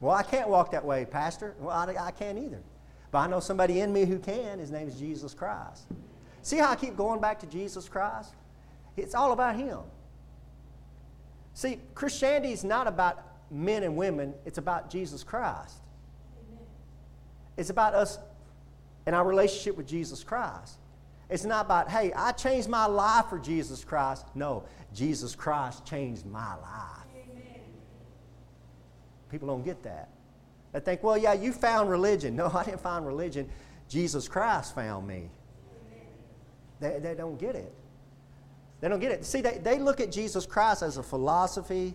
Well, 0.00 0.14
I 0.14 0.22
can't 0.22 0.48
walk 0.48 0.70
that 0.72 0.84
way, 0.84 1.04
Pastor. 1.04 1.54
Well, 1.58 1.76
I, 1.76 2.06
I 2.06 2.10
can't 2.12 2.38
either. 2.38 2.62
But 3.10 3.18
I 3.18 3.26
know 3.26 3.40
somebody 3.40 3.80
in 3.80 3.92
me 3.92 4.04
who 4.04 4.18
can. 4.18 4.58
His 4.58 4.70
name 4.70 4.88
is 4.88 4.98
Jesus 4.98 5.34
Christ. 5.34 5.86
See 6.42 6.56
how 6.56 6.70
I 6.70 6.76
keep 6.76 6.96
going 6.96 7.20
back 7.20 7.40
to 7.40 7.46
Jesus 7.46 7.88
Christ? 7.88 8.34
It's 8.96 9.14
all 9.14 9.32
about 9.32 9.56
Him. 9.56 9.78
See, 11.58 11.80
Christianity 11.96 12.52
is 12.52 12.62
not 12.62 12.86
about 12.86 13.20
men 13.50 13.82
and 13.82 13.96
women, 13.96 14.32
it's 14.46 14.58
about 14.58 14.90
Jesus 14.90 15.24
Christ. 15.24 15.74
Amen. 16.48 16.64
It's 17.56 17.70
about 17.70 17.96
us 17.96 18.20
and 19.06 19.16
our 19.16 19.26
relationship 19.26 19.76
with 19.76 19.88
Jesus 19.88 20.22
Christ. 20.22 20.76
It's 21.28 21.44
not 21.44 21.66
about, 21.66 21.90
hey, 21.90 22.12
I 22.14 22.30
changed 22.30 22.68
my 22.68 22.86
life 22.86 23.26
for 23.26 23.40
Jesus 23.40 23.82
Christ. 23.82 24.24
No, 24.36 24.66
Jesus 24.94 25.34
Christ 25.34 25.84
changed 25.84 26.24
my 26.26 26.54
life. 26.54 27.06
Amen. 27.16 27.60
People 29.28 29.48
don't 29.48 29.64
get 29.64 29.82
that. 29.82 30.10
They 30.72 30.78
think, 30.78 31.02
well, 31.02 31.18
yeah, 31.18 31.32
you 31.32 31.52
found 31.52 31.90
religion. 31.90 32.36
No, 32.36 32.52
I 32.54 32.62
didn't 32.62 32.82
find 32.82 33.04
religion. 33.04 33.48
Jesus 33.88 34.28
Christ 34.28 34.76
found 34.76 35.08
me. 35.08 35.28
They, 36.78 37.00
they 37.00 37.16
don't 37.16 37.36
get 37.36 37.56
it. 37.56 37.74
They 38.80 38.88
don't 38.88 39.00
get 39.00 39.12
it. 39.12 39.24
See, 39.24 39.40
they, 39.40 39.58
they 39.58 39.78
look 39.78 40.00
at 40.00 40.12
Jesus 40.12 40.46
Christ 40.46 40.82
as 40.82 40.96
a 40.96 41.02
philosophy, 41.02 41.94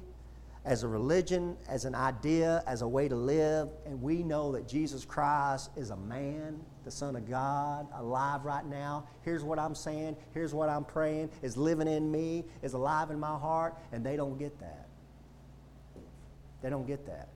as 0.65 0.83
a 0.83 0.87
religion, 0.87 1.57
as 1.67 1.85
an 1.85 1.95
idea, 1.95 2.63
as 2.67 2.81
a 2.81 2.87
way 2.87 3.07
to 3.07 3.15
live, 3.15 3.69
and 3.85 4.01
we 4.01 4.23
know 4.23 4.51
that 4.53 4.67
Jesus 4.67 5.03
Christ 5.03 5.69
is 5.75 5.89
a 5.89 5.97
man, 5.97 6.59
the 6.85 6.91
Son 6.91 7.15
of 7.15 7.29
God, 7.29 7.87
alive 7.95 8.45
right 8.45 8.65
now. 8.65 9.07
Here's 9.23 9.43
what 9.43 9.59
I'm 9.59 9.75
saying, 9.75 10.15
here's 10.33 10.53
what 10.53 10.69
I'm 10.69 10.85
praying, 10.85 11.29
is 11.41 11.57
living 11.57 11.87
in 11.87 12.09
me, 12.09 12.45
is 12.61 12.73
alive 12.73 13.11
in 13.11 13.19
my 13.19 13.37
heart, 13.37 13.75
and 13.91 14.05
they 14.05 14.15
don't 14.15 14.37
get 14.37 14.57
that. 14.59 14.87
They 16.61 16.69
don't 16.69 16.87
get 16.87 17.05
that. 17.07 17.27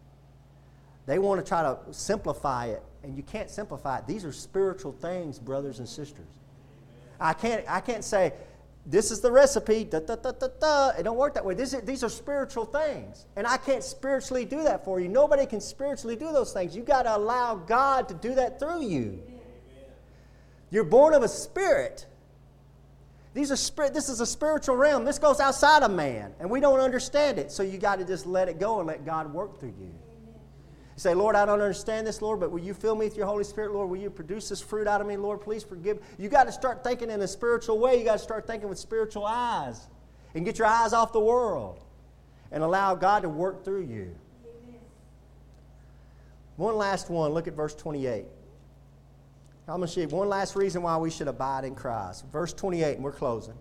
They 1.05 1.19
want 1.19 1.43
to 1.43 1.47
try 1.47 1.63
to 1.63 1.77
simplify 1.91 2.67
it, 2.67 2.83
and 3.03 3.15
you 3.15 3.23
can't 3.23 3.49
simplify 3.49 3.99
it. 3.99 4.07
These 4.07 4.23
are 4.23 4.31
spiritual 4.31 4.93
things, 4.93 5.39
brothers 5.39 5.79
and 5.79 5.87
sisters. 5.87 6.27
I 7.19 7.33
can't, 7.33 7.65
I 7.67 7.81
can't 7.81 8.03
say, 8.03 8.33
this 8.89 9.11
is 9.11 9.19
the 9.19 9.31
recipe. 9.31 9.83
Da, 9.83 9.99
da, 9.99 10.15
da, 10.15 10.31
da, 10.31 10.47
da. 10.59 10.89
It 10.97 11.03
don't 11.03 11.17
work 11.17 11.33
that 11.33 11.43
way. 11.43 11.53
These 11.53 11.73
are, 11.73 11.81
these 11.81 12.05
are 12.05 12.09
spiritual 12.09 12.63
things. 12.63 13.25
And 13.35 13.45
I 13.45 13.57
can't 13.57 13.83
spiritually 13.83 14.45
do 14.45 14.63
that 14.63 14.85
for 14.85 15.01
you. 15.01 15.09
Nobody 15.09 15.45
can 15.45 15.59
spiritually 15.59 16.15
do 16.15 16.31
those 16.31 16.53
things. 16.53 16.73
You've 16.73 16.85
got 16.85 17.03
to 17.03 17.15
allow 17.15 17.55
God 17.55 18.07
to 18.07 18.13
do 18.13 18.33
that 18.35 18.59
through 18.59 18.83
you. 18.83 19.21
Amen. 19.27 19.39
You're 20.71 20.85
born 20.85 21.13
of 21.13 21.21
a 21.21 21.27
spirit. 21.27 22.05
These 23.33 23.51
are 23.51 23.57
spirit, 23.57 23.93
this 23.93 24.07
is 24.07 24.21
a 24.21 24.25
spiritual 24.25 24.77
realm. 24.77 25.03
This 25.03 25.19
goes 25.19 25.41
outside 25.41 25.83
of 25.83 25.91
man, 25.91 26.33
and 26.39 26.49
we 26.49 26.61
don't 26.61 26.79
understand 26.79 27.37
it. 27.37 27.51
So 27.51 27.63
you 27.63 27.77
got 27.77 27.99
to 27.99 28.05
just 28.05 28.25
let 28.25 28.47
it 28.47 28.57
go 28.57 28.79
and 28.79 28.87
let 28.87 29.05
God 29.05 29.31
work 29.33 29.59
through 29.59 29.75
you. 29.79 29.93
You 30.97 31.01
say, 31.01 31.13
Lord, 31.13 31.35
I 31.35 31.45
don't 31.45 31.61
understand 31.61 32.07
this, 32.07 32.23
Lord, 32.23 32.39
but 32.39 32.49
will 32.49 32.59
you 32.59 32.73
fill 32.73 32.95
me 32.95 33.05
with 33.05 33.15
your 33.15 33.27
Holy 33.27 33.43
Spirit, 33.43 33.71
Lord? 33.71 33.87
Will 33.87 33.97
you 33.97 34.09
produce 34.09 34.49
this 34.49 34.59
fruit 34.59 34.87
out 34.87 34.99
of 34.99 35.05
me, 35.05 35.15
Lord? 35.15 35.41
Please 35.41 35.63
forgive. 35.63 35.99
You 36.17 36.27
got 36.27 36.45
to 36.45 36.51
start 36.51 36.83
thinking 36.83 37.11
in 37.11 37.21
a 37.21 37.27
spiritual 37.27 37.77
way. 37.77 37.99
You 37.99 38.03
got 38.03 38.13
to 38.13 38.19
start 38.19 38.47
thinking 38.47 38.67
with 38.67 38.79
spiritual 38.79 39.23
eyes 39.23 39.89
and 40.33 40.43
get 40.43 40.57
your 40.57 40.65
eyes 40.65 40.93
off 40.93 41.13
the 41.13 41.19
world 41.19 41.83
and 42.51 42.63
allow 42.63 42.95
God 42.95 43.21
to 43.21 43.29
work 43.29 43.63
through 43.63 43.81
you. 43.81 44.15
Amen. 44.43 44.79
One 46.55 46.77
last 46.77 47.11
one. 47.11 47.31
Look 47.31 47.47
at 47.47 47.53
verse 47.53 47.75
28. 47.75 48.25
I'm 49.67 49.77
going 49.77 49.87
to 49.87 49.93
show 49.93 50.01
you 50.01 50.07
one 50.07 50.29
last 50.29 50.55
reason 50.55 50.81
why 50.81 50.97
we 50.97 51.11
should 51.11 51.27
abide 51.27 51.63
in 51.63 51.75
Christ. 51.75 52.25
Verse 52.31 52.53
28, 52.53 52.95
and 52.95 53.03
we're 53.03 53.11
closing. 53.11 53.53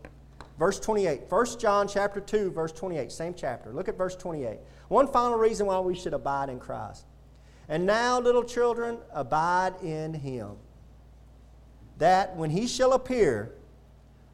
Verse 0.59 0.80
28. 0.80 1.24
1 1.28 1.59
John 1.59 1.87
chapter 1.87 2.20
2, 2.20 2.51
verse 2.53 2.72
28, 2.72 3.12
same 3.12 3.34
chapter. 3.34 3.74
Look 3.74 3.89
at 3.89 3.99
verse 3.99 4.16
28. 4.16 4.59
One 4.89 5.07
final 5.07 5.37
reason 5.37 5.66
why 5.66 5.80
we 5.80 5.95
should 5.95 6.14
abide 6.14 6.49
in 6.49 6.59
Christ. 6.59 7.05
And 7.69 7.85
now, 7.85 8.21
little 8.21 8.45
children, 8.45 8.99
abide 9.12 9.75
in 9.83 10.14
him, 10.14 10.57
that 11.99 12.37
when 12.37 12.51
he 12.51 12.67
shall 12.67 12.93
appear, 12.93 13.53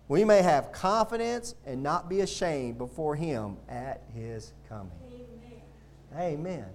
we 0.09 0.24
may 0.24 0.43
have 0.43 0.72
confidence 0.72 1.55
and 1.64 1.83
not 1.83 2.11
be 2.11 2.20
ashamed 2.20 2.76
before 2.76 3.16
him 3.16 3.57
at 3.68 4.03
his 4.14 4.53
coming. 4.68 4.93
Amen. 6.14 6.35
Amen. 6.39 6.66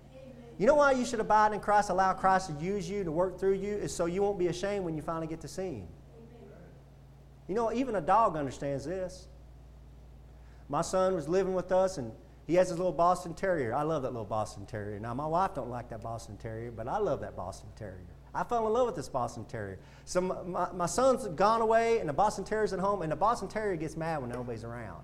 You 0.57 0.65
know 0.65 0.75
why 0.75 0.93
you 0.93 1.05
should 1.05 1.19
abide 1.19 1.53
in 1.53 1.59
Christ, 1.59 1.91
allow 1.91 2.13
Christ 2.13 2.47
to 2.47 2.65
use 2.65 2.89
you, 2.89 3.03
to 3.03 3.11
work 3.11 3.39
through 3.39 3.53
you, 3.53 3.75
is 3.75 3.93
so 3.93 4.07
you 4.07 4.23
won't 4.23 4.39
be 4.39 4.47
ashamed 4.47 4.83
when 4.83 4.95
you 4.95 5.03
finally 5.03 5.27
get 5.27 5.41
to 5.41 5.47
see 5.47 5.75
him. 5.75 5.87
You 7.47 7.53
know, 7.53 7.71
even 7.71 7.95
a 7.95 8.01
dog 8.01 8.35
understands 8.35 8.83
this. 8.83 9.27
My 10.67 10.81
son 10.81 11.13
was 11.13 11.29
living 11.29 11.53
with 11.53 11.71
us, 11.71 11.99
and 11.99 12.11
he 12.47 12.55
has 12.55 12.69
his 12.69 12.77
little 12.77 12.93
Boston 12.93 13.33
Terrier. 13.33 13.75
I 13.75 13.83
love 13.83 14.03
that 14.03 14.13
little 14.13 14.25
Boston 14.25 14.65
Terrier. 14.65 14.99
Now, 14.99 15.13
my 15.13 15.27
wife 15.27 15.53
don't 15.53 15.69
like 15.69 15.89
that 15.89 16.01
Boston 16.01 16.37
Terrier, 16.37 16.71
but 16.71 16.87
I 16.87 16.97
love 16.97 17.19
that 17.19 17.35
Boston 17.35 17.69
Terrier. 17.75 18.07
I 18.33 18.45
fell 18.45 18.65
in 18.67 18.73
love 18.73 18.85
with 18.85 18.95
this 18.95 19.09
Boston 19.09 19.43
Terrier. 19.45 19.79
So 20.05 20.21
my, 20.21 20.71
my 20.71 20.85
son's 20.85 21.27
gone 21.27 21.61
away, 21.61 21.99
and 21.99 22.07
the 22.07 22.13
Boston 22.13 22.45
Terrier's 22.45 22.71
at 22.71 22.79
home, 22.79 23.01
and 23.01 23.11
the 23.11 23.17
Boston 23.17 23.49
Terrier 23.49 23.75
gets 23.75 23.97
mad 23.97 24.21
when 24.21 24.29
nobody's 24.29 24.63
around. 24.63 25.03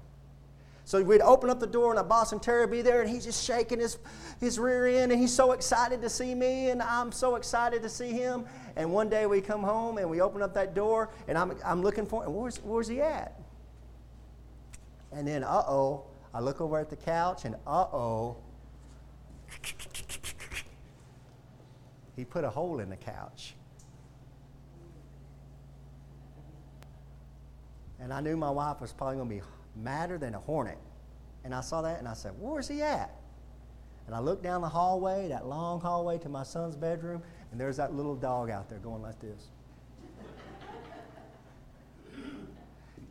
So 0.86 1.02
we'd 1.02 1.22
open 1.22 1.50
up 1.50 1.60
the 1.60 1.68
door, 1.68 1.92
and 1.92 2.00
a 2.00 2.04
Boston 2.04 2.40
Terrier 2.40 2.66
be 2.66 2.82
there, 2.82 3.02
and 3.02 3.10
he's 3.10 3.26
just 3.26 3.44
shaking 3.44 3.80
his, 3.80 3.98
his 4.40 4.58
rear 4.58 4.88
end, 4.88 5.12
and 5.12 5.20
he's 5.20 5.34
so 5.34 5.52
excited 5.52 6.02
to 6.02 6.10
see 6.10 6.34
me, 6.36 6.70
and 6.70 6.82
I'm 6.82 7.12
so 7.12 7.36
excited 7.36 7.82
to 7.84 7.90
see 7.90 8.12
him. 8.12 8.46
And 8.78 8.92
one 8.94 9.10
day 9.10 9.26
we 9.26 9.42
come 9.42 9.64
home, 9.64 9.98
and 9.98 10.10
we 10.10 10.22
open 10.22 10.42
up 10.42 10.54
that 10.54 10.74
door, 10.74 11.10
and 11.28 11.38
I'm, 11.38 11.58
I'm 11.66 11.82
looking 11.82 12.06
for 12.06 12.24
him. 12.24 12.34
Where's, 12.34 12.58
where's 12.58 12.88
he 12.88 13.02
at? 13.02 13.40
And 15.12 15.28
then, 15.28 15.44
uh 15.44 15.64
oh, 15.68 16.06
I 16.34 16.40
look 16.40 16.62
over 16.62 16.80
at 16.80 16.90
the 16.90 16.96
couch 16.96 17.46
and 17.46 17.56
uh 17.68 17.86
oh, 17.94 18.38
he 22.16 22.26
put 22.26 22.44
a 22.44 22.50
hole 22.50 22.80
in 22.80 22.90
the 22.90 22.96
couch. 22.96 23.56
And 28.00 28.12
I 28.12 28.20
knew 28.20 28.36
my 28.36 28.50
wife 28.50 28.82
was 28.82 28.92
probably 28.92 29.18
going 29.18 29.30
to 29.30 29.36
be 29.36 29.42
madder 29.76 30.18
than 30.18 30.36
a 30.36 30.40
hornet. 30.40 30.78
And 31.44 31.56
I 31.56 31.62
saw 31.62 31.82
that 31.84 32.00
and 32.00 32.08
I 32.08 32.14
said, 32.14 32.34
Where's 32.38 32.68
he 32.68 32.82
at? 32.82 33.14
And 34.06 34.16
I 34.16 34.20
looked 34.20 34.44
down 34.44 34.62
the 34.62 34.70
hallway, 34.70 35.30
that 35.30 35.46
long 35.46 35.80
hallway 35.80 36.18
to 36.20 36.30
my 36.30 36.44
son's 36.44 36.76
bedroom, 36.76 37.24
and 37.52 37.60
there's 37.60 37.78
that 37.78 37.94
little 37.94 38.16
dog 38.16 38.50
out 38.50 38.70
there 38.70 38.80
going 38.80 39.02
like 39.02 39.20
this. 39.20 39.48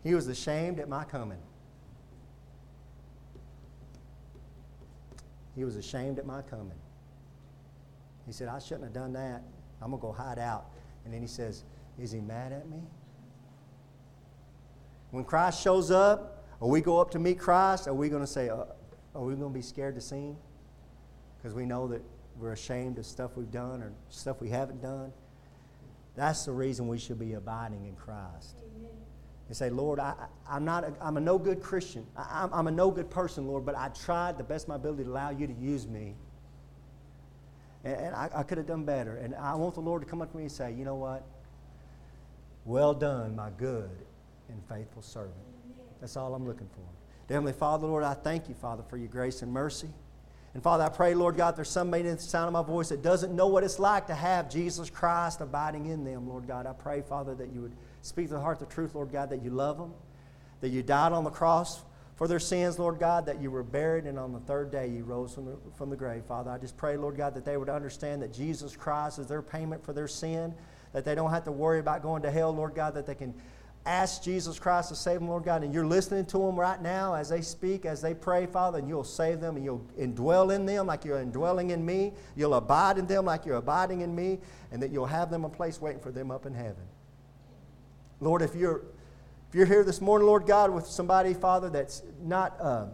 he 0.02 0.14
was 0.14 0.28
ashamed 0.28 0.80
at 0.80 0.88
my 0.88 1.04
coming. 1.04 1.38
He 5.55 5.64
was 5.64 5.76
ashamed 5.76 6.18
at 6.18 6.26
my 6.26 6.42
coming. 6.42 6.78
He 8.26 8.32
said, 8.32 8.48
I 8.48 8.59
shouldn't 8.59 8.84
have 8.84 8.92
done 8.92 9.12
that. 9.14 9.42
I'm 9.80 9.90
going 9.90 10.00
to 10.00 10.07
go 10.07 10.12
hide 10.12 10.38
out. 10.38 10.66
And 11.05 11.12
then 11.12 11.20
he 11.20 11.26
says, 11.26 11.64
Is 11.98 12.12
he 12.12 12.20
mad 12.20 12.53
at 12.53 12.68
me? 12.68 12.78
When 15.11 15.24
Christ 15.24 15.62
shows 15.62 15.90
up, 15.90 16.44
or 16.61 16.70
we 16.70 16.80
go 16.80 17.00
up 17.00 17.11
to 17.11 17.18
meet 17.18 17.38
Christ, 17.38 17.88
are 17.88 17.94
we 17.94 18.09
going 18.09 18.22
to 18.22 18.26
say, 18.26 18.48
uh, 18.48 18.64
Are 19.14 19.22
we 19.22 19.34
going 19.34 19.53
to 19.53 19.59
be 19.59 19.62
scared 19.62 19.94
to 19.96 20.00
see 20.00 20.28
him? 20.28 20.36
Because 21.36 21.55
we 21.55 21.66
know 21.66 21.88
that 21.88 22.03
we're 22.38 22.53
ashamed 22.53 22.98
of 22.98 23.05
stuff 23.05 23.32
we've 23.36 23.50
done 23.50 23.82
or 23.82 23.92
stuff 24.09 24.40
we 24.40 24.48
haven't 24.48 24.80
done. 24.80 25.12
That's 26.14 26.44
the 26.44 26.53
reason 26.53 26.88
we 26.88 26.98
should 26.98 27.18
be 27.18 27.34
abiding 27.34 27.84
in 27.86 27.96
Christ 27.96 28.57
and 29.53 29.57
say, 29.59 29.68
Lord, 29.68 30.00
I, 30.00 30.14
am 30.48 30.64
not 30.64 30.82
a, 30.82 30.94
I'm 30.98 31.18
a 31.18 31.20
no 31.20 31.36
good 31.36 31.61
Christian. 31.61 32.07
I, 32.16 32.44
I'm, 32.44 32.55
I'm 32.55 32.66
a 32.68 32.70
no 32.70 32.90
good 32.90 33.11
person, 33.11 33.46
Lord, 33.46 33.66
but 33.66 33.76
I 33.76 33.88
tried 33.88 34.38
the 34.38 34.44
best 34.44 34.64
of 34.64 34.70
my 34.70 34.76
ability 34.76 35.05
to 35.05 35.11
allow 35.11 35.28
you 35.28 35.46
to 35.46 35.53
use 35.53 35.86
me. 35.86 36.14
And, 37.84 37.94
and 37.96 38.16
I, 38.16 38.30
I 38.34 38.42
could 38.44 38.57
have 38.57 38.66
done 38.66 38.84
better. 38.84 39.16
And 39.16 39.34
I 39.34 39.55
want 39.57 39.74
the 39.74 39.82
Lord 39.82 40.00
to 40.00 40.09
come 40.09 40.22
up 40.22 40.30
to 40.30 40.36
me 40.38 40.44
and 40.44 40.50
say, 40.50 40.72
you 40.72 40.86
know 40.86 40.94
what? 40.94 41.26
Well 42.64 42.94
done, 42.94 43.36
my 43.36 43.50
good 43.59 43.90
and 44.48 44.59
faithful 44.70 45.03
servant. 45.03 45.34
That's 46.00 46.16
all 46.16 46.34
I'm 46.34 46.46
looking 46.46 46.68
for. 46.68 46.80
Dear 47.28 47.34
Heavenly 47.34 47.53
Father, 47.53 47.86
Lord, 47.86 48.05
I 48.05 48.14
thank 48.14 48.48
you, 48.48 48.55
Father, 48.55 48.82
for 48.88 48.96
your 48.96 49.09
grace 49.09 49.42
and 49.42 49.53
mercy. 49.53 49.90
And 50.55 50.62
Father, 50.62 50.84
I 50.84 50.88
pray, 50.88 51.12
Lord 51.12 51.36
God, 51.36 51.57
there's 51.57 51.68
somebody 51.68 52.09
in 52.09 52.16
the 52.16 52.22
sound 52.22 52.46
of 52.46 52.55
my 52.55 52.62
voice 52.62 52.88
that 52.88 53.03
doesn't 53.03 53.36
know 53.36 53.48
what 53.48 53.64
it's 53.64 53.78
like 53.78 54.07
to 54.07 54.14
have 54.14 54.48
Jesus 54.48 54.88
Christ 54.88 55.42
abiding 55.42 55.88
in 55.88 56.05
them, 56.05 56.26
Lord 56.26 56.46
God. 56.46 56.66
I 56.66 56.72
pray, 56.72 57.03
Father, 57.03 57.34
that 57.34 57.53
you 57.53 57.61
would 57.61 57.76
Speak 58.03 58.28
to 58.28 58.34
the 58.34 58.40
heart 58.40 58.59
the 58.59 58.66
truth, 58.66 58.94
Lord 58.94 59.11
God, 59.12 59.30
that 59.30 59.42
you 59.42 59.50
love 59.50 59.78
them, 59.78 59.94
that 60.61 60.68
you 60.68 60.82
died 60.82 61.12
on 61.12 61.24
the 61.24 61.30
cross 61.30 61.82
for 62.16 62.28
their 62.28 62.40
sins, 62.40 62.78
Lord 62.78 62.98
God, 62.98 63.26
that 63.26 63.40
you 63.40 63.50
were 63.50 63.62
buried, 63.62 64.05
and 64.05 64.18
on 64.18 64.32
the 64.32 64.40
third 64.40 64.70
day 64.70 64.88
you 64.88 65.05
rose 65.05 65.34
from 65.34 65.46
the, 65.46 65.57
from 65.76 65.88
the 65.88 65.96
grave. 65.96 66.24
Father, 66.24 66.50
I 66.50 66.59
just 66.59 66.76
pray, 66.76 66.96
Lord 66.96 67.16
God, 67.16 67.34
that 67.34 67.44
they 67.44 67.57
would 67.57 67.68
understand 67.68 68.22
that 68.22 68.32
Jesus 68.32 68.76
Christ 68.76 69.18
is 69.18 69.26
their 69.26 69.42
payment 69.42 69.84
for 69.84 69.92
their 69.92 70.09
sin, 70.09 70.55
that 70.92 71.05
they 71.05 71.14
don't 71.14 71.30
have 71.30 71.44
to 71.44 71.53
worry 71.53 71.78
about 71.78 72.03
going 72.03 72.22
to 72.22 72.30
hell, 72.30 72.55
Lord 72.55 72.74
God, 72.74 72.94
that 72.94 73.07
they 73.07 73.14
can 73.14 73.34
ask 73.86 74.22
Jesus 74.22 74.59
Christ 74.59 74.90
to 74.90 74.94
save 74.94 75.18
them, 75.18 75.28
Lord 75.28 75.44
God, 75.44 75.64
and 75.64 75.72
you're 75.72 75.86
listening 75.86 76.24
to 76.26 76.38
them 76.38 76.59
right 76.59 76.80
now 76.80 77.14
as 77.14 77.28
they 77.28 77.40
speak, 77.40 77.84
as 77.84 78.00
they 78.00 78.14
pray, 78.14 78.46
Father, 78.46 78.78
and 78.78 78.88
you'll 78.88 79.05
save 79.05 79.40
them 79.40 79.57
and 79.57 79.64
you'll 79.64 79.84
indwell 79.98 80.55
in 80.55 80.66
them 80.66 80.86
like 80.86 81.05
you're 81.05 81.20
indwelling 81.20 81.70
in 81.70 81.84
me. 81.84 82.12
You'll 82.36 82.55
abide 82.55 82.98
in 82.98 83.07
them 83.07 83.24
like 83.24 83.46
you're 83.46 83.57
abiding 83.57 84.03
in 84.03 84.14
me, 84.14 84.38
and 84.70 84.82
that 84.82 84.90
you'll 84.90 85.07
have 85.07 85.30
them 85.30 85.44
a 85.44 85.48
place 85.48 85.80
waiting 85.80 86.00
for 86.00 86.12
them 86.12 86.30
up 86.30 86.46
in 86.46 86.55
heaven. 86.55 86.84
Lord, 88.22 88.40
if 88.40 88.54
you're 88.54 88.82
if 89.48 89.56
you're 89.56 89.66
here 89.66 89.84
this 89.84 90.00
morning, 90.00 90.26
Lord 90.26 90.46
God, 90.46 90.70
with 90.70 90.86
somebody, 90.86 91.34
Father, 91.34 91.68
that's 91.68 92.02
not 92.22 92.56
uh, 92.58 92.86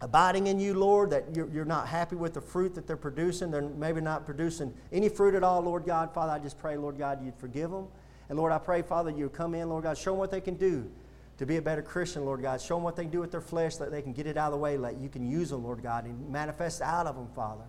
abiding 0.00 0.46
in 0.46 0.58
you, 0.58 0.72
Lord, 0.72 1.10
that 1.10 1.34
you're, 1.34 1.50
you're 1.50 1.66
not 1.66 1.86
happy 1.86 2.16
with 2.16 2.32
the 2.32 2.40
fruit 2.40 2.74
that 2.76 2.86
they're 2.86 2.96
producing, 2.96 3.50
they're 3.50 3.60
maybe 3.60 4.00
not 4.00 4.24
producing 4.24 4.72
any 4.90 5.10
fruit 5.10 5.34
at 5.34 5.42
all, 5.42 5.60
Lord 5.60 5.84
God, 5.84 6.14
Father, 6.14 6.32
I 6.32 6.38
just 6.38 6.58
pray, 6.58 6.78
Lord 6.78 6.96
God, 6.96 7.22
you'd 7.22 7.36
forgive 7.36 7.70
them. 7.70 7.88
And 8.30 8.38
Lord, 8.38 8.52
I 8.52 8.58
pray, 8.58 8.80
Father, 8.80 9.10
you 9.10 9.28
come 9.28 9.54
in, 9.54 9.68
Lord 9.68 9.82
God, 9.82 9.98
show 9.98 10.12
them 10.12 10.18
what 10.18 10.30
they 10.30 10.40
can 10.40 10.54
do 10.54 10.90
to 11.38 11.44
be 11.44 11.56
a 11.56 11.62
better 11.62 11.82
Christian, 11.82 12.24
Lord 12.24 12.40
God. 12.40 12.60
Show 12.60 12.76
them 12.76 12.84
what 12.84 12.96
they 12.96 13.02
can 13.02 13.12
do 13.12 13.20
with 13.20 13.32
their 13.32 13.42
flesh, 13.42 13.76
that 13.76 13.90
they 13.90 14.00
can 14.00 14.14
get 14.14 14.26
it 14.26 14.38
out 14.38 14.46
of 14.46 14.52
the 14.52 14.58
way, 14.58 14.78
that 14.78 14.96
you 14.96 15.10
can 15.10 15.30
use 15.30 15.50
them, 15.50 15.64
Lord 15.64 15.82
God, 15.82 16.06
and 16.06 16.30
manifest 16.30 16.80
out 16.80 17.06
of 17.06 17.16
them, 17.16 17.28
Father. 17.34 17.64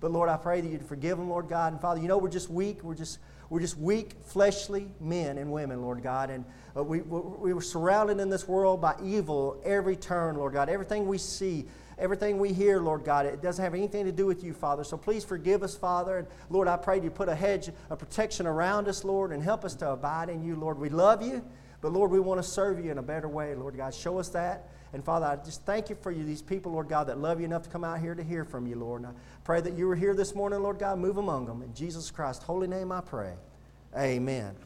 But 0.00 0.12
Lord, 0.12 0.30
I 0.30 0.36
pray 0.38 0.62
that 0.62 0.68
you'd 0.68 0.84
forgive 0.84 1.18
them, 1.18 1.28
Lord 1.28 1.48
God. 1.48 1.72
And 1.72 1.80
Father, 1.80 2.00
you 2.00 2.08
know 2.08 2.16
we're 2.16 2.30
just 2.30 2.48
weak. 2.48 2.82
We're 2.82 2.94
just, 2.94 3.18
we're 3.50 3.60
just 3.60 3.76
weak, 3.76 4.14
fleshly 4.24 4.88
men 4.98 5.36
and 5.36 5.52
women, 5.52 5.82
Lord 5.82 6.02
God. 6.02 6.30
And 6.30 6.44
uh, 6.74 6.82
we, 6.82 7.02
we 7.02 7.52
were 7.52 7.60
surrounded 7.60 8.18
in 8.18 8.30
this 8.30 8.48
world 8.48 8.80
by 8.80 8.94
evil 9.04 9.60
every 9.64 9.96
turn, 9.96 10.36
Lord 10.36 10.54
God. 10.54 10.70
Everything 10.70 11.06
we 11.06 11.18
see, 11.18 11.66
everything 11.98 12.38
we 12.38 12.54
hear, 12.54 12.80
Lord 12.80 13.04
God, 13.04 13.26
it 13.26 13.42
doesn't 13.42 13.62
have 13.62 13.74
anything 13.74 14.06
to 14.06 14.12
do 14.12 14.24
with 14.24 14.42
you, 14.42 14.54
Father. 14.54 14.84
So 14.84 14.96
please 14.96 15.22
forgive 15.22 15.62
us, 15.62 15.76
Father. 15.76 16.18
And 16.18 16.28
Lord, 16.48 16.66
I 16.66 16.78
pray 16.78 16.98
you 17.00 17.10
put 17.10 17.28
a 17.28 17.34
hedge 17.34 17.68
of 17.90 17.98
protection 17.98 18.46
around 18.46 18.88
us, 18.88 19.04
Lord, 19.04 19.32
and 19.32 19.42
help 19.42 19.66
us 19.66 19.74
to 19.76 19.90
abide 19.90 20.30
in 20.30 20.42
you, 20.42 20.56
Lord. 20.56 20.78
We 20.78 20.88
love 20.88 21.22
you, 21.22 21.44
but 21.82 21.92
Lord, 21.92 22.10
we 22.10 22.20
want 22.20 22.42
to 22.42 22.48
serve 22.48 22.82
you 22.82 22.90
in 22.90 22.96
a 22.96 23.02
better 23.02 23.28
way, 23.28 23.54
Lord 23.54 23.76
God. 23.76 23.92
Show 23.92 24.18
us 24.18 24.30
that. 24.30 24.70
And 24.92 25.04
Father, 25.04 25.26
I 25.26 25.36
just 25.36 25.64
thank 25.64 25.88
you 25.88 25.94
for 25.94 26.10
you, 26.10 26.24
these 26.24 26.42
people, 26.42 26.72
Lord 26.72 26.88
God, 26.88 27.04
that 27.04 27.18
love 27.18 27.38
you 27.38 27.46
enough 27.46 27.62
to 27.62 27.70
come 27.70 27.84
out 27.84 28.00
here 28.00 28.16
to 28.16 28.24
hear 28.24 28.44
from 28.44 28.66
you, 28.66 28.74
Lord. 28.74 29.02
And 29.02 29.12
I 29.12 29.14
pray 29.44 29.60
that 29.60 29.74
you 29.74 29.86
were 29.86 29.94
here 29.94 30.14
this 30.14 30.34
morning, 30.34 30.60
Lord 30.62 30.80
God. 30.80 30.98
Move 30.98 31.16
among 31.16 31.46
them. 31.46 31.62
In 31.62 31.72
Jesus 31.74 32.10
Christ's 32.10 32.42
holy 32.42 32.66
name 32.66 32.90
I 32.90 33.00
pray. 33.00 33.34
Amen. 33.96 34.56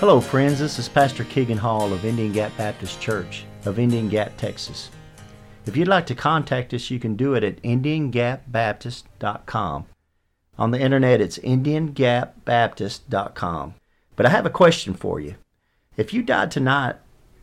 Hello, 0.00 0.20
friends. 0.20 0.58
This 0.58 0.80
is 0.80 0.88
Pastor 0.88 1.22
Keegan 1.24 1.58
Hall 1.58 1.92
of 1.92 2.04
Indian 2.04 2.32
Gap 2.32 2.56
Baptist 2.56 3.00
Church 3.00 3.44
of 3.64 3.78
Indian 3.78 4.08
Gap, 4.08 4.36
Texas. 4.36 4.90
If 5.66 5.76
you'd 5.76 5.86
like 5.88 6.06
to 6.06 6.16
contact 6.16 6.74
us, 6.74 6.90
you 6.90 6.98
can 6.98 7.14
do 7.14 7.34
it 7.34 7.44
at 7.44 7.62
IndianGapBaptist.com. 7.62 9.86
On 10.58 10.70
the 10.70 10.80
internet, 10.80 11.20
it's 11.20 11.38
IndianGapBaptist.com. 11.38 13.74
But 14.16 14.26
I 14.26 14.28
have 14.28 14.46
a 14.46 14.50
question 14.50 14.94
for 14.94 15.20
you. 15.20 15.36
If 15.96 16.12
you 16.12 16.22
died 16.22 16.50
tonight, 16.50 16.96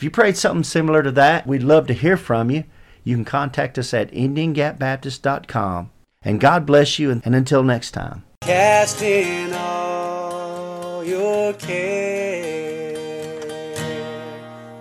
If 0.00 0.04
you 0.04 0.10
prayed 0.10 0.38
something 0.38 0.64
similar 0.64 1.02
to 1.02 1.10
that, 1.10 1.46
we'd 1.46 1.62
love 1.62 1.86
to 1.88 1.92
hear 1.92 2.16
from 2.16 2.50
you. 2.50 2.64
You 3.04 3.16
can 3.16 3.26
contact 3.26 3.76
us 3.76 3.92
at 3.92 4.10
IndianGapBaptist.com. 4.12 5.90
And 6.22 6.40
God 6.40 6.64
bless 6.64 6.98
you, 6.98 7.10
and 7.10 7.34
until 7.34 7.62
next 7.62 7.90
time. 7.90 8.24
Casting 8.40 9.52
all 9.52 11.04
your 11.04 11.52
care 11.52 12.94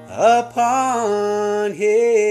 upon 0.07 1.73
his 1.73 2.28